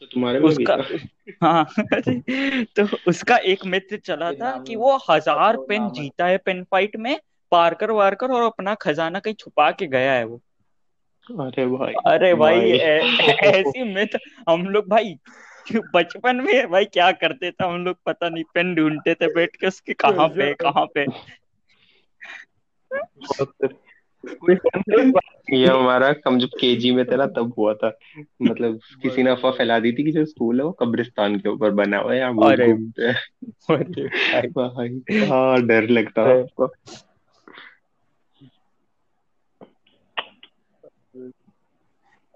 तो 0.00 0.06
तुम्हारे 0.06 0.40
में 0.40 0.56
भी 0.56 0.64
उसका 0.64 0.76
था। 0.76 0.84
हाँ 1.42 1.66
तो 2.76 2.96
उसका 3.08 3.36
एक 3.36 3.64
मित्र 3.66 3.96
चला 3.96 4.32
था 4.32 4.58
कि 4.62 4.76
वो 4.76 4.98
हज़ार 5.10 5.56
पेन 5.56 5.82
नाम 5.82 5.88
है। 5.88 6.02
जीता 6.02 6.26
है 6.26 6.38
पेन 6.38 6.64
फाइट 6.64 6.96
में 6.96 7.20
पारकर 7.50 7.90
वारकर 7.90 8.30
और 8.30 8.42
अपना 8.42 8.74
खजाना 8.74 9.18
कहीं 9.18 9.34
छुपा 9.34 9.70
के 9.70 9.86
गया 9.86 10.12
है 10.12 10.24
वो। 10.24 10.40
अरे 11.30 11.66
भाई। 11.66 11.92
अरे 12.06 12.34
भाई 12.34 12.60
भाई। 12.60 12.72
ऐ- 12.72 13.34
ऐसी 13.34 13.94
मित्र 13.94 14.18
हम 14.48 14.66
लोग 14.68 14.88
भाई 14.88 15.16
बचपन 15.94 16.36
में 16.36 16.70
भाई 16.70 16.84
क्या 16.84 17.12
करते 17.12 17.50
थे 17.50 17.64
हम 17.64 17.84
लोग 17.84 17.96
पता 18.06 18.28
नहीं 18.28 18.44
पेन 18.54 18.74
ढूंढते 18.74 19.14
थे 19.14 19.34
बैठ 19.34 19.56
के 19.56 19.66
उसके 19.66 19.92
कहाँ 19.92 20.28
पे 20.28 20.54
कहाँ 20.54 20.86
पे। 20.86 21.06
ये 25.52 25.66
हमारा 25.66 26.14
हम 26.26 26.38
जब 26.38 26.48
केजी 26.60 26.92
में 26.92 27.04
थे 27.04 27.16
ना 27.16 27.26
तब 27.26 27.54
हुआ 27.58 27.74
था। 27.74 27.98
मतलब 28.42 28.80
किसी 29.02 29.22
ने 29.22 29.30
अफवाह 29.30 29.52
फैला 29.52 29.78
दी 29.78 29.92
थी 29.92 30.04
कि 30.04 30.12
जो 30.12 30.24
स्कूल 30.24 30.58
है 30.58 30.64
वो 30.64 30.72
कब्रिस्तान 30.72 31.38
के 31.38 31.48
ऊपर 31.48 31.70
बना 31.70 31.98
हुआ 31.98 32.12
है 32.12 32.18
यहाँ 32.18 32.52
अरे 32.52 32.72
घूमते 32.72 33.02
हैं। 33.02 33.14
अरे 34.34 34.48
भाई। 34.48 34.88
भाई 34.88 35.26
हाँ 35.26 35.62
डर 35.62 35.88
लगता 35.88 36.22
है 36.22 36.42
आपको। 36.42 36.66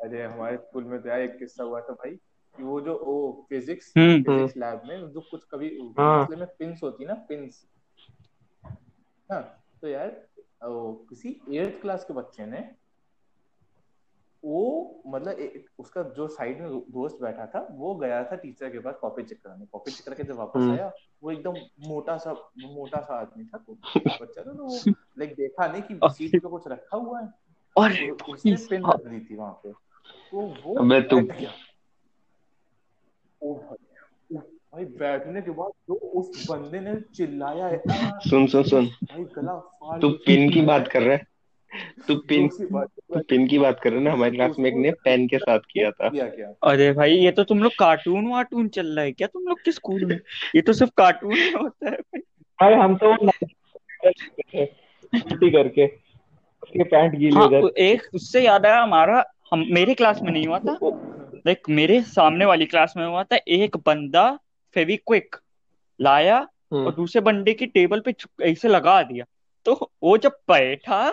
अरे 0.05 0.23
हमारे 0.23 0.57
स्कूल 0.57 0.85
में 0.85 1.03
तो 1.03 1.09
यार 1.09 1.21
एक 1.21 1.39
किस्सा 1.39 1.65
हुआ 1.65 1.81
था 1.81 1.93
भाई 1.93 2.11
कि 2.57 2.63
वो 2.63 2.81
जो 2.81 2.93
वो 3.07 3.47
फिजिक्स 3.51 3.93
फिजिक्स 3.93 4.57
लैब 4.57 4.83
में 4.89 5.09
जो 5.09 5.21
कुछ 5.21 5.45
कभी 5.51 5.79
हाँ। 5.99 6.23
मसले 6.23 6.37
में 6.37 6.47
पिंस 6.59 6.81
होती 6.83 7.05
ना 7.05 7.15
पिंस। 7.15 7.67
हाँ 9.33 9.65
तो 9.81 9.89
यार 9.89 10.27
किसी 10.63 11.41
एट्थ 11.53 11.81
क्लास 11.81 12.05
के 12.05 12.15
बच्चे 12.15 12.47
ने 12.47 12.69
वो 14.45 15.03
मतलब 15.07 15.39
ए, 15.39 15.65
उसका 15.79 16.03
जो 16.03 16.27
साइड 16.29 16.61
में 16.61 16.71
दोस्त 16.91 17.19
बैठा 17.23 17.47
था 17.47 17.67
वो 17.71 17.95
गया 17.95 18.23
था 18.25 18.37
टीचर 18.37 18.71
के 18.71 18.79
पास 18.79 18.97
कॉपी 19.01 19.23
चेक 19.23 19.43
कराने। 19.43 19.67
कॉपी 19.67 19.91
चेक 19.91 20.07
करके 20.07 20.23
जब 20.23 20.37
वापस 20.37 20.57
हम्म। 20.57 20.73
आया 20.73 20.93
वो 21.23 21.31
एकदम 21.31 21.55
मोटा 21.89 22.17
सा 22.17 22.33
मोटा 22.59 23.01
सा 23.01 23.15
आदमी 23.15 23.45
था 23.45 23.59
बच्चा 24.23 24.43
था 24.43 24.53
तो 24.53 24.65
वो 24.65 24.79
लाइक 25.19 25.35
देखा 25.35 25.67
नहीं 25.67 25.83
कि 25.83 25.99
सीट 26.05 26.43
पे 26.43 26.49
कुछ 26.49 26.69
रखा 26.69 26.97
हुआ 26.97 27.21
है। 27.21 27.27
अरे 27.77 28.13
तो 28.13 28.33
उसने 28.33 28.57
पेन 28.71 28.87
रख 28.87 29.07
दी 29.07 29.21
थी 29.21 29.37
वहाँ 29.37 29.53
पे। 29.53 29.73
तो 29.73 30.41
वो 30.65 30.75
अबे 30.75 31.01
तू 31.01 31.17
ओ 33.43 33.55
भाई। 33.55 33.86
भाई 34.77 34.85
बैठने 34.85 35.41
के 35.41 35.51
बाद 35.51 35.71
जो 35.89 35.95
उस 35.95 36.51
बंदे 36.51 36.81
ने 36.81 36.95
चिल्लाया 37.17 37.69
इतना 37.69 38.19
सुन 38.19 38.47
सुन 38.47 38.63
सुन। 38.63 38.87
भाई 38.87 39.25
गला 39.25 39.59
फाड़ 39.59 40.01
तू 40.01 40.09
पिन 40.09 40.51
की 40.51 40.63
बात 40.63 40.89
कर 40.89 41.03
रहा 41.03 41.17
है। 41.17 41.27
तू 42.09 42.17
पिन 42.17 42.49
तू 42.49 43.21
पिन 43.21 43.47
की 43.47 43.59
बात 43.59 43.81
कर 43.81 43.91
रहा 43.91 43.99
है 43.99 44.05
ना 44.05 44.13
हमारी 44.13 44.31
क्लास 44.31 44.57
में 44.59 44.71
एक 44.71 44.77
ने 44.77 44.91
पेन 44.91 45.27
के 45.29 45.39
साथ 45.39 45.59
किया 45.59 45.91
था। 45.91 46.09
अरे 46.63 46.93
भाई 46.93 47.11
ये 47.11 47.31
तो 47.31 47.45
तुम 47.45 47.59
लोग 47.59 47.73
कार्टून 47.73 48.27
वार्टून 48.27 48.69
चल 48.69 48.87
रहा 48.87 49.05
है 49.05 49.13
क्या? 49.13 49.29
तुम 49.29 49.43
लोग 49.43 49.59
के 49.65 49.73
स्कूल 49.73 50.05
में? 50.05 50.21
ये 50.55 50.61
तो 50.61 50.73
सिर्फ़ 50.73 50.93
कार्टून 50.97 51.35
में 51.35 51.53
होता 51.53 51.91
है 51.91 51.97
भाई। 51.97 52.21
भाई 52.61 52.75
हम 52.75 52.97
तो 52.97 53.17
छुट्टी 55.19 55.51
करके 55.51 55.87
उसकी 55.87 56.85
पैंट 56.85 57.17
गीली 57.17 57.35
हो 57.35 57.41
हाँ 57.41 57.51
जाती 57.51 57.83
एक 57.85 58.03
उससे 58.15 58.41
याद 58.41 58.67
आया 58.67 58.83
हमारा 58.83 59.25
हम 59.53 59.65
मेरे 59.71 59.95
क्लास 59.95 60.23
में 60.23 60.33
नहीं 60.33 60.47
हुआ 60.47 60.59
था। 60.59 60.79
लाइक 61.47 61.63
मेरे 61.69 62.01
सामने 62.01 62.45
वाली 62.45 62.67
क्लास 62.67 62.95
में 62.97 63.07
हुआ 63.07 63.23
था 63.23 63.37
एक 63.49 63.77
बंदा 63.77 64.39
फेविक्विक 64.77 65.37
लाया 66.01 66.39
और 66.41 66.79
हम्म 66.79 66.91
दूसरे 66.91 67.21
बंदे 67.21 67.55
की 67.55 67.67
टेबल 67.67 68.01
पे 68.01 68.15
ऐसे 68.43 68.69
लगा 68.69 69.03
दिया। 69.03 69.25
तो 69.65 69.91
वो 70.03 70.19
जब 70.19 70.31
बैठा 70.31 71.11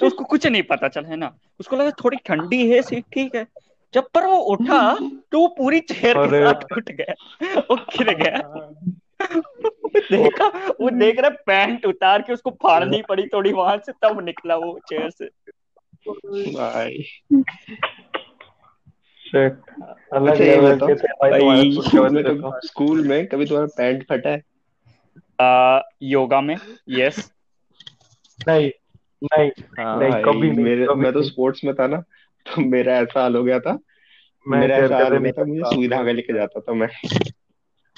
तो 0.00 0.06
उसको 0.06 0.24
कुछ 0.30 0.46
नहीं 0.46 0.62
पता 0.62 0.88
चला 0.88 1.08
है 1.08 1.16
ना? 1.16 1.34
उसको 1.60 1.76
लगा 1.76 1.90
थोड़ी 1.90 2.16
ठंडी 2.16 2.70
है 2.70 2.82
सीट 2.82 3.04
ठीक 3.12 3.34
है। 3.34 3.46
जब 3.94 4.08
पर 4.14 4.26
वो 4.26 4.36
उठा 4.36 4.96
तो 5.32 5.40
वो 5.40 5.46
पूरी 5.48 5.80
चेयर 5.80 6.14
के 6.18 6.44
साथ 6.44 6.76
उठ 6.76 6.90
गया। 6.90 7.14
वो 7.60 7.76
गिर 7.76 8.14
गया। 8.14 8.38
वो 9.22 9.88
देखा 9.98 10.46
वो 10.80 10.90
देख 10.90 11.20
रहा 11.20 11.30
पैंट 11.30 11.86
उतार 11.86 12.22
के 12.22 12.32
उसको 12.32 12.50
फाड़नी 12.50 13.02
पड़ी 13.02 13.26
थोड़ी 13.26 13.52
वहाँ 13.52 13.78
से 13.78 13.92
तब 13.92 14.24
निकला 14.24 14.56
वो 14.56 14.80
चेयर 14.88 15.10
से। 15.10 15.26
भाई। 16.52 17.04
अलग 19.38 20.30
अच्छा 20.30 20.44
लेवल 20.44 20.76
के 20.76 20.94
थे 20.94 21.04
भाई 21.30 21.72
स्कूल 21.72 22.10
में 22.10 22.24
कभी 22.24 22.38
तो। 22.38 22.66
स्कूल 22.66 23.08
में 23.08 23.26
कभी 23.26 23.46
तुम्हारा 23.46 23.68
पैंट 23.76 24.08
फटा 24.08 24.30
है? 24.30 24.42
आ, 25.40 25.80
योगा 26.02 26.40
में 26.40 26.56
यस 26.88 27.32
नहीं 28.48 28.70
नहीं 29.24 29.50
हाँ 29.78 29.98
नहीं 29.98 30.24
कभी 30.24 30.50
नहीं 30.50 30.64
मेरे 30.64 30.86
मैं 30.86 31.12
तो 31.12 31.22
स्पोर्ट्स 31.22 31.64
में 31.64 31.74
था 31.74 31.86
ना 31.86 32.02
तो 32.46 32.60
मेरा 32.60 32.96
ऐसा 32.96 33.20
हाल 33.20 33.36
हो 33.36 33.44
गया 33.44 33.60
था। 33.60 33.78
मैं 34.48 34.60
मेरा 34.60 34.76
ऐसा 34.76 34.96
हाल 34.96 35.14
हो 35.14 35.20
गया 35.20 35.32
था 35.32 35.44
मुझे 35.44 35.60
सुई 35.60 35.88
धागा 35.88 36.12
लेके 36.12 36.34
जाता 36.34 36.60
था 36.60 36.72
मैं। 36.72 36.88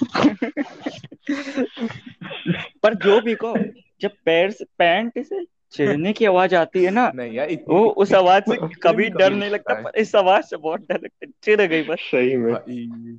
पर 2.82 2.94
जो 2.94 3.20
भी 3.20 3.34
को 3.34 3.54
जब 4.00 4.10
पैर 4.24 4.50
से 4.50 4.64
पैंट 4.78 5.18
से 5.18 5.55
चिरने 5.76 6.12
की 6.12 6.24
आवाज़ 6.24 6.54
आती 6.54 6.84
है 6.84 6.90
ना 6.90 7.12
नहीं 7.14 7.32
यार 7.32 7.48
इतनी 7.50 7.74
वो 7.74 7.88
उस 7.88 8.14
आवाज़ 8.14 8.42
से 8.42 8.54
इतनी 8.54 8.68
कभी 8.82 9.08
डर 9.08 9.28
कभी 9.28 9.36
नहीं 9.36 9.50
लगता 9.50 9.74
पर 9.74 9.98
इस 9.98 10.14
आवाज़ 10.14 10.44
से 10.44 10.56
बहुत 10.56 10.80
डर 10.80 10.94
लगता 10.94 11.26
है 11.26 11.32
चिर 11.42 11.66
गई 11.66 11.82
बस। 11.82 11.98
सही 11.98 12.36
में। 12.36 12.54
भाई। 12.54 13.18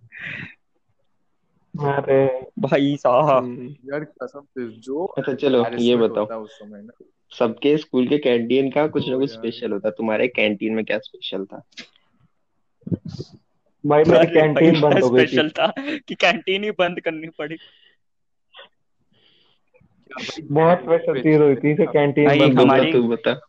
अरे। 1.91 2.45
भाई 2.59 2.97
साहब। 2.97 3.43
हम्म, 3.43 3.75
यार 3.85 4.03
कसम 4.03 4.41
से 4.41 4.67
जो 4.79 5.05
अच्छा 5.05 5.33
चलो 5.33 5.65
ये 5.77 5.95
बताओ। 5.95 6.19
होता 6.19 6.33
है 6.33 6.39
उस 6.39 6.51
समय 6.51 6.81
ना। 6.81 7.05
सबके 7.39 7.77
स्कूल 7.77 8.07
के 8.07 8.17
कैंटीन 8.17 8.71
का 8.71 8.87
कुछ 8.87 9.09
ना 9.09 9.17
कुछ 9.17 9.31
स्पेशल 9.31 9.71
होता 9.71 9.87
है 9.87 9.91
तुम्हारे 9.97 10.27
कैंटीन 10.27 10.73
में 10.73 10.85
क्या 10.85 10.97
स्पेशल 10.97 11.45
था? 11.45 11.63
भाई 13.85 14.03
मेरी 14.03 14.25
कैंटीन 14.25 14.81
बंद 14.81 15.03
हो 15.03 15.09
गई 15.09 15.23
थी। 15.23 15.27
स्पेशल 15.27 15.49
था 15.49 15.73
कि 15.79 16.15
कैंटीन 16.15 16.63
ही 16.63 16.71
बंद 16.71 16.99
करनी 16.99 17.27
पड़ी। 17.27 17.57
बहुत 20.41 20.79
स्पेशल 20.79 21.21
चीज़ 21.21 21.41
हुई 21.41 21.55
थी 21.55 21.75
कैंटीन 21.75 22.29
बंद 22.29 22.41
हो 22.41 22.47
गई 22.47 22.63
हमारी 22.63 22.91
तू 22.91 23.07
बता। 23.07 23.39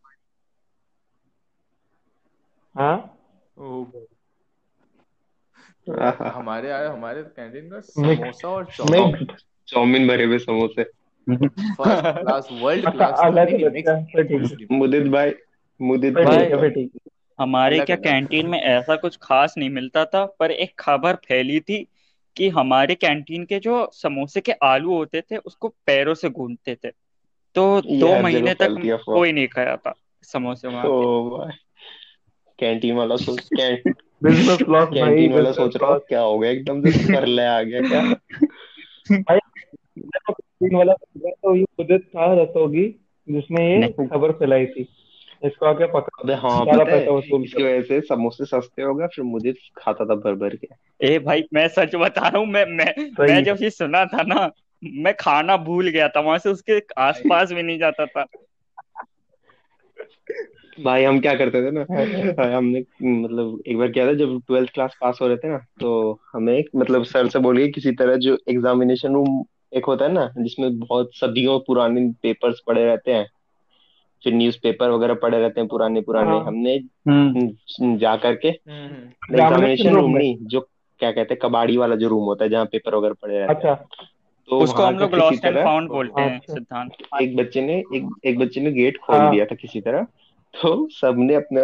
हाँ? 2.75 3.19
ओ 3.59 3.85
भाई। 3.85 4.07
आहा। 6.01 6.31
हमारे 6.31 6.69
यार 6.69 6.87
हमारे 6.87 7.23
कैंटीन 7.23 7.65
मिक्स 7.65 7.95
समोसा 7.95 8.49
और 8.49 8.65
चाउमीन। 8.65 9.27
चाउमीन 9.69 10.09
भरे 10.09 10.25
हुए 10.25 10.39
समोसे। 10.39 10.85
क्लास 11.31 12.49
वर्ल्ड 12.53 12.91
क्लास 12.91 14.57
मुदित 14.71 15.07
भाई 15.07 15.33
मुदित 15.81 16.15
भाई। 16.15 16.91
हमारे 17.41 17.81
क्या 17.81 17.97
कैंटीन 17.97 18.47
में 18.47 18.61
ऐसा 18.61 18.97
कुछ 18.97 19.19
खास 19.23 19.55
नहीं 19.59 19.71
मिलता 19.71 20.05
था 20.05 20.25
पर 20.41 20.51
एक 20.51 20.73
खबर 20.79 21.15
फैली 21.15 21.61
थी 21.61 21.87
कि 22.39 22.49
हमारे 22.49 22.95
कैंटीन 22.95 23.45
के 23.45 23.59
जो 23.59 23.91
समोसे 23.93 24.41
के 24.41 24.53
आलू 24.53 24.95
होते 24.95 25.21
थे 25.21 25.37
उसको 25.37 25.69
पैरों 25.69 26.15
से 26.15 26.29
गूंदते 26.31 26.75
थे। 26.75 26.91
तो 27.55 27.81
दो 27.81 28.23
महीने 28.23 28.55
तक 28.55 28.67
फैलती 28.67 28.89
है 28.89 28.97
कोई 29.07 29.33
नहीं 29.33 29.49
खाया 29.49 29.77
था 29.77 29.95
समोसे 30.23 30.69
वहाँ 30.69 31.53
कैंटीन 32.59 32.97
वाला 32.97 33.17
सोच 33.17 33.49
कैं, 33.57 33.93
बिज़नेस 34.23 34.61
लॉस 34.61 34.89
भाई 34.89 34.95
कैंटीन 34.95 35.33
वाला 35.33 35.41
बिज़नेस 35.41 35.57
सोच 35.57 35.77
रहा 35.77 35.87
हूँ 35.87 35.95
लॉस 35.95 36.03
क्या 36.09 36.21
हो 36.21 36.39
गया? 36.39 36.51
एकदम 36.51 36.81
से 36.83 37.13
कर 37.13 37.27
ले 37.27 37.43
आ 37.43 37.63
गया 37.63 37.81
क्या? 37.81 38.01
भाई 39.13 39.39
कैंटीन 39.99 40.77
वाला 40.77 40.93
तो 40.93 41.55
ये 41.57 41.65
उदित 41.79 42.03
था 42.09 42.33
रसोगी 42.43 42.89
जिसने 43.29 43.65
ये 43.83 44.07
खबर 44.09 44.33
फैलाई 44.33 44.67
थी। 44.67 44.89
इसको 45.45 45.67
आके 45.67 45.87
पकड़ 45.87 46.23
अबे 46.25 46.35
हाँ 46.35 46.65
सारा 46.65 46.85
पता 46.85 46.93
है 46.93 47.01
पैसा 47.01 47.13
वसूल 47.13 47.43
इसकी 47.45 47.63
वजह 47.63 47.83
से 47.83 48.01
समोसे 48.01 48.45
सस्ते 48.45 48.83
हो 48.83 48.95
गए 48.95 49.07
फिर 49.07 49.25
मुझे 49.25 49.53
खाता 49.79 50.05
था 50.05 50.15
भर 50.15 50.35
भर 50.35 50.57
के। 50.57 50.69
ए 51.07 51.19
भाई 51.19 51.45
मैं 51.55 51.69
सच 51.69 51.95
बता 51.95 52.29
रहा 52.29 52.39
हूँ 52.39 52.47
मैं 52.47 52.65
मैं 52.67 52.93
सही। 52.99 53.33
मैं 53.33 53.45
जब 53.45 53.59
ये 53.63 53.71
सुना 53.71 54.05
था 54.05 54.23
ना 54.23 54.51
मैं 54.85 55.15
खाना 55.15 55.57
भूल 55.57 55.89
गया 55.89 56.09
था 56.09 56.21
वहाँ 56.21 56.39
से 56.39 56.51
उसके 56.51 56.83
आसपास 56.99 57.53
भी 57.53 57.63
नहीं 57.63 57.79
जाता 57.79 58.07
था। 58.07 58.25
भाई 60.85 61.05
हम 61.05 61.21
क्या 61.21 61.35
करते 61.35 61.63
थे 61.63 61.71
ना? 61.71 61.85
भाई 62.33 62.53
हमने 62.53 62.81
मतलब 63.03 63.63
एक 63.67 63.79
बार 63.79 63.89
क्या 63.89 64.07
था 64.07 64.13
जब 64.13 64.41
ट्वेल्थ 64.47 64.71
क्लास 64.75 64.97
पास 65.01 65.19
हो 65.23 65.29
रहे 65.29 65.37
थे 65.37 65.49
ना 65.49 65.59
तो 65.81 66.21
हमें 66.33 66.65
मतलब 66.77 67.05
सर 67.05 67.29
से 67.29 67.39
बोलिए 67.39 67.69
किसी 67.69 67.93
तरह 67.93 68.17
जो 68.17 68.39
एग्जामिनेशन 68.49 69.15
रूम 69.15 69.45
एक 69.75 69.85
होता 69.85 70.05
है 70.05 70.13
ना 70.13 70.35
जिसमें 70.39 70.79
बहुत 70.79 71.11
सदियों 71.15 71.59
पुराने 71.61 72.13
पेपर्स 72.23 72.61
पड़े 72.67 72.85
रहते 72.85 73.13
हैं 73.13 73.27
फिर 74.25 74.35
न्यूज़पेपर 74.35 74.91
वगैरह 74.91 75.15
पड़े 75.15 75.39
रहते 75.39 75.61
हैं 75.61 75.69
पुराने 75.69 76.01
पुराने। 76.01 76.31
हाँ। 76.31 76.45
हमने 76.45 76.75
हम्म। 77.09 77.97
जा 77.99 78.17
करके 78.17 78.49
एग्जामिनेशन 78.49 79.35
एग्जामिनेशन 79.35 79.89
रूम 79.89 80.01
रूम 80.01 80.17
नहीं 80.17 80.37
जो 80.43 80.61
क्या 81.01 81.13
कहते 81.13 81.35
हैं 81.35 81.39
कबाड़ी 81.43 81.77
वाला 81.77 81.97
जो 81.97 82.09
रूम 82.09 82.25
होता 82.25 82.45
है 82.45 82.51
जहाँ 82.51 82.65
पेपर 82.65 82.95
वगैरह 82.95 83.15
पड़े 83.23 83.39
रहते 83.39 83.69
हैं। 83.69 83.75
अच्छा 83.75 83.97
तो 84.49 84.59
उसको 84.59 84.79
वहाँ 84.79 84.93
हम 84.93 84.99
का 84.99 85.01
लोग 85.01 85.11
किसी 85.11 85.21
लॉस्ट 85.23 85.45
एंड 85.45 85.55
तरह 85.55 85.65
फाउंड 85.65 85.89
बोलते 85.89 86.21
हैं 86.21 86.37
अच्छा। 86.37 86.55
सिद्धांत। 86.55 86.93
एक 87.23 87.37
बच्चे 87.37 87.63
ने 87.63 87.79
एक 87.79 88.09
एक 88.25 88.39
बच्चे 88.39 88.61
ने 88.61 88.73
गेट 88.73 88.99
खोल 88.99 89.17
हाँ। 89.17 89.31
दिया 89.31 89.45
था 89.45 89.55
किसी 89.55 89.81
तरह। 89.81 90.07
तो 90.55 90.89
सबने 90.93 91.35
अपने 91.35 91.61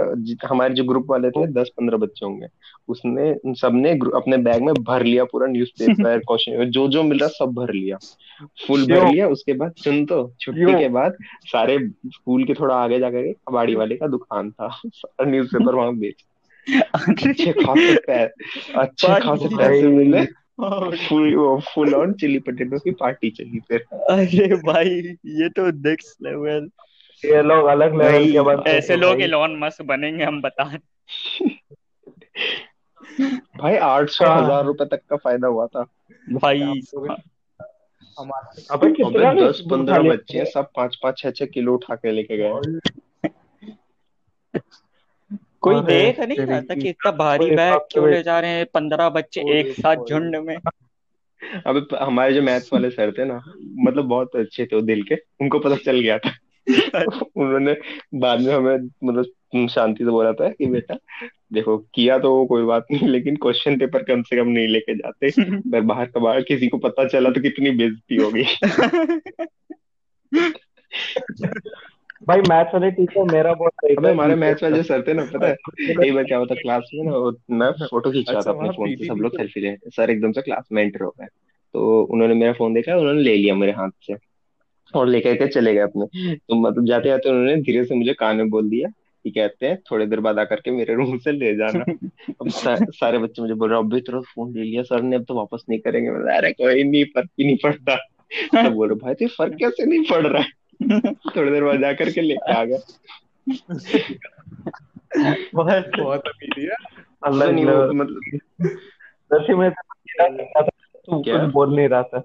हमारे 0.47 0.75
जो 0.75 0.85
ग्रुप 0.85 1.07
वाले 1.11 1.31
थे 1.31 1.47
दस 1.53 1.71
पंद्रह 1.79 1.99
बच्चे 1.99 2.25
होंगे। 2.27 2.47
उसने 2.89 3.55
सबने 3.55 3.91
अपने 4.17 4.37
बैग 4.39 4.63
में 4.63 4.75
भर 4.75 5.03
लिया 5.05 5.25
पूरा 5.25 5.47
न्यूज़पेपर 5.47 6.19
क्वेश्चन 6.21 6.71
जो 6.71 6.87
जो 6.89 7.03
मिल 7.03 7.19
रहा 7.19 7.29
सब 7.29 7.55
भर 7.55 7.73
लिया। 7.73 7.99
फुल 8.67 8.85
भर 8.87 9.09
लिया 9.09 9.29
उसके 9.29 9.53
बाद 9.53 9.73
सुन 9.79 10.05
तो 10.07 10.21
छुट्टी 10.41 10.73
के 10.75 10.89
बाद 10.89 11.17
सारे 11.47 11.79
स्कूल 12.07 12.45
के 12.45 12.55
थोड़ा 12.55 12.75
आगे 12.75 12.99
जाकर 12.99 13.23
के 13.23 13.33
कबाड़ी 13.33 13.75
वाले 13.75 13.97
का 13.97 14.07
दुकान 14.07 14.51
था। 14.51 14.69
सारा 14.87 15.31
न्यूज़पेपर 15.31 15.75
वहाँ 15.75 15.97
बेच। 15.97 16.25
अच्छे 16.67 17.53
खासे 17.53 17.95
पैसे 17.97 18.79
अच्छे 18.81 19.21
खासे 19.21 19.57
पैसे 19.57 19.87
मिले। 19.89 20.25
फुल 20.99 21.35
वो 21.37 21.59
फुल 21.75 21.95
ऑन 21.95 22.13
चिली 22.13 22.39
पटेटो 22.39 22.79
की 22.79 22.91
पार्टी 23.01 23.31
चली 23.31 23.61
फिर। 23.69 23.85
अरे 24.11 24.55
भाई 24.57 24.91
ये 25.35 25.49
तो 25.49 25.71
नेक्स्ट 25.81 26.23
लेवल 26.23 26.69
ये 27.25 27.43
लोग 27.43 27.67
अलग 27.69 27.95
लेवल 27.95 28.31
के 28.33 28.41
बनते 28.43 28.71
ऐसे 28.71 28.97
लोग 28.97 29.13
भाई। 29.13 29.25
इलॉन 29.25 29.57
मस्क 29.59 29.83
बनेंगे 29.85 30.25
हम 30.25 30.41
बता 30.43 30.65
भाई 33.59 33.77
आठ 33.77 34.09
सौ 34.11 34.25
हाँ। 34.25 34.43
हज़ार 34.43 34.65
रुपए 34.65 34.85
तक 34.87 35.01
का 35.11 35.17
फ़ायदा 35.17 35.49
हुआ 35.49 35.67
था। 35.67 35.85
भाई 36.33 36.61
अबे 36.61 37.15
अबे 38.71 38.91
कितना 38.93 39.33
दस 39.35 39.61
पंद्रह 39.71 40.03
बच्चे 40.03 40.39
हैं 40.39 40.45
सब 40.45 40.71
पाँच 40.77 40.97
पाँच 41.03 41.19
छह 41.19 41.31
छह 41.31 41.47
किलो 41.47 41.75
उठा 41.75 41.95
के 41.95 42.11
लेके 42.11 42.37
गए 42.37 42.51
कोई 45.61 45.81
देख 45.83 46.21
नहीं 46.21 46.39
रहा 46.39 46.61
था 46.61 46.75
कि 46.75 46.89
इतना 46.89 47.11
भारी 47.13 47.51
बैग 47.51 47.75
क्यों 47.83 48.03
तो 48.03 48.11
ले 48.11 48.23
जा 48.23 48.39
रहे 48.41 48.51
हैं? 48.51 48.67
पंद्रह 48.75 49.09
बच्चे 49.11 49.41
एक 49.59 49.73
साथ 49.73 50.05
झुंड 50.07 50.37
में। 50.39 50.57
अबे 51.67 51.81
हमारे 51.97 52.35
जो 52.35 52.43
मैथ्स 52.43 52.73
वाले 52.73 52.91
सर 52.91 53.13
थे 53.13 53.25
ना 53.25 53.43
मतलब 53.87 54.05
बहुत 54.09 54.37
अच्छे 54.37 54.67
थे 54.67 54.77
वो 54.77 54.83
दिल 54.83 55.03
के 55.03 55.15
उनको 55.41 55.59
पता 55.59 55.77
चल 55.77 56.01
गया 56.01 56.19
था। 56.19 56.31
उन्होंने 57.37 57.77
बाद 58.15 58.41
में 58.41 58.55
हमें 58.55 58.91
मतलब 59.05 59.69
शांति 59.69 60.05
से 60.05 60.11
बोला 60.11 60.33
था 60.33 60.49
कि 60.49 60.67
बेटा 60.67 60.97
देखो 61.53 61.79
किया 61.79 62.19
तो 62.19 62.47
कोई 62.47 62.63
बात 62.63 62.87
नहीं 62.91 63.09
लेकिन 63.09 63.37
क्वेश्चन 63.37 63.79
पेपर 63.79 64.03
कम 64.03 64.23
से 64.23 64.37
कम 64.37 64.49
नहीं 64.49 64.69
लेके 64.69 64.95
जाते। 64.95 65.27
अगर 65.43 65.81
बाहर 65.81 66.07
का 66.07 66.21
बाहर 66.21 66.43
किसी 66.43 66.69
को 66.69 66.79
पता 66.79 67.09
चला 67.09 67.31
तो 67.31 67.41
कितनी 67.41 67.71
बेइज्जती 67.71 68.17
होगी। 68.17 68.45
भाई 72.29 72.41
मैथ्स 72.41 72.75
वाले 72.75 72.91
टीचर 72.91 73.33
मेरा 73.33 73.55
बहुत 73.55 73.73
सही 73.73 73.95
अबे 73.95 74.11
हमारे 74.11 74.35
मैथ्स 74.35 74.63
वाले 74.63 74.83
सर 74.83 75.05
थे 75.09 75.13
ना 75.13 75.25
पता 75.25 75.47
है? 75.47 75.57
एक 76.05 76.15
बार 76.15 76.25
क्या 76.25 76.39
होता 76.39 76.55
क्लास 76.55 76.91
में 76.95 77.33
ना 77.51 77.51
मैं 77.51 77.87
फ़ोटो 77.87 78.11
खींच 78.11 78.31
रहा 78.31 78.43
था 78.43 78.51
अपने 78.51 78.69
फ़ोन 78.69 78.97
से 78.97 79.05
सब 79.05 79.15
लोग 79.15 79.37
सेल्फी 79.37 79.61
ले 79.61 79.77
सर 79.87 80.11
एकदम 80.11 80.33
से 80.33 80.43
क्लास 80.43 80.69
में 80.73 80.83
एंटर 80.83 81.03
हो 81.03 81.15
गए। 81.21 81.27
तो 81.73 82.03
उन्होंने 82.03 82.35
मेरा 82.35 82.53
फ़ोन 82.53 82.75
देखा 82.75 82.97
उन्होंने 82.97 83.23
ले 83.23 83.37
लिया 83.37 83.55
मेरे 83.55 83.73
हाथ 83.73 83.91
से। 84.03 84.34
और 84.95 85.09
लेकर 85.09 85.35
के 85.35 85.47
चले 85.47 85.75
गए 85.75 85.81
अपने। 85.81 86.37
तो 86.37 86.55
मतलब 86.55 86.87
जाते 86.87 87.09
जाते 87.09 87.31
उन्होंने 87.31 87.57
धीरे 87.57 87.85
से 87.85 87.95
मुझे 87.95 88.13
कान 88.13 88.37
में 88.37 88.51
बोल 88.51 88.69
दिया 88.69 88.89
कि 89.25 89.31
कहते 89.31 89.67
हैं 89.67 89.77
थोड़ी 89.91 90.07
देर 90.07 90.21
बाद 90.21 90.39
आकर 90.39 90.57
के 90.57 90.71
मेरे 90.71 90.95
रूम 90.95 91.19
से 91.19 91.33
ले 91.33 91.55
जाना। 91.57 91.85
अब 92.41 92.49
सा, 92.49 92.77
सारे 92.77 93.19
बच्चे 93.19 93.43
मुझे 93.43 93.55
बोल 93.55 93.71
रहे 93.71 93.79
अभी 93.79 94.01
तेरा 94.01 94.21
फ़ोन 94.21 94.53
ले 94.53 94.63
लिया 94.63 94.83
सर 94.83 95.03
ने 95.03 95.17
अब 95.17 95.25
तो 95.25 95.35
वापस 95.35 95.65
नहीं 95.71 95.81
करेंगे। 95.81 96.11
मैं 96.11 96.37
अरे 96.37 96.53
कोई 96.53 96.85
नहीं 96.85 97.05
फ़र्क 97.05 97.31
ही 97.41 97.45
नहीं 97.47 97.57
पड़ता। 97.63 97.97
सब 98.55 98.73
बोल 98.73 98.89
रहे 98.89 98.97
भाई 98.97 99.15
तो 99.15 99.27
फ़र्क 99.29 99.55
कैसे 99.55 99.87
नहीं 99.87 100.05
पड़ 100.11 100.27
रहा 100.27 100.43
है? 100.43 100.49
थोड़ी 101.13 101.51
देर 101.51 101.65
बाद 101.65 101.81
जाकर 101.81 102.11
के 102.11 102.21
लेके 102.21 102.53
आ 102.53 102.65
गए। 102.65 102.79
बस 105.55 105.85
बहुत 105.99 106.23
अमीर 106.27 106.71
है। 106.71 106.77
अलग 107.25 107.51
नहीं 107.51 107.65
मतलब 107.65 108.21
में 109.51 109.71
तो 109.71 111.23
तू 111.23 111.47
बोल 111.49 111.77
नहीं 111.77 111.89
रहा 111.89 112.03
था। 112.03 112.23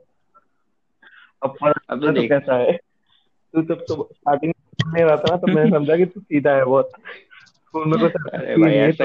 अब 1.44 1.50
फ़र्क 1.50 1.82
अबे 1.90 2.08
तो 2.08 2.28
कैसा 2.28 2.58
है? 2.58 2.74
तू 3.54 3.62
जब 3.62 3.86
तो 3.88 4.10
स्टार्टिंग 4.14 4.54
में 4.88 5.04
रहा 5.04 5.18
था 5.18 5.24
ना 5.30 5.38
तो 5.38 5.48
मैंने 5.48 5.70
समझा 5.70 5.98
कि 5.98 6.06
तू 6.06 6.20
सीधा 6.20 6.52
है 6.52 6.66
बहुत। 6.66 6.90
स्कूल 7.46 7.88
में 7.88 8.00
कुछ 8.00 8.12
अरे 8.34 8.58
भाई 8.58 8.74
ऐसा 8.74 9.04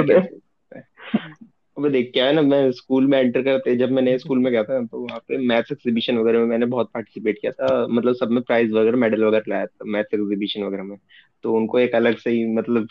अबे 1.78 1.90
देख 1.90 2.10
क्या 2.12 2.26
है 2.26 2.32
ना 2.32 2.42
मैं 2.42 2.72
स्कूल 2.72 3.06
में 3.06 3.18
एंटर 3.18 3.42
करते 3.42 3.76
जब 3.76 3.90
मैं 3.90 4.02
नए 4.02 4.18
स्कूल 4.18 4.38
में 4.38 4.52
गया 4.52 4.64
था 4.64 4.84
तो 4.86 4.98
वहाँ 4.98 5.18
पे 5.18 5.38
मैथ्स 5.38 5.72
एग्जीबिशन 5.72 6.18
वगैरह 6.18 6.38
में 6.38 6.46
मैंने 6.46 6.66
बहुत 6.66 6.90
पार्टिसिपेट 6.94 7.38
किया 7.40 7.52
था। 7.52 7.86
मतलब 7.86 8.14
सब 8.14 8.30
में 8.30 8.42
प्राइज 8.42 8.72
वगैरह 8.72 8.96
मेडल 8.96 9.24
वगैरह 9.24 9.44
लाया 9.48 9.66
था 9.66 9.84
मैथ्स 9.84 10.14
एग्जीबिशन 10.14 10.62
वगैरह 10.62 10.82
में। 10.82 10.96
तो 11.42 11.54
उनको 11.54 11.78
एक 11.78 11.94
अलग 11.94 12.16
से 12.16 12.30
ही 12.30 12.46
मतलब 12.46 12.88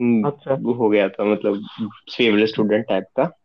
हम्म, 0.00 0.26
अच्छा। 0.26 0.54
हो 0.54 0.88
गया 0.88 1.08
था 1.08 1.24
मतलब 1.24 1.66
फेवरेट 2.16 2.48
स्टूडेंट 2.48 2.86
टाइप 2.88 3.04
का। 3.16 3.39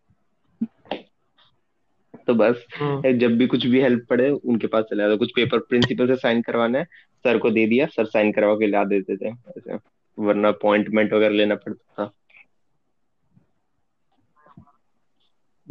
तो 2.27 2.33
बस 2.33 2.65
हम्म 2.79 3.17
जब 3.17 3.37
भी 3.37 3.47
कुछ 3.47 3.65
भी 3.65 3.81
हेल्प 3.81 4.05
पड़े 4.09 4.29
उनके 4.29 4.67
पास 4.67 4.83
चला 4.83 5.03
जाता। 5.03 5.15
कुछ 5.15 5.31
पेपर 5.35 5.59
प्रिंसिपल 5.59 6.07
से 6.07 6.15
साइन 6.15 6.41
करवाना 6.41 6.77
है 6.79 6.85
सर 7.23 7.37
को 7.37 7.49
दे 7.49 7.67
दिया 7.67 7.85
सर 7.85 8.05
साइन 8.05 8.31
करवा 8.31 8.55
के 8.55 8.67
ला 8.67 8.83
देते 8.83 9.17
थे 9.17 9.27
ऐसे। 9.29 9.77
वरना 10.19 10.47
अपॉइंटमेंट 10.47 11.13
वगैरह 11.13 11.35
लेना 11.35 11.55
पड़ता 11.55 11.93
था। 11.99 12.11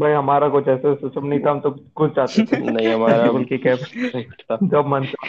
भाई 0.01 0.13
हमारा 0.13 0.49
कुछ 0.49 0.69
ऐसा 0.69 0.95
सिस्टम 0.95 1.27
नहीं 1.27 1.41
था 1.41 1.51
हम 1.51 1.61
तो 1.61 1.71
कुछ 1.71 2.17
चाहते 2.17 2.43
थे। 2.45 2.57
नहीं 2.71 2.89
हमारा 2.89 3.31
प्रिंसिपल 3.31 3.45
की 3.45 3.59
कैब 3.59 3.79
जब 4.71 4.85
मन 4.87 5.05
था। 5.05 5.29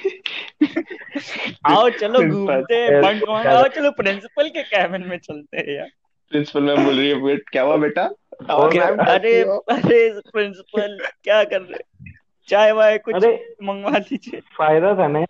आओ 1.66 1.90
चलो 1.90 2.32
घूमते 2.32 2.76
हैं 2.76 3.02
बंक 3.02 3.30
आओ 3.30 3.68
चलो 3.68 3.92
प्रिंसिपल 3.92 4.50
के 4.50 4.64
कैबिन 4.64 5.02
में 5.02 5.18
चलते 5.18 5.58
हैं 5.58 5.78
यार। 5.78 5.88
प्रिंसिपल 6.30 6.64
मैम 6.64 6.86
बोल 6.86 6.98
रही 6.98 7.10
है 7.10 7.22
"बेट, 7.24 7.50
क्या 7.50 7.64
हुआ 7.64 7.78
बेटा? 7.78 8.10
अरे 8.42 8.80
अरे 8.80 10.22
प्रिंसिपल 10.22 10.98
क्या 11.24 11.44
कर 11.44 11.62
रहे 11.62 12.12
चाय 12.50 12.72
वाय 12.72 12.98
कुछ 12.98 13.16
अरे 13.16 13.56
मंगवा 13.64 14.00
दीजिए। 14.00 14.40
फ़ायदा 14.58 14.94
था 14.96 15.08
ना। 15.08 15.24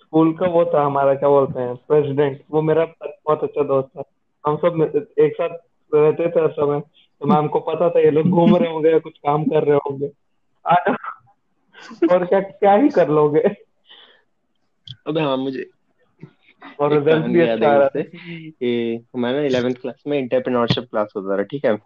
स्कूल 0.00 0.32
का 0.32 0.46
वो 0.46 0.64
था 0.64 0.84
हमारा 0.84 1.14
क्या 1.14 1.28
बोलते 1.28 1.60
हैं 1.60 1.74
प्रेसिडेंट 1.88 2.40
वो 2.50 2.62
मेरा 2.62 2.84
बहुत 3.04 3.42
अच्छा 3.44 3.62
दोस्त 3.62 3.88
था। 3.98 4.02
हम 4.44 4.56
सब 4.56 5.04
एक 5.18 5.32
साथ 5.32 5.48
रहते 5.94 6.28
थे 6.28 6.40
हर 6.40 6.50
समय 6.50 6.80
तो 6.80 7.26
मैम 7.26 7.48
को 7.48 7.60
पता 7.60 7.88
था 7.90 8.00
ये 8.00 8.10
लोग 8.10 8.28
घूम 8.28 8.56
रहे 8.56 8.72
होंगे 8.72 8.90
या 8.90 8.98
कुछ 8.98 9.18
काम 9.18 9.44
कर 9.44 9.64
रहे 9.64 9.76
होंगे। 9.76 10.10
आ 10.66 10.74
और 12.12 12.24
क्या 12.26 12.40
क्या 12.40 12.74
ही 12.74 12.88
कर 12.88 13.08
लोगे? 13.08 13.40
अबे 15.06 15.20
हाँ 15.20 15.36
मुझे 15.36 15.70
और 16.80 16.92
रिज़ल्ट 16.92 17.26
भी 17.26 17.40
अच्छा 17.40 17.70
आ 17.70 17.76
रहा 17.76 18.00
ये 18.62 18.96
हमारा 18.96 19.40
इलेवेंथ 19.40 19.74
क्लास 19.74 20.02
में 20.06 20.18
इंटरप्रेन्योरशिप 20.18 20.84
क्लास 20.84 21.12
होता 21.16 21.38
था 21.38 21.42
ठीक 21.42 21.64
है? 21.64 21.76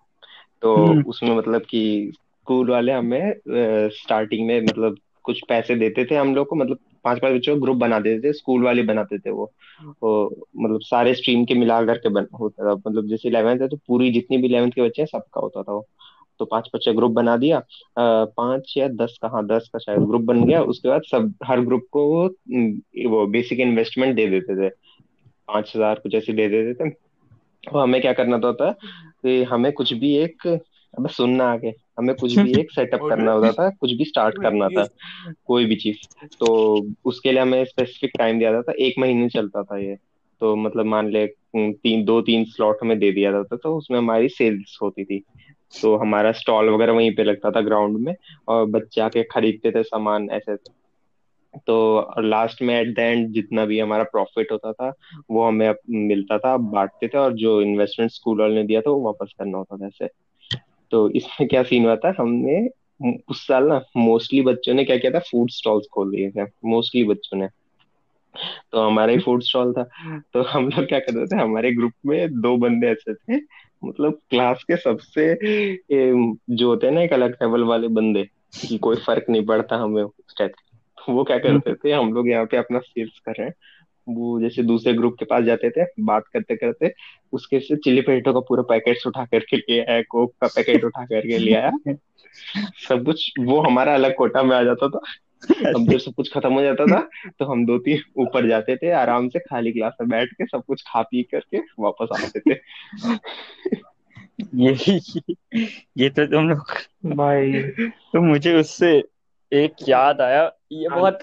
तो 0.63 0.87
हम्म। 0.87 1.03
उसमें 1.03 1.37
मतलब 1.37 1.63
कि 1.63 2.13
स्कूल 2.15 2.71
वाले 2.71 2.93
हमें 2.93 3.35
स्टार्टिंग 3.89 4.47
में 4.47 4.61
मतलब 4.61 4.97
कुछ 5.23 5.41
पैसे 5.49 5.75
देते 5.75 6.05
थे 6.05 6.15
हम 6.15 6.35
लोग 6.35 6.47
को 6.47 6.57
मतलब 6.57 6.79
पाँच 7.05 7.19
पाँच 7.19 7.35
बच्चों 7.35 7.55
को 7.55 7.61
ग्रुप 7.63 7.77
बना 7.77 8.01
देते 8.01 8.29
थे 8.29 8.33
स्कूल 8.33 8.63
वाले 8.63 8.83
बनाते 8.83 9.19
थे 9.19 9.31
वो। 9.31 9.53
वो 10.03 10.47
मतलब 10.57 10.81
सारे 10.81 11.15
स्ट्रीम 11.15 11.45
के 11.45 11.55
मिला 11.55 11.85
करके 11.85 12.09
बन 12.09 12.27
होता 12.41 12.65
था। 12.65 12.75
मतलब 12.75 13.07
जैसे 13.07 13.29
इलेवेंथ 13.29 13.61
है 13.61 13.69
तो 13.69 13.77
पूरी 13.77 14.11
जितनी 14.11 14.37
भी 14.39 14.47
इलेवेंथ 14.47 14.73
के 14.73 14.83
बच्चे 14.83 15.03
हैं 15.03 15.07
सबका 15.07 15.41
होता 15.41 15.63
था 15.63 15.73
वो। 15.73 15.87
तो 16.41 16.45
पाँच 16.45 16.69
बच्चे 16.75 16.93
ग्रुप 16.93 17.13
बना 17.13 17.37
दिया। 17.37 17.63
पाँच 17.99 18.75
या 18.77 18.89
दस 18.91 19.19
का 19.23 19.29
हाँ 19.29 19.45
दस 19.47 19.69
का 19.73 19.79
शायद 19.79 20.01
ग्रुप 20.01 20.23
बन 20.23 20.45
गया। 20.45 20.63
उसके 20.65 20.89
बाद 20.89 21.03
सब, 21.03 21.33
हर 21.45 21.61
ग्रुप 21.61 21.87
को 21.91 22.07
वो 22.07 22.25
वो 23.11 23.27
बेसिक 23.29 23.61
इन्वेस्टमेंट 23.61 24.15
दे 24.17 24.27
देते 24.27 24.57
थे। 24.57 24.69
पाँच 25.49 25.73
हज़ार 25.77 26.01
कुछ 26.03 26.15
ऐसे 26.15 26.33
दे 26.33 26.49
देते 26.49 26.75
थे। 26.75 26.91
तो 26.91 27.79
हमें 27.79 28.01
क्या 28.01 28.13
करना 28.13 28.39
तो 28.39 28.47
होता 28.47 28.71
कि 28.71 29.43
हमें 29.43 29.73
कुछ 29.73 29.93
भी 29.93 30.15
एक, 30.17 30.47
अबे 30.47 31.09
सुनना 31.09 31.45
आगे। 31.53 31.73
हमें 31.99 32.15
कुछ 32.15 32.39
भी 32.39 32.53
एक 32.61 32.71
सेटअप 32.71 33.01
करना 33.09 33.33
होता 33.33 33.53
था, 33.53 33.69
कुछ 33.71 33.93
भी 33.93 34.05
स्टार्ट 34.05 34.39
करना 34.43 34.69
था, 34.69 34.87
कोई 35.47 35.65
भी 35.65 35.77
चीज़। 35.77 36.27
तो 36.41 36.87
उसके 37.05 37.33
लिए 37.33 37.41
हमें 37.41 37.65
स्पेसिफिक 37.65 38.11
टाइम 38.19 38.39
दिया 38.39 38.53
जाता 38.53 38.73
था। 38.73 38.85
एक 38.85 38.99
महीने 38.99 39.29
चलता 39.29 39.63
था 39.63 39.79
ये। 39.79 39.97
तो 40.41 40.55
मतलब 40.57 40.87
मान 40.87 41.09
ले 41.09 41.27
तीन, 41.27 42.05
दो, 42.05 42.21
तीन 42.23 42.45
स्लॉट 42.45 42.79
हमें 42.83 42.99
दे 42.99 43.11
दिया 43.13 43.33
जाता 43.33 43.57
था। 43.57 43.61
तो 43.63 43.77
उसमें 43.77 43.99
हमारी 43.99 44.29
सेल्स 44.29 44.79
होती 44.83 45.05
थी। 45.05 45.23
तो 45.73 45.97
हमारा 45.97 46.33
स्टॉल 46.33 46.69
वगैरह 46.69 46.93
वहीं 46.93 47.15
पे 47.15 47.25
लगता 47.25 47.51
था 47.51 47.61
ग्राउंड 47.61 47.99
में, 47.99 48.15
और 48.49 48.67
बच्चे 48.67 49.01
आके 49.01 49.23
खरीदते 49.23 49.71
थे 49.71 49.83
सामान 49.83 50.29
ऐसे। 50.31 50.57
तो 51.67 52.15
लास्ट 52.21 52.63
में 52.63 52.75
एट 52.81 52.95
द 52.97 52.99
एंड 52.99 53.29
जितना 53.29 53.65
भी 53.65 53.79
हमारा 53.81 54.03
प्रॉफिट 54.03 54.53
होता 54.53 54.73
था, 54.73 54.93
वो 55.31 55.47
हमें 55.47 55.75
मिलता 55.91 56.39
था 56.39 56.57
बांटते 56.57 57.09
थे, 57.09 57.19
और 57.19 57.33
जो 57.33 57.61
इन्वेस्टमेंट 57.63 58.11
स्कूल 58.11 58.41
वाले 58.41 58.55
ने 58.55 58.65
दिया 58.65 58.81
था, 58.81 58.91
वो 58.91 59.01
वापस 59.01 59.33
करना 59.39 59.59
होता 59.59 59.77
था 59.77 59.87
ऐसे। 59.87 60.09
तो 60.91 61.09
इसमें 61.11 61.49
क्या 61.49 61.63
सीन 61.63 61.85
हुआ 61.85 61.97
था, 61.97 62.15
हमने 62.19 62.69
उस 63.31 63.47
साल 63.47 63.65
ना 63.65 63.81
मोस्टली 63.97 64.41
बच्चों 64.43 64.75
ने 64.75 64.85
क्या 64.85 64.97
किया 64.97 65.13
था 65.13 65.19
फ़ूड 65.19 65.51
स्टॉल्स 65.51 65.87
खोल 65.93 66.11
दिए 66.11 66.31
थे 66.31 66.45
मोस्टली 66.65 67.05
बच्चों 67.05 67.39
ने। 67.39 67.49
तो 68.73 68.81
हमारा 68.81 69.13
ही 69.13 69.19
फ़ूड 69.19 69.43
स्टॉल 69.43 69.73
था। 69.73 69.83
तो 70.33 70.43
हम 70.43 70.69
लोग 70.69 70.87
क्या 70.87 70.99
करते 70.99 71.27
थे, 71.27 71.41
हमारे 71.41 71.73
ग्रुप 71.73 71.93
में 72.07 72.41
दो 72.41 72.57
बंदे 72.57 72.87
ऐसे 72.87 73.15
थे 73.15 73.39
मतलब 73.85 74.19
क्लास 74.31 74.65
के 74.65 74.77
सबसे 74.77 75.35
जो 76.51 76.69
होते 76.69 76.87
हैं 76.87 76.95
ना 76.95 77.03
एक 77.03 77.13
अलग 77.13 77.33
लेवल 77.33 77.65
वाले 77.65 77.89
बंदे 77.89 78.29
कि 78.69 78.79
कोई 78.79 78.97
फ़र्क 78.97 79.25
नहीं 79.31 79.47
पड़ता 79.47 79.77
हमें 79.77 80.03
उस 80.03 80.35
टाइप 80.39 80.53
वो 81.09 81.25
क्या 81.25 81.39
करते 81.39 81.75
थे 81.75 81.93
हम 81.93 82.13
लोग 82.13 82.29
यहाँ 82.29 82.47
पे 82.47 82.57
अपना 82.57 82.79
सेल्स 82.79 83.19
कर 83.19 83.33
रहे 83.33 83.47
हैं। 83.47 83.55
वो 84.09 84.41
जैसे 84.41 84.63
दूसरे 84.63 84.93
ग्रुप 84.93 85.17
के 85.19 85.25
पास 85.25 85.45
जाते 85.45 85.71
थे 85.71 85.85
बात 86.01 86.23
करते 86.33 86.57
करते 86.57 86.95
उसके 87.33 87.61
से 87.61 87.77
चिली 87.77 88.01
पटेटो 88.01 88.33
का 88.33 88.41
पूरा 88.41 88.63
पैकेट 88.63 88.99
उठा 89.07 89.25
करके 89.25 89.57
ले 89.57 89.81
आया 89.81 90.03
कोक 90.03 90.33
का 90.41 90.47
पैकेट 90.47 90.85
उठा 90.85 91.05
करके 91.05 91.39
ले 91.39 91.55
आया। 91.55 91.73
सब 92.89 93.05
कुछ 93.05 93.33
वो 93.41 93.61
हमारा 93.61 93.95
अलग 93.95 94.15
कोटा 94.15 94.43
में 94.43 94.57
आ 94.57 94.63
जाता 94.63 94.89
था। 94.89 95.01
अब 95.67 95.89
जब 95.91 95.99
सब 95.99 96.13
कुछ 96.15 96.33
खत्म 96.35 96.53
हो 96.53 96.63
जाता 96.63 96.87
था 96.87 97.09
तो 97.39 97.45
हम 97.45 97.67
दो 97.67 97.79
तीन 97.79 98.01
ऊपर 98.19 98.49
जाते 98.49 98.77
थे 98.77 98.91
आराम 98.91 99.29
से 99.29 99.39
खाली 99.39 99.73
क्लास 99.73 99.93
में 100.01 100.09
बैठ 100.09 100.33
के 100.33 100.47
सब 100.47 100.63
कुछ 100.67 100.83
खा 100.83 101.03
पी 101.03 101.23
करके 101.23 101.59
वापस 101.79 102.09
आते 102.25 102.41
थे। 102.41 102.61
ये 104.55 105.01
ये 105.97 106.11
तो 106.11 106.27
तुम 106.27 106.49
लोग 106.49 106.65
भाई। 107.17 107.63
तो 107.89 108.21
मुझे 108.21 108.55
उससे 108.57 109.05
एक 109.53 109.73
याद 109.89 110.21
आया 110.21 110.53
ये 110.73 110.87
हाँ। 110.87 110.99
बहुत 110.99 111.19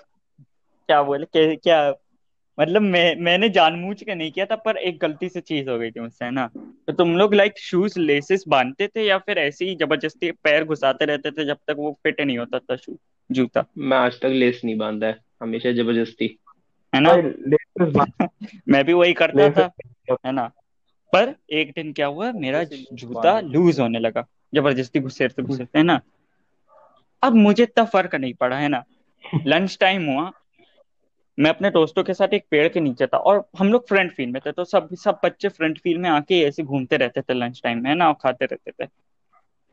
क्या 0.88 1.04
बोले 1.04 1.26
क्या, 1.26 1.56
क्या 1.56 1.94
मतलब 2.60 2.82
मैं 2.82 3.16
मैंने 3.16 3.50
जानबूझ 3.50 4.04
के 4.04 4.16
नहीं 4.16 4.32
किया 4.32 4.46
था 4.46 4.56
पर 4.56 4.78
एक 4.78 5.00
गलती 5.00 5.30
से 5.30 5.42
चीज़ 5.42 5.70
हो 5.70 5.80
गई 5.80 5.92
थी 5.92 6.00
मुझसे 6.00 6.26
है 6.26 6.32
ना? 6.32 6.50
तो 6.58 6.94
तुम 6.94 7.18
लोग 7.18 7.34
लाइक 7.34 7.54
शूज़ 7.60 8.00
लेसेस 8.00 8.44
बांधते 8.48 8.88
थे 8.88 9.06
या 9.08 9.18
फिर 9.18 9.38
ऐसे 9.38 9.66
ही 9.66 9.76
ज़बरदस्ती 9.76 10.32
पैर 10.32 10.64
घुसाते 10.64 11.06
रहते 11.06 11.32
थे 11.32 11.46
जब 11.46 11.58
तक 11.68 11.76
वो 11.78 12.00
फिट 12.04 12.22
नहीं 12.22 12.38
होता 12.38 12.60
था 12.60 12.76
शू 12.76 13.00
जूता। 13.32 13.66
मैं 13.78 13.98
आज 13.98 14.20
तक 14.20 14.26
लेस 14.26 14.62
नहीं 14.66 14.78
बांधा 14.78 15.08
है 15.08 15.20
हमेशा 15.42 15.72
ज़बरदस्ती। 15.72 16.40
है 16.96 17.02
ना? 17.02 17.14
मैं 18.68 18.86
भी 18.86 18.94
वही 18.94 19.14
करता 19.14 19.50
था 19.52 19.72
है 20.26 20.32
ना? 20.32 20.52
पर 21.14 21.36
एक 21.52 21.72
दिन 21.76 21.94
क्या 21.94 22.08
हुआ 22.08 22.32
मेरा 22.32 22.64
जूता 22.64 23.40
लूज 23.40 23.80
होने 23.80 24.00
लगा 24.00 24.28
ज़बरदस्ती 24.56 25.00
घुसेरते 25.00 25.42
घुसेरते 25.42 25.80
है 25.80 25.86
ना? 25.86 26.02
अब 27.24 27.34
मुझे 27.34 27.64
इतना 27.64 27.86
फ़र्क 27.86 28.16
नहीं 28.16 28.34
पड़ा 28.34 28.58
है 28.58 28.68
ना? 28.68 28.84
लंच 29.48 29.78
टाइम 29.82 30.06
हुआ 30.06 30.32
मैं 31.40 31.50
अपने 31.50 31.70
दोस्तों 31.70 32.04
के 32.04 32.14
साथ 32.14 32.28
एक 32.34 32.46
पेड़ 32.52 32.68
के 32.68 32.80
नीचे 32.80 33.08
था 33.08 33.18
और 33.18 33.50
हम 33.60 33.72
लोग 33.72 33.88
फ्रंट 33.88 34.12
फ़ील्ड 34.12 34.34
में 34.34 34.42
थे 34.46 34.52
तो 34.52 34.64
सब 34.64 34.90
सब 34.96 35.20
बच्चे 35.24 35.50
फ्रंट 35.50 35.80
फ़ील्ड 35.80 36.02
में 36.02 36.10
आके 36.10 36.42
ऐसे 36.42 36.64
घूमते 36.64 36.98
रहते 36.98 37.22
थे 37.22 37.34
लंच 37.34 37.62
टाइम 37.64 37.84
में 37.84 37.96
ना? 37.96 38.08
और 38.08 38.14
खाते 38.14 38.46
रहते 38.46 38.72
थे। 38.72 38.90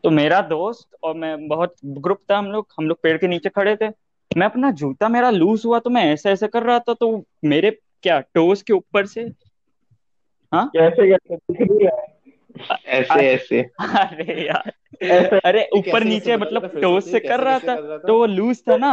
तो 0.07 0.11
मेरा 0.11 0.41
दोस्त 0.41 0.89
और 1.03 1.15
मैं 1.15 1.49
बहुत 1.49 1.75
ग्रुप 1.85 2.19
था 2.31 2.37
हम 2.39 2.47
लोग 2.47 2.67
हम 2.79 2.87
लोग 2.87 2.99
पेड़ 3.03 3.17
के 3.19 3.27
नीचे 3.27 3.49
खड़े 3.49 3.75
थे। 3.77 3.87
मैं 4.31 4.47
अपना 4.47 4.71
जूता 4.71 5.09
मेरा 5.09 5.31
लूज 5.31 5.63
हुआ 5.67 5.79
तो 5.79 5.91
मैं 5.91 6.05
ऐसे 6.13 6.31
ऐसे 6.31 6.49
कर 6.49 6.63
रहा 6.63 6.79
था 6.79 6.95
तो 6.95 7.09
मेरे 7.45 7.71
क्या 8.03 8.19
टोस 8.35 8.63
के 8.63 8.73
ऊपर 8.73 9.07
से? 9.07 9.21
हाँ? 10.53 10.71
कैसे 10.77 11.13
ऐसे 12.87 13.27
ऐसे। 13.27 13.63
अरे 13.81 14.47
यार। 14.47 15.41
अरे 15.45 15.69
ऊपर 15.77 16.05
नीचे 16.05 16.37
मतलब 16.37 16.79
टोस 16.83 17.11
से 17.11 17.21
कर 17.21 17.41
रहा 17.41 17.59
था 17.59 17.97
तो 17.99 18.19
वो 18.19 18.27
लूज 18.27 18.63
था 18.69 18.77
ना 18.77 18.93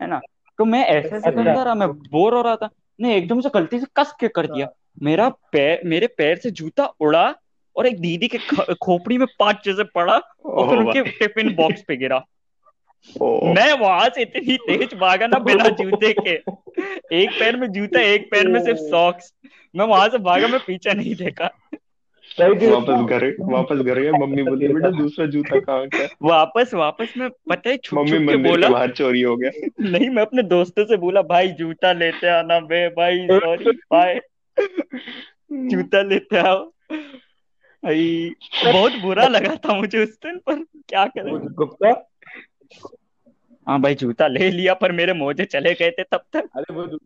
है 0.00 0.08
ना? 0.08 0.20
तो 0.58 0.64
मैं 0.64 0.84
ऐसे 0.86 1.08
ऐसे 1.08 1.30
कर 1.30 1.44
रहा 1.44 1.74
मैं 1.74 1.88
बोर 1.88 2.34
हो 2.34 2.40
रहा 2.42 2.56
था। 2.56 2.68
ने 3.00 3.16
एकदम 3.16 3.40
से 3.40 3.50
गलती 3.54 3.80
से 3.80 3.86
कस 3.96 4.14
के 4.20 4.28
कर 4.28 4.46
दिया। 4.46 4.68
मेरा 5.02 5.28
पैर 5.52 5.80
मेरे 5.84 6.06
पैर 6.18 6.36
से 6.36 6.50
जूता 6.52 6.86
उड़ा 7.00 7.28
और 7.78 7.86
एक 7.86 8.00
दीदी 8.00 8.28
के 8.28 8.38
खोपड़ी 8.74 9.18
में 9.18 9.26
पाँच 9.38 9.56
जैसे 9.64 9.84
पड़ा 9.84 10.16
और 10.44 10.68
फिर 10.68 10.78
उनके 10.78 11.02
टिफ़िन 11.10 11.54
बॉक्स 11.54 11.82
पे 11.88 11.96
गिरा। 11.96 12.24
मैं 13.44 13.72
वहाँ 13.72 14.08
से 14.08 14.22
इतनी 14.22 14.56
तेज 14.56 14.94
भागा 14.94 15.26
ना 15.26 15.38
बिना 15.38 15.68
जूते 15.68 16.12
के। 16.12 16.30
एक 17.16 17.30
पैर 17.40 17.56
में 17.56 17.72
जूता 17.72 18.00
एक 18.00 18.30
पैर 18.30 18.48
में 18.48 18.60
सिर्फ़ 18.60 18.78
सॉक्स 18.78 19.34
मैं 19.76 19.86
वहाँ 19.86 20.08
से 20.08 20.18
भागा 20.18 20.48
मैं 20.48 20.60
पीछे 20.60 20.94
नहीं 20.94 21.14
देखा। 21.14 21.50
वापस 22.40 23.10
घर 23.10 23.36
वापस 23.40 23.76
घर 23.76 23.98
गए 24.00 24.10
मम्मी 24.10 24.42
बोली 24.42 24.68
बेटा 24.68 24.90
दूसरा 24.90 25.26
जूता 25.26 25.60
कहाँ 25.60 25.86
का? 25.86 26.08
वापस 26.22 26.74
वापस 26.74 27.14
में 27.16 27.30
पता 27.30 27.70
है 27.70 27.76
छुप 27.76 27.98
मम्मी 27.98 28.10
छुप 28.10 28.28
के 28.28 28.36
बोला 28.36 28.68
बाहर 28.68 28.90
चोरी 28.90 29.22
हो 29.22 29.36
गया। 29.36 29.50
नहीं 29.80 30.08
मैं 30.10 30.22
अपने 30.22 30.42
दोस्तों 30.42 30.84
से 30.84 30.96
बोला 30.96 31.22
भाई 31.22 31.48
जूता 31.48 31.92
लेते 31.92 32.28
आना 32.28 32.60
बे 32.60 32.88
भाई 32.88 33.26
सॉरी 33.30 33.72
बाय 33.72 34.20
जूता 35.52 36.02
लेते 36.02 36.38
आओ। 36.38 36.72
बहुत 37.84 38.92
बुरा 38.92 39.26
लगा 39.28 39.54
था 39.56 39.74
मुझे 39.74 40.02
उस 40.02 40.18
दिन 40.18 40.38
पर 40.38 40.54
क्या 40.88 41.06
करें? 41.06 41.32
गुप्ता? 41.54 42.10
हाँ 43.68 43.80
भाई 43.80 43.94
जूता 43.94 44.26
ले 44.26 44.50
लिया 44.50 44.74
पर 44.74 44.92
मेरे 44.92 45.12
मोजे 45.12 45.44
चले 45.44 45.74
गए 45.74 45.90
थे 45.90 46.02
तब 46.02 46.24
तक। 46.32 46.48
अरे 46.56 46.74
वो 46.74 46.98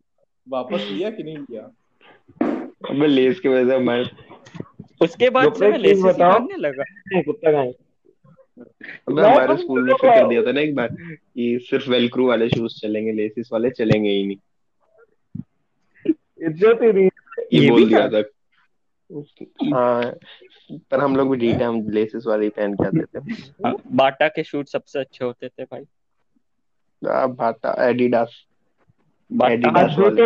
वापस 0.47 0.87
लिया 0.91 1.09
कि 1.09 1.23
नहीं 1.23 1.37
लिया? 1.37 1.71
मैं 2.93 3.07
लेस 3.07 3.39
की 3.39 3.49
वजह 3.49 3.69
से 3.69 3.77
मैं 3.77 4.03
उसके 5.01 5.29
बाद 5.29 5.53
से 5.53 5.69
मैं 5.69 5.77
लेसेस 5.77 6.03
निकालने 6.03 6.57
लगा। 6.57 6.83
कुत्ता 7.21 7.51
कहाँ 7.51 7.65
मैं 9.09 9.23
हमारे 9.23 9.57
स्कूल 9.57 9.83
में 9.83 9.93
फिर 10.01 10.09
कर 10.09 10.27
दिया 10.27 10.41
था 10.43 10.51
ना 10.51 10.61
एक 10.61 10.75
बार 10.75 10.87
कि 10.87 11.59
सिर्फ़ 11.61 11.89
वेलक्रू 11.89 12.27
वाले 12.27 12.49
शूज़ 12.49 12.79
चलेंगे 12.81 13.11
लेसिस 13.11 13.49
वाले 13.53 13.69
चलेंगे 13.69 14.09
ही 14.09 14.25
नहीं। 14.27 14.37
इज़्ज़त 16.47 16.79
ही 16.83 16.93
नहीं। 16.93 17.09
ये 17.53 17.69
बोल 17.69 17.87
दिया 17.87 18.07
था? 18.09 18.23
हाँ। 19.73 20.13
पर 20.71 20.99
हम 20.99 21.15
लोग 21.15 21.29
भी 21.31 21.37
ठीक 21.37 21.61
हम 21.61 21.89
लेसिस 21.89 22.25
वाले 22.27 22.43
ही 22.43 22.49
पहन 22.49 22.73
के 22.73 22.87
आते 22.87 23.03
थे। 23.03 23.33
हाँ, 23.65 23.75
बाटा 23.91 24.27
के 24.27 24.43
शूज़ 24.43 24.67
सबसे 24.67 24.99
अच्छे 24.99 25.25
होते 25.25 25.47
थे 25.49 25.63
भाई। 25.63 25.83
आ, 27.09 27.25
बाटा 27.27 27.75
एडिडास 27.89 28.43
एडिडास 29.31 29.95
वाले। 29.99 30.21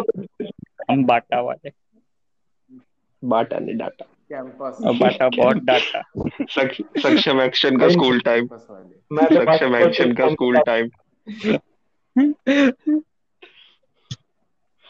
हम 0.92 1.06
बाटा 1.06 1.42
वाले। 1.42 1.72
बाटा 3.24 3.60
नहीं 3.60 3.76
डाटा। 3.78 4.06
कैंपस 4.30 4.78
बाटा 5.02 5.30
बहुत 5.30 5.56
डाटा। 5.56 6.02
सक्षम 7.04 7.42
एक्शन 7.42 7.78
का 7.78 7.90
स्कूल 7.90 8.20
टाइम 8.20 8.48
सक्षम 8.48 9.76
एक्शन 9.76 10.14
का 10.14 10.30
स्कूल 10.30 10.58
टाइम 10.66 10.90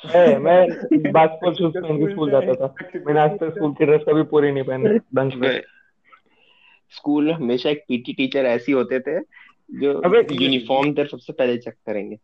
मैं 0.06 0.70
बास्केटबॉल 1.12 1.54
शूज़ 1.54 1.78
पहन 1.78 1.98
के 1.98 2.12
स्कूल 2.12 2.32
जाता 2.32 2.54
था। 2.54 2.76
मैंने 2.96 3.20
आज 3.20 3.32
तक 3.32 3.50
स्कूल 3.56 3.74
की 3.74 3.86
ड्रेस 3.86 4.02
कभी 4.10 4.24
पूरी 4.24 4.52
नहीं 4.52 4.64
पहनी 4.64 5.00
ढंग 5.16 5.32
से 5.32 5.64
स्कूल 6.90 7.26
में 7.26 7.34
हमेशा 7.34 7.70
एक 7.70 7.86
पीटी 7.88 8.14
टीचर 8.14 8.46
ऐसी 8.46 8.72
होते 8.72 9.00
थे 9.00 9.20
जो 9.72 10.20
यूनिफॉर्म 10.34 10.94
तेरे 10.94 11.10
सबसे 11.10 11.34
पहले 11.34 11.58
चेक 11.58 11.74
करेंगे। 11.86 12.18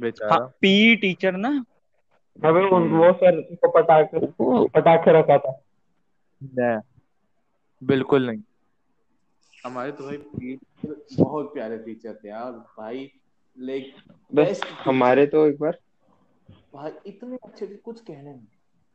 बेचारा। 0.00 0.38
पी 0.38 0.96
टीचर 0.96 1.32
ना? 1.32 1.64
अबे 2.44 2.60
वो 2.60 3.12
सर 3.12 3.40
को 3.40 3.68
पटाखे 3.70 4.26
पटाखे 4.68 5.12
रखा 5.12 5.38
था। 5.38 5.62
बिल्कुल 7.84 8.26
नहीं। 8.26 8.42
हमारे 9.66 9.92
तो 9.92 10.04
भाई 10.04 10.16
बहुत 11.20 11.54
प्यारे 11.54 11.78
टीचर 11.78 12.12
थे 12.24 12.28
यार 12.28 12.52
भाई 12.52 13.12
लाइक 13.60 13.94
बस 14.34 14.60
हमारे 14.84 15.26
तो 15.26 15.46
एक 15.46 15.58
बार 15.60 15.78
भाई 16.74 16.90
इतने 17.06 17.36
अच्छे 17.44 17.66
थे 17.66 17.74
कुछ 17.74 18.00
कहने 18.00 18.30
नहीं 18.30 18.46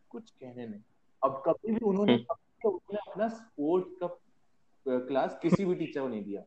कुछ 0.10 0.30
कहने 0.30 0.66
नहीं। 0.68 0.82
अब 1.24 1.42
कभी 1.46 1.72
भी 1.72 1.86
उन्होंने 1.86 2.14
हम्म। 2.14 2.70
उन्होंने 2.70 3.12
अपना 3.12 3.28
स्पोर्ट 3.28 3.86
का 4.04 4.08
क्लास 5.08 5.40
किसी 5.42 5.66
भी 5.66 5.76
टीचर 5.76 6.02
को 6.02 6.08
नहीं 6.08 6.24
दिया। 6.24 6.42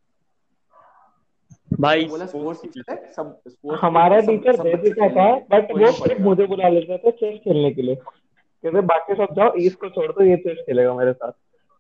भाई 1.81 2.05
बोला 2.05 2.27
स्पोर्ट्स 2.27 2.63
टीचर 2.63 3.13
सब 3.13 3.41
स्पोर्ट्स 3.49 3.85
हमारा 3.85 4.21
टीचर 4.21 4.57
दे 4.63 4.75
देता 4.83 5.09
था 5.09 5.35
बट 5.51 5.71
वो 5.73 5.91
सिर्फ़ 5.93 6.23
मुझे 6.23 6.47
बुला 6.47 6.69
लेता 6.69 6.97
था 6.97 7.11
चेस 7.11 7.39
खेलने 7.45 7.71
के 7.71 7.83
लिए। 7.83 7.95
कहते 7.95 8.81
बाकी 8.93 9.15
सब 9.15 9.35
जाओ 9.37 9.55
इसको 9.63 9.89
छोड़ 9.89 10.11
दो 10.13 10.25
ये 10.25 10.37
चेस 10.37 10.59
खेलेगा 10.67 10.95
मेरे 10.95 11.13
साथ। 11.13 11.33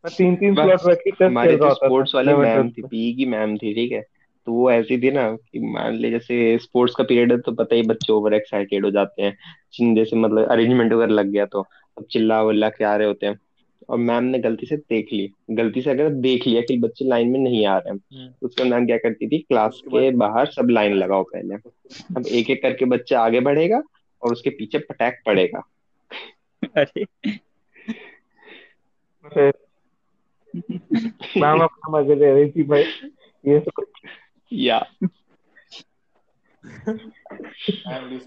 मैं 0.05 0.13
तीन 0.17 0.37
तीन 0.37 0.55
स्लॉट 0.55 0.89
रख 0.89 0.99
के 0.99 1.11
चेस 1.11 1.33
खेल 1.33 1.57
रहा 1.57 1.69
था 1.69 1.75
स्पोर्ट्स 1.75 2.15
वाली 2.15 2.35
मैम 2.35 2.71
थी 2.71 2.83
पीई 2.83 3.13
की 3.15 3.27
मैम 3.27 3.57
थी 3.57 3.75
ठीक 3.75 3.93
है? 3.93 4.05
तो 4.47 4.53
वो 4.53 4.71
ऐसी 4.71 4.99
थी 4.99 5.11
ना 5.11 5.31
कि 5.33 5.59
मान 5.73 5.97
ले 5.97 6.11
जैसे 6.11 6.59
स्पोर्ट्स 6.59 6.95
का 6.95 7.05
पीरियड 7.05 7.33
है 7.33 7.39
तो 7.39 7.53
पता 7.53 7.75
ही 7.75 7.83
बच्चे 7.83 8.13
ओवर 8.13 8.35
एक्साइटेड 8.35 8.85
हो 8.85 8.91
जाते 8.91 9.23
हैं। 9.23 9.95
जैसे 9.95 10.17
मतलब 10.17 10.49
अरेंजमेंट 10.49 10.93
वगैरह 10.93 11.13
लग 11.13 11.27
गया 11.27 11.47
तो 11.47 11.61
अब 11.99 12.05
चिल्ला 12.11 12.43
विल्ला 12.43 12.69
के 12.69 12.85
आ 12.85 12.95
रहे 12.97 13.07
होते 13.07 13.27
हैं। 13.27 13.39
और 13.89 13.99
मैम 13.99 14.25
ने 14.25 14.39
गलती 14.39 14.67
से 14.67 14.77
देख 14.77 15.09
ली। 15.13 15.29
गलती 15.51 15.83
से 15.83 15.91
अगर 15.91 16.09
देख 16.11 16.47
लिया 16.47 16.61
कि 16.61 16.77
बच्चे 16.79 17.05
लाइन 17.05 17.29
में 17.29 17.39
नहीं 17.41 17.65
आ 17.67 17.77
रहे 17.79 17.93
हैं 17.93 18.01
हम्म। 18.15 18.29
तो 18.31 18.47
उसका 18.47 18.65
मैम 18.65 18.87
क्या 18.87 18.97
करती 18.97 19.29
थी? 19.29 19.39
क्लास 19.39 19.81
के 19.87 20.11
बाहर 20.11 20.47
सब 20.47 20.69
लाइन 20.71 20.95
लगाओ 20.95 21.23
पहले। 21.23 21.55
अब 22.17 22.27
एक 22.27 22.51
एक 22.51 22.63
करके 22.63 22.85
बच्चा 22.85 23.21
आगे 23.21 23.41
बढ़ेगा 23.41 23.83
और 24.23 24.33
उसके 24.33 24.51
पीछे 24.51 24.79
पटैक 24.79 25.21
पड़ेगा। 25.27 25.63
अरे। 26.77 27.05
मैम 31.41 31.61
अपना 31.61 31.91
मज़े 31.91 32.15
ले 32.15 32.33
रही 32.33 32.51
थी 32.51 32.63
भाई। 32.63 32.83
ये 33.45 33.59
तो 33.61 33.83
या 34.53 34.77
आई 37.89 37.97
एम 37.97 38.09
दिस 38.09 38.27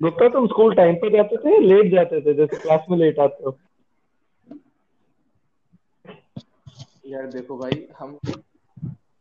गुप्ता 0.00 0.28
तुम 0.28 0.46
स्कूल 0.46 0.74
टाइम 0.74 0.94
पे 0.94 1.10
जाते 1.10 1.36
थे 1.36 1.58
लेट 1.60 1.90
जाते 1.92 2.20
थे? 2.20 2.34
जैसे 2.34 2.56
क्लास 2.56 2.86
में 2.90 2.96
लेट 2.98 3.18
आते 3.18 3.44
हो। 3.44 3.58
यार 7.06 7.26
देखो 7.26 7.56
भाई 7.58 7.86
हम 7.98 8.18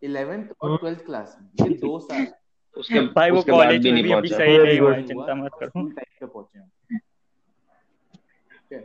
11th 0.04 0.54
और 0.62 0.78
12th 0.78 1.06
क्लास 1.06 1.38
में 1.41 1.68
ये 1.68 1.74
दो 1.78 1.99
साल। 1.99 2.28
उसके 2.78 3.01
भाई 3.16 3.32
वो 3.32 3.41
कॉलेज 3.41 3.82
भी 3.84 3.91
में 3.91 3.93
नहीं 3.93 4.04
भी 4.04 4.12
अभी 4.12 4.28
सही 4.28 4.58
नहीं 4.58 4.80
हुआ 4.80 4.93
है 4.93 5.08
चिंता 5.08 5.36
मत 5.36 5.51
करो। 5.60 5.89
टाइम 5.89 6.16
पे 6.20 6.26
पहुँचे 6.26 6.60
हम। 6.60 6.70
ठीक 8.70 8.84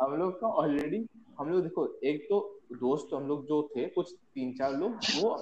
हम 0.00 0.16
लोग 0.18 0.40
का 0.40 0.46
ऑलरेडी 0.46 1.06
हम 1.38 1.48
लोग 1.50 1.62
देखो 1.62 1.82
एक 2.04 2.26
तो 2.30 2.38
दोस्त 2.72 3.14
हम 3.14 3.28
लोग 3.28 3.46
जो 3.46 3.62
थे 3.76 3.86
कुछ 3.88 4.12
तीन 4.34 4.52
चार 4.54 4.72
लोग 4.72 4.92
वो 5.16 5.36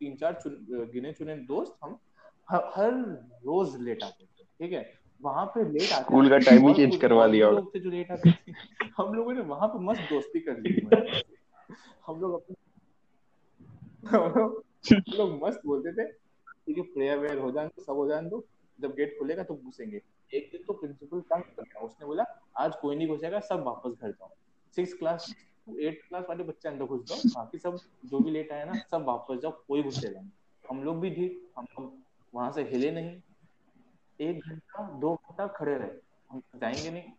तीन 0.00 0.16
चार 0.16 0.32
चुन, 0.34 0.56
गिने 0.92 1.12
चुने 1.12 1.36
दोस्त 1.46 1.76
हम 1.84 1.98
हर, 2.50 2.70
हर 2.74 2.92
रोज 3.44 3.76
लेट 3.80 4.02
आते 4.02 4.24
थे 4.24 4.44
ठीक 4.44 4.72
है? 4.72 4.98
वहाँ 5.20 5.44
पे 5.46 5.64
लेट 5.64 5.92
आते 5.92 6.04
स्कूल 6.04 6.28
का 6.28 6.38
टाइम 6.40 6.66
ही 6.68 6.74
चेंज 6.74 6.96
करवा 6.96 7.22
और 7.22 7.28
लोग 7.28 7.74
थे 7.74 7.80
जो 7.80 7.90
लेट 7.90 8.10
आते 8.10 8.30
थे 8.30 8.52
हम 8.96 9.14
लोगों 9.14 9.34
ने 9.34 9.40
वहाँ 9.44 9.68
पे 9.68 9.78
मस्त 9.84 10.00
दोस्ती 10.10 10.40
कर 10.40 10.58
ली। 10.58 10.74
हम 12.06 12.20
लोग 12.20 12.34
अपने 12.34 12.54
लोग 15.16 15.40
मस्त 15.44 15.60
बोलते 15.66 15.92
थे 15.92 16.10
ठीक 16.12 16.78
है 16.78 16.82
प्रेयर 16.84 17.18
वेयर 17.18 17.38
हो 17.38 17.50
जाए 17.50 17.68
सब 17.78 17.92
हो 17.92 18.06
जाए 18.08 18.22
दो 18.24 18.44
जब 18.78 18.94
गेट 18.94 19.18
खुलेगा 19.18 19.42
तो 19.42 19.54
घुसेंगे। 19.54 20.00
एक 20.30 20.48
दिन 20.52 20.62
तो 20.66 20.72
प्रिंसिपल 20.72 21.20
तंग 21.22 21.42
कर 21.42 21.62
गया 21.62 21.80
उसने 21.80 22.06
बोला 22.06 22.24
आज 22.58 22.74
कोई 22.80 22.96
नहीं 22.96 23.08
घुसेगा 23.08 23.40
सब 23.40 23.62
वापस 23.66 23.92
घर 24.00 24.10
जाओ। 24.10 24.30
सिक्स 24.76 24.92
क्लास 24.94 25.34
एट 25.80 26.02
क्लास 26.08 26.24
वाले 26.28 26.44
बच्चे 26.44 26.68
अंदर 26.68 26.84
घुस 26.84 27.04
जाओ, 27.04 27.18
बाकी 27.18 27.58
सब 27.58 27.78
जो 28.04 28.20
भी 28.20 28.30
लेट 28.30 28.52
आए 28.52 28.64
ना, 28.64 28.74
सब 28.90 29.04
वापस 29.04 29.36
जाओ, 29.36 29.50
कोई 29.50 29.82
घुसेगा 29.82 30.20
नहीं 30.20 30.30
हम 30.70 30.84
लोग 30.84 31.00
भी 31.00 31.10
ठीक 31.10 31.50
हम 31.58 31.64
लोग 31.64 31.98
वहाँ 32.34 32.52
से 32.52 32.62
हिले 32.62 32.90
नहीं। 32.90 33.20
एक 34.20 34.40
घंटा, 34.40 34.98
दो 34.98 35.14
घंटा 35.14 35.46
खड़े 35.46 35.78
रहे। 35.78 35.90
हम 36.30 36.42
जाएँगे 36.56 36.90
नहीं। 36.90 37.12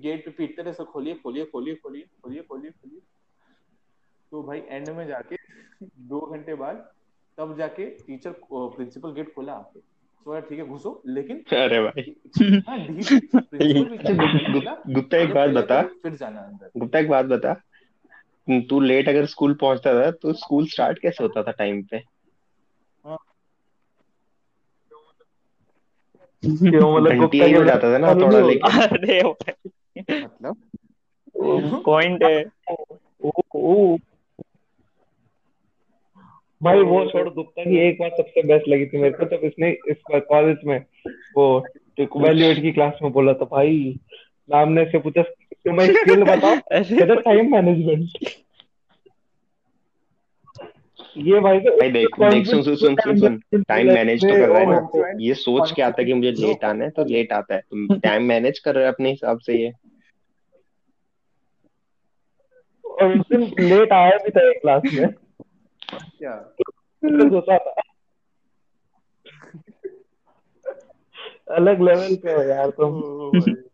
गेट 0.00 0.24
पे 0.24 0.30
पीटते 0.30 0.62
रहे, 0.62 0.74
सब 0.74 0.86
खोलिए 0.86 1.14
खोलिए 1.14 1.44
खोलिए 1.44 1.74
खोलिए 1.74 2.02
खोलिए 2.02 2.42
खोलिए 2.42 2.70
खोलिए। 2.70 3.00
तो 4.30 4.42
भाई 4.42 4.60
एंड 4.60 4.88
में 4.88 5.06
जाके, 5.06 5.36
दो 5.84 6.20
घंटे 6.20 6.54
बाद, 6.54 6.92
तब 7.38 7.56
जाके 7.56 7.90
टीचर 7.90 8.34
प्रिंसिपल 8.52 9.12
गेट 9.12 9.34
खोला 9.34 9.52
आके 9.52 9.89
तो 10.24 10.30
बोला, 10.30 10.40
ठीक 10.40 10.58
है 10.58 10.64
घुसो। 10.64 11.02
लेकिन 11.06 11.36
अरे 11.36 11.80
भाई। 11.80 12.16
हाँ 12.68 12.78
गुप्ता 14.94 15.18
एक 15.18 15.34
बात 15.34 15.50
बता। 15.50 15.82
फिर 15.82 16.14
जाना 16.14 16.40
अंदर। 16.40 16.70
गुप्ता 16.76 16.98
एक 16.98 17.08
बात 17.08 17.24
बता। 17.24 17.62
तू 18.50 18.80
लेट 18.80 19.08
अगर 19.08 19.26
स्कूल 19.26 19.54
पहुँचता 19.54 19.94
था 19.94 20.10
तो 20.10 20.32
स्कूल 20.32 20.66
स्टार्ट 20.66 20.98
कैसे 20.98 21.24
होता 21.24 21.42
था 21.42 21.50
टाइम 21.50 21.82
पे? 21.82 22.02
क्यों? 26.44 27.00
मतलब 27.00 27.10
घंटी 27.10 27.42
ही 27.42 27.54
बजाता 27.54 27.94
था 27.94 27.98
ना 27.98 28.14
थोड़ा 28.14 28.40
लेके 28.40 28.88
अरे 28.88 29.22
मतलब? 30.24 30.56
पॉइंट 31.84 32.22
है। 32.22 32.44
ओ, 32.70 32.84
ओ, 33.54 33.96
भाई 36.60 36.80
वो 36.82 37.04
छोड़ 37.10 37.28
गुप्ता 37.28 37.64
की 37.64 37.78
एक 37.88 37.96
बात। 38.00 38.12
सबसे 38.16 38.42
बेस्ट 38.42 38.68
लगी 38.68 38.86
थी 38.86 38.98
मेरे 38.98 39.14
को 39.18 39.26
जब 39.26 39.44
इसने 39.44 39.70
इस 39.90 39.96
कॉलेज 40.10 40.58
में 40.66 40.78
वो 41.36 41.46
इक्वालिटी 42.00 42.62
की 42.62 42.72
क्लास 42.72 42.98
में 43.02 43.10
बोला 43.12 43.32
था 43.32 43.44
भाई 43.52 43.78
मैम 44.48 44.72
ने 44.72 44.82
इससे 44.82 44.98
पूछा 44.98 45.22
तुम्हें 45.22 45.86
स्किल 45.92 46.22
बताओ 46.24 46.56
कहता 46.72 47.14
टाइम 47.20 47.50
मैनेजमेंट 47.52 48.28
ये 51.18 51.40
भाई 51.40 51.60
तो 51.60 51.70
भाई 51.76 51.90
देख 51.90 52.18
देख 52.20 52.46
सुन 52.46 52.62
सुन 52.62 52.74
सुन 52.76 52.94
सुन 52.96 53.16
सुन। 53.18 53.62
टाइम 53.62 53.86
मैनेज 53.86 54.24
तो 54.24 54.28
कर 54.28 54.48
रहा 54.48 54.58
है 54.58 54.66
ना। 54.66 55.12
ये 55.20 55.34
सोच 55.34 55.72
के 55.72 55.82
आता 55.82 56.00
है 56.02 56.06
कि 56.06 56.14
मुझे 56.14 56.30
लेट 56.32 56.64
आना 56.64 56.84
है 56.84 56.90
तो 56.90 57.04
लेट 57.04 57.32
आता 57.32 57.54
है। 57.54 57.60
तुम 57.60 57.98
टाइम 58.04 58.24
मैनेज 58.24 58.58
कर 58.58 58.74
रहे 58.74 58.84
हो 58.84 58.92
अपने 58.92 59.10
हिसाब 59.10 59.38
से 59.38 59.62
ये। 59.62 59.72
और 62.84 63.18
उस 63.18 63.26
दिन 63.32 63.42
लेट 63.60 63.92
आया 63.92 64.16
भी 64.24 64.30
था 64.30 64.48
एक 64.50 64.60
क्लास 64.62 64.82
में। 64.94 65.06
क्या 65.94 67.58
था। 67.58 67.82
अलग 71.54 71.80
लेवल 71.80 72.16
पे 72.16 72.32
हो 72.32 72.42
यार 72.42 72.70
तुम। 72.70 73.02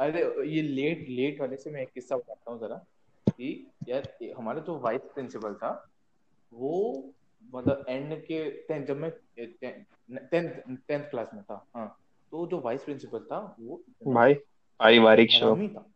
अरे 0.00 0.48
ये 0.48 0.62
लेट 0.62 1.06
लेट 1.08 1.40
वाले 1.40 1.56
से 1.56 1.70
मैं 1.70 1.82
एक 1.82 1.90
किस्सा 1.90 2.16
बताता 2.16 2.50
हूँ 2.50 2.60
जरा 2.60 2.84
कि 3.30 3.70
यार 3.88 4.18
हमारा 4.38 4.60
जो 4.60 4.78
वाइस 4.78 5.00
प्रिंसिपल 5.00 5.54
था 5.54 5.88
वो 6.52 7.04
मतलब 7.54 7.84
एंड 7.88 8.24
के 8.24 8.50
टेंथ 8.50 8.86
जब 8.86 8.96
मैं 8.96 9.10
टेंथ 9.40 10.76
टेंथ 10.88 11.04
क्लास 11.04 11.30
में 11.34 11.42
था 11.42 11.66
हाँ 11.76 11.98
तो 12.30 12.46
जो 12.46 12.60
वाइस 12.60 12.84
प्रिंसिपल 12.84 13.18
था 13.18 13.56
वो 13.60 13.82
भाई 14.06 14.34
पारिवारिक 14.78 15.30
शो 15.30 15.56
था। 15.56 15.90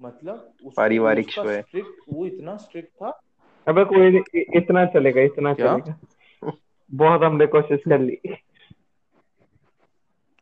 मतलब 0.00 0.52
पारिवारिक 0.76 1.28
उसका 1.28 1.42
शो 1.42 1.48
है। 1.48 1.62
strict 1.64 1.92
वो 2.12 2.26
इतना 2.26 2.56
स्ट्रिक्ट 2.56 2.88
था। 2.88 3.10
अबे 3.66 3.84
कोई 3.84 4.10
नहीं 4.10 4.44
इतना 4.56 4.84
चलेगा 4.86 5.20
इतना 5.20 5.54
क्या? 5.54 5.78
चलेगा। 5.78 6.52
बहुत 6.90 7.22
हमने 7.22 7.46
कोशिश 7.46 7.80
कर 7.88 8.00
ली। 8.00 8.18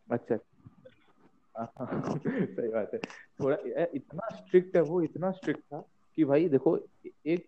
अच्छा। 0.08 0.36
सही 1.56 2.68
बात 2.68 2.90
है। 2.94 2.98
थोड़ा 3.40 3.56
इतना 3.94 4.28
स्ट्रिक्ट 4.36 4.76
है 4.76 4.82
वो 4.82 5.02
इतना 5.02 5.30
स्ट्रिक्ट 5.30 5.60
था 5.60 5.80
कि 6.18 6.24
भाई 6.24 6.48
देखो 6.48 6.78
एक 7.26 7.46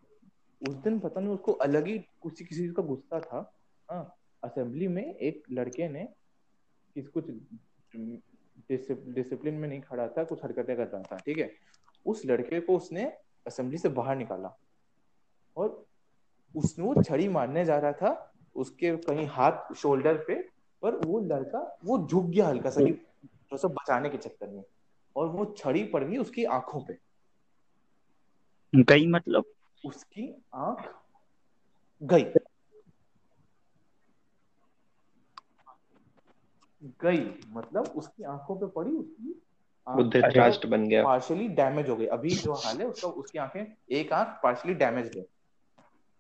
उस 0.68 0.74
दिन 0.74 0.98
पता 0.98 1.20
नहीं 1.20 1.30
उसको 1.30 1.52
अलग 1.52 1.86
ही 1.86 1.98
कुछ 2.20 2.42
किसी 2.42 2.60
चीज़ 2.60 2.72
का 2.72 2.82
गुस्सा 2.82 3.20
था। 3.20 3.40
हाँ 3.90 4.04
असेंबली 4.42 4.88
में 4.88 5.04
एक 5.04 5.42
लड़के 5.52 5.88
ने 5.88 6.08
किस 6.96 7.08
कुछ 7.08 7.30
डिसिप्लिन 8.68 9.54
में 9.54 9.68
नहीं 9.68 9.80
खड़ा 9.80 10.06
था 10.08 10.24
कुछ 10.24 10.44
हरकतें 10.44 10.76
कर 10.76 10.86
रहा 10.86 11.02
था 11.02 11.16
ठीक 11.16 11.38
है? 11.38 11.50
उस 12.06 12.22
लड़के 12.26 12.60
को 12.60 12.76
उसने 12.76 13.04
असेंबली 13.46 13.78
से 13.78 13.88
बाहर 13.88 14.16
निकाला। 14.16 14.56
और 15.56 15.86
उसने 16.56 16.84
वो 16.84 17.02
छड़ी 17.02 17.28
मारने 17.28 17.64
जा 17.64 17.78
रहा 17.78 17.92
था 17.92 18.32
उसके 18.56 18.96
कहीं 18.96 19.26
हाथ 19.26 19.74
शोल्डर 19.74 20.16
पे 20.16 20.34
पर 20.82 20.96
वो 21.06 21.20
लड़का 21.20 21.78
वो 21.84 22.06
झुक 22.06 22.24
गया 22.24 22.46
हल्का 22.48 22.70
सा 22.70 22.84
कि 22.84 22.92
थोड़ा 22.92 23.56
सा 23.56 23.68
बचाने 23.68 24.10
के 24.10 24.18
चक्कर 24.18 24.48
में। 24.48 24.64
और 25.16 25.26
वो 25.26 25.44
छड़ी 25.58 25.84
पड़ 25.84 26.04
गई 26.04 26.16
उसकी 26.16 26.44
आँखों 26.44 26.80
पे। 26.80 26.98
गई 28.74 29.06
मतलब? 29.06 29.44
उसकी 29.86 30.42
आँख 30.54 30.94
गई। 32.02 32.24
गई 37.02 37.34
मतलब 37.48 37.84
उसकी 37.96 38.22
आँखों 38.22 38.56
पे 38.56 38.66
पड़ी 38.66 38.90
उसकी 38.90 39.42
बन 40.66 40.88
गया। 40.88 41.18
डैमेज 41.48 41.88
हो 41.88 41.96
गई। 41.96 42.06
अभी 42.06 42.30
जो 42.30 42.52
हाल 42.52 42.76
है 42.76 42.86
उसका 42.86 43.08
उसकी 43.08 43.38
आँखें 43.38 43.76
एक 43.90 44.12
आँख 44.12 44.40
पार्शली 44.42 44.74
डैमेज 44.74 45.10
है। 45.16 45.22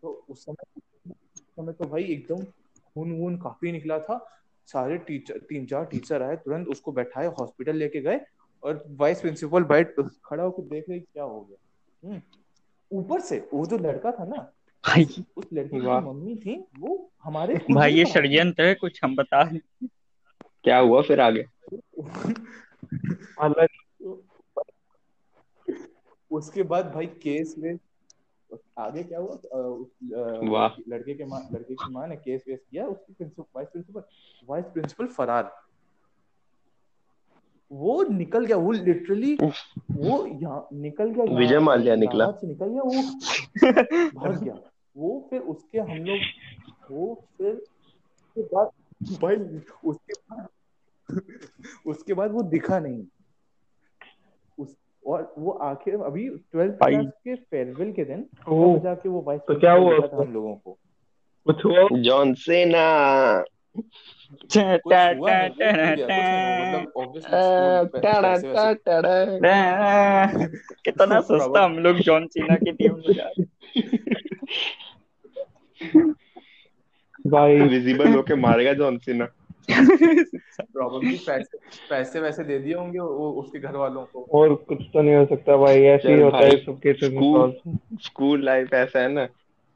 तो 0.02 0.24
उस 0.28 0.44
समय 0.44 0.80
उस 1.10 1.40
समय 1.40 1.72
तो 1.72 1.84
भाई 1.84 2.04
एकदम 2.04 2.44
खून 2.94 3.12
वून 3.12 3.36
काफ़ी 3.36 3.72
निकला 3.72 3.98
था। 3.98 4.30
सारे 4.66 4.98
टीचर 4.98 5.38
तीन 5.38 5.66
चार 5.66 5.84
टीचर 5.84 6.22
आए 6.22 6.36
तुरंत 6.36 6.68
उसको 6.68 6.92
बैठाए 6.92 7.26
हॉस्पिटल 7.26 7.76
लेके 7.76 8.00
गए 8.00 8.20
और 8.62 8.84
वाइस 8.90 9.20
प्रिंसिपल 9.20 9.64
बैठ 9.64 9.94
खड़ा 10.24 10.42
होकर 10.42 10.62
देख 10.62 10.84
रहे 10.88 11.00
क्या 11.00 11.24
हो 11.24 11.40
गया? 11.40 11.56
हम्म। 12.08 12.22
ऊपर 12.92 13.20
से 13.20 13.48
वो 13.54 13.66
जो 13.66 13.78
लड़का 13.78 14.10
था 14.10 14.24
ना 14.24 14.52
भाई। 14.86 15.24
उस 15.36 15.46
लड़की 15.52 15.80
की 15.80 15.86
मम्मी 15.86 16.36
थी 16.36 16.66
वो 16.78 17.10
हमारे 17.22 17.60
भाई 17.70 17.92
ये 17.92 18.04
षड्यंत्र 18.04 18.64
है 18.64 18.74
कुछ 18.74 19.00
हम 19.04 19.16
बता 19.16 19.50
क्या 20.64 20.78
हुआ 20.78 21.02
फिर 21.02 21.20
आगे? 21.20 21.44
उसके 26.30 26.62
बाद 26.62 26.92
भाई 26.94 27.06
केस 27.06 27.54
में 27.58 27.78
आगे 28.78 29.02
क्या 29.02 29.18
हुआ 29.18 29.34
उस, 29.58 29.88
वाह। 30.50 30.76
लड़के 30.88 31.14
के 31.14 31.24
माँ 31.24 31.40
लड़के 31.52 31.74
की 31.74 31.92
माँ 31.92 32.06
ने 32.08 32.16
केस 32.16 32.44
वेस 32.48 32.60
किया 32.70 32.86
उसकी 32.86 33.12
principal 33.12 33.44
vice 33.56 33.68
principal 33.68 34.02
vice 34.48 34.64
principal 34.64 35.06
फरार 35.06 35.54
वो 37.70 38.02
निकल 38.02 38.44
गया 38.46 38.56
वो 38.56 38.72
लिटरली 38.72 39.34
वो 39.42 40.26
यहाँ 40.26 40.68
निकल 40.72 41.10
गया 41.10 41.36
विजय 41.38 41.58
माल्या 41.58 41.94
निकला। 41.96 42.30
से 42.32 42.46
निकल 42.46 42.68
गया 42.68 42.82
वो 42.82 44.20
भाग 44.20 44.42
गया 44.44 44.54
वो 44.96 45.26
फिर 45.30 45.40
उसके 45.40 45.78
हम 45.78 46.04
लोग 46.04 46.90
वो 46.90 47.14
फिर 47.38 47.52
उसके 47.54 48.42
बाद 48.42 48.70
भाई 49.22 49.36
उसके 49.84 50.12
बाद 50.12 50.48
उसके 51.86 52.14
बाद 52.14 52.30
वो 52.30 52.42
दिखा 52.42 52.78
नहीं। 52.78 53.04
उस 54.58 54.76
और 55.06 55.34
वो 55.38 55.50
आखिर 55.50 55.94
अभी 55.94 56.28
ट्वेल्थ 56.28 56.74
क्लास 56.74 57.06
के 57.06 57.34
फेयरवेल 57.34 57.92
के 57.92 58.04
दिन 58.04 58.26
ओ, 58.48 58.76
तब 58.76 58.84
जाके 58.84 59.08
वो 59.08 59.22
वाइस 59.22 59.40
तो 59.40 59.60
क्या 59.60 59.72
हुआ 59.72 59.96
उसको? 59.96 60.24
हम 60.24 60.32
लोगों 60.32 60.54
को। 60.54 60.78
कुछ 61.46 61.64
हुआ? 61.64 61.88
जॉन 61.92 62.34
सेना। 62.34 63.44
कितना 70.84 71.20
सस्ता 71.20 71.64
हम 71.64 71.78
लोग 71.78 71.96
जॉन 71.96 72.26
सीना 72.26 72.54
की 72.54 72.72
टीम 72.72 72.94
में 72.94 73.46
भाई। 77.26 77.60
विजिबल 77.60 78.14
होके 78.14 78.34
मारेगा 78.34 78.72
जॉन 78.72 78.98
सीना। 78.98 79.28
प्रॉब्लली 80.62 81.16
पैसे 81.26 81.58
पैसे 81.90 82.20
वैसे 82.20 82.44
दे 82.44 82.58
दिए 82.58 82.74
होंगे 82.74 82.98
वो 82.98 83.30
उसके 83.30 83.58
घर 83.58 83.76
वालों 83.76 84.04
को? 84.04 84.26
और 84.32 84.54
कुछ 84.54 84.82
तो 84.92 85.02
नहीं 85.02 85.14
हो 85.14 85.24
सकता 85.26 85.56
भाई 85.56 85.82
ऐसे 85.82 86.14
ही 86.14 86.20
होता 86.20 86.36
है 86.36 86.42
भाई, 86.42 86.56
सब 86.56 86.78
केसेस 86.78 87.10
में 87.12 87.20
स्कूल 87.20 87.76
स्कूल 88.02 88.44
लाइफ 88.44 88.74
ऐसा 88.74 89.00
है 89.00 89.08
ना 89.08 89.26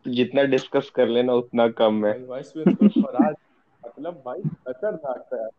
जितना 0.08 0.42
डिस्कस 0.42 0.90
कर 0.94 1.08
लेना 1.08 1.32
उतना 1.34 1.68
कम 1.68 2.06
है। 2.06 2.12
फराज 2.12 3.34
मतलब 3.86 4.22
भाई 4.26 4.40
खतरनाक 4.68 5.24
था 5.32 5.40
यार। 5.40 5.50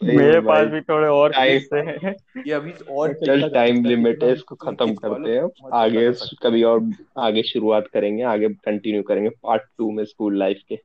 मेरे 0.00 0.40
पास 0.40 0.66
भी 0.68 0.80
थोड़े 0.80 1.08
और 1.08 1.32
टाइम 1.32 1.58
किस्से 1.58 1.78
हैं। 1.78 2.14
ये 2.46 2.52
अभी 2.52 2.72
और 2.90 3.12
चल 3.14 3.48
टाइम 3.48 3.84
लिमिट 3.84 4.24
है 4.24 4.32
इसको 4.32 4.54
खत्म 4.54 4.94
करते 4.94 5.36
हैं। 5.36 5.70
आगे 5.72 6.10
कभी 6.42 6.62
और 6.62 6.90
आगे 7.18 7.42
शुरुआत 7.42 7.86
करेंगे 7.92 8.22
आगे 8.22 8.48
कंटिन्यू 8.48 9.02
करेंगे 9.02 9.28
पार्ट 9.28 9.62
टू 9.78 9.90
में 9.90 10.04
स्कूल 10.04 10.38
लाइफ 10.38 10.60
के। 10.68 10.78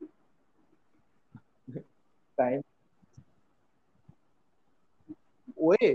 टाइम 2.40 2.60
ओए 5.62 5.94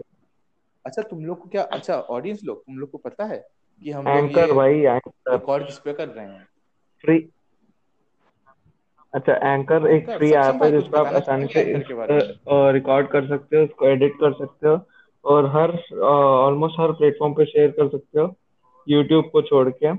अच्छा 0.86 1.02
तुम 1.02 1.26
लोग 1.26 1.42
को 1.42 1.50
क्या 1.50 1.62
अच्छा 1.78 1.96
ऑडियंस 2.18 2.42
लोग 2.44 2.62
तुम 2.62 2.78
लोग 2.80 2.92
को 2.92 2.98
पता 2.98 3.26
है 3.26 3.38
कि 3.82 3.92
हम 3.92 4.08
एंकर 4.08 4.54
भाई 4.54 4.80
एंकर 4.80 5.32
रिकॉर्ड 5.32 5.66
किस 5.66 5.78
पे 5.80 5.94
कर 5.94 6.08
रहे 6.08 6.26
हैं? 6.26 6.48
फ्री 7.04 7.18
अच्छा 9.14 9.34
एंकर 9.54 9.88
एक 9.88 10.10
फ्री 10.10 10.32
ऐप 10.34 10.64
है 10.64 10.70
जिसको 10.72 10.98
आप 10.98 11.14
आसानी 11.16 11.48
से 11.48 11.64
रिकॉर्ड 12.74 13.08
कर 13.08 13.28
सकते 13.28 13.58
हो 13.58 13.64
उसको 13.64 13.88
एडिट 13.88 14.16
कर 14.16 14.34
सकते 14.34 14.68
हो 14.68 14.80
और 15.26 15.46
हर 15.50 15.72
ऑलमोस्ट 16.06 16.80
हर 16.80 16.92
प्लेटफॉर्म 16.94 17.34
पे 17.34 17.46
शेयर 17.46 17.72
कर 17.72 17.88
सकते 17.90 18.20
हो 18.20 18.34
यूट्यूब 18.88 19.30
को 19.34 19.42
छोड़ 19.42 19.70
के। 19.70 19.94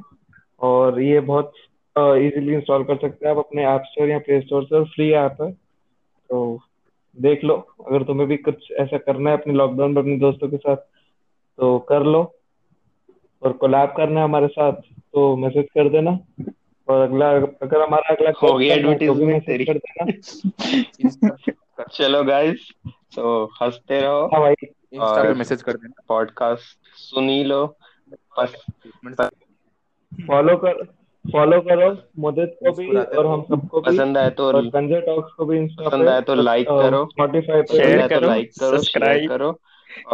और 0.61 1.01
ये 1.01 1.20
बहुत 1.30 1.53
इजीली 1.97 2.55
इंस्टॉल 2.55 2.84
कर 2.84 2.97
सकते 2.99 3.28
हो 3.28 3.32
आप 3.32 3.38
अपने 3.38 3.64
ऐप 3.66 3.82
स्टोर 3.86 4.09
या 4.09 4.18
प्ले 4.18 4.40
स्टोर 4.40 4.64
से 4.64 4.84
फ्री 4.94 5.11
ऐप 5.24 5.42
है। 5.42 5.51
तो 6.30 6.60
देख 7.16 7.44
लो 7.44 7.54
अगर 7.86 8.02
तुम्हें 8.02 8.28
भी 8.28 8.36
कुछ 8.36 8.70
ऐसा 8.72 8.98
करना 8.98 9.30
है 9.30 9.36
अपने 9.36 9.52
लॉकडाउन 9.54 9.92
में 9.92 10.02
अपने 10.02 10.16
दोस्तों 10.16 10.48
के 10.48 10.56
साथ 10.56 10.76
तो 11.58 11.78
कर 11.78 12.02
लो। 12.02 12.22
और 13.42 13.52
कोलैब 13.52 13.94
करना 13.96 14.20
है 14.20 14.24
हमारे 14.24 14.46
साथ 14.46 14.72
तो 15.12 15.36
मैसेज 15.36 15.66
कर 15.74 15.88
देना। 15.88 16.18
और 16.88 17.00
अगला 17.00 17.30
अगर 17.62 17.82
हमारा 17.82 18.14
अगला 18.14 18.30
हो 18.42 18.58
मैसेज 18.58 19.46
तेरी। 19.46 19.64
कर 19.64 19.78
देना। 19.78 20.12
चलो 21.92 22.22
गाइस 22.24 22.68
तो 23.14 23.44
हँसते 23.62 24.00
रहो। 24.00 24.26
हाँ 24.26 24.40
भाई। 24.40 24.54
इंस्टा 24.62 25.22
पे 25.22 25.34
मैसेज 25.34 25.62
कर 25.62 25.72
देना। 25.72 26.02
पॉडकास्ट 26.08 26.78
सुन 26.96 27.30
लो। 27.44 27.66
बस। 28.38 28.54
फॉलो 30.26 30.56
कर। 30.56 30.86
फॉलो 31.32 31.60
करो 31.60 31.88
मुदित 32.22 32.56
को 32.62 32.72
भी 32.72 32.86
और 32.96 33.26
हम 33.26 33.42
सबको 33.42 33.80
भी 33.80 33.90
पसंद 33.90 34.18
आए 34.18 34.30
तो 34.30 34.44
और 34.46 34.68
संजय 34.68 35.00
टॉक्स 35.06 35.32
को 35.32 35.44
भी 35.46 35.58
इंस्टा 35.58 35.88
पसंद 35.88 36.08
आए 36.08 36.20
तो 36.22 36.34
लाइक 36.34 36.66
करो। 36.68 37.04
स्पॉटिफाई 37.12 37.62
पे 37.62 37.76
शेयर 37.76 38.02
तो 38.02 38.08
करो, 38.08 38.26
लाइक 38.26 38.50
करो 38.60 38.76
सब्सक्राइब। 38.76 39.28
करो 39.30 39.50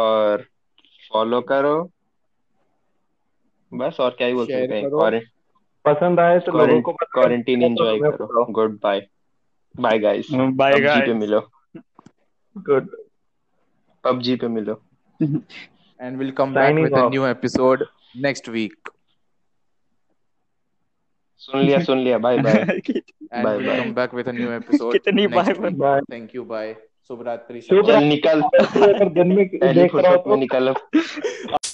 और 0.03 0.45
फॉलो 1.13 1.41
करो। 1.51 1.75
बस 3.73 3.97
और 4.01 4.11
क्या 4.11 4.27
ही 4.27 4.35
बोल 4.35 4.47
सकते 4.47 4.75
हैं। 4.75 4.85
करो। 4.85 5.11
पसंद 5.85 6.21
आए 6.21 6.39
तो 6.39 6.53
लोगों 6.53 6.81
को। 6.83 6.93
क्वारंटीन 6.93 7.63
एंजॉय 7.63 7.99
तो 8.01 8.27
करो। 8.27 8.45
Good 8.53 8.79
bye 8.83 9.07
bye 9.75 9.99
guys 9.99 10.27
bye 10.33 10.73
PUBG 10.73 11.01
पे 11.07 11.15
मिलो। 11.15 11.41
गुड 12.57 12.89
पबजी 14.05 14.37
पे 14.37 14.49
मिलो। 14.49 14.81
And 16.01 16.19
we'll 16.21 16.33
come 16.39 16.55
back 16.55 16.65
Signing 16.67 16.85
with 16.85 16.95
a 16.95 17.01
off. 17.01 17.13
new 17.15 17.27
episode 17.27 17.83
next 18.23 18.49
week. 18.55 18.91
सुन 21.43 21.61
लिया 21.61 21.79
सुन 21.79 21.99
लिया 21.99 22.19
bye 22.19 22.37
bye 22.39 22.55
bye 22.55 23.59
bye 23.59 23.81
come 23.81 23.95
back 23.95 24.15
with 24.15 24.29
a 24.29 24.33
new 24.33 24.51
episode 24.53 24.93
कितनी 24.93 25.27
bye 25.27 25.53
bye 25.59 26.01
thank 26.01 26.35
you 26.35 26.45
bye 26.45 26.75
शुभ 27.09 27.23
रात्रि 27.27 27.61
शुभ 27.61 27.91
रात्रि 27.91 28.09
निकल 28.09 28.43
अगर 28.43 29.09
दिन 29.09 29.33
में 29.33 29.49
देख 29.75 29.95
रहा 29.95 30.11
हो 30.11 30.17
तो। 30.17 30.37
निकल। 30.37 30.69
अब 30.69 30.89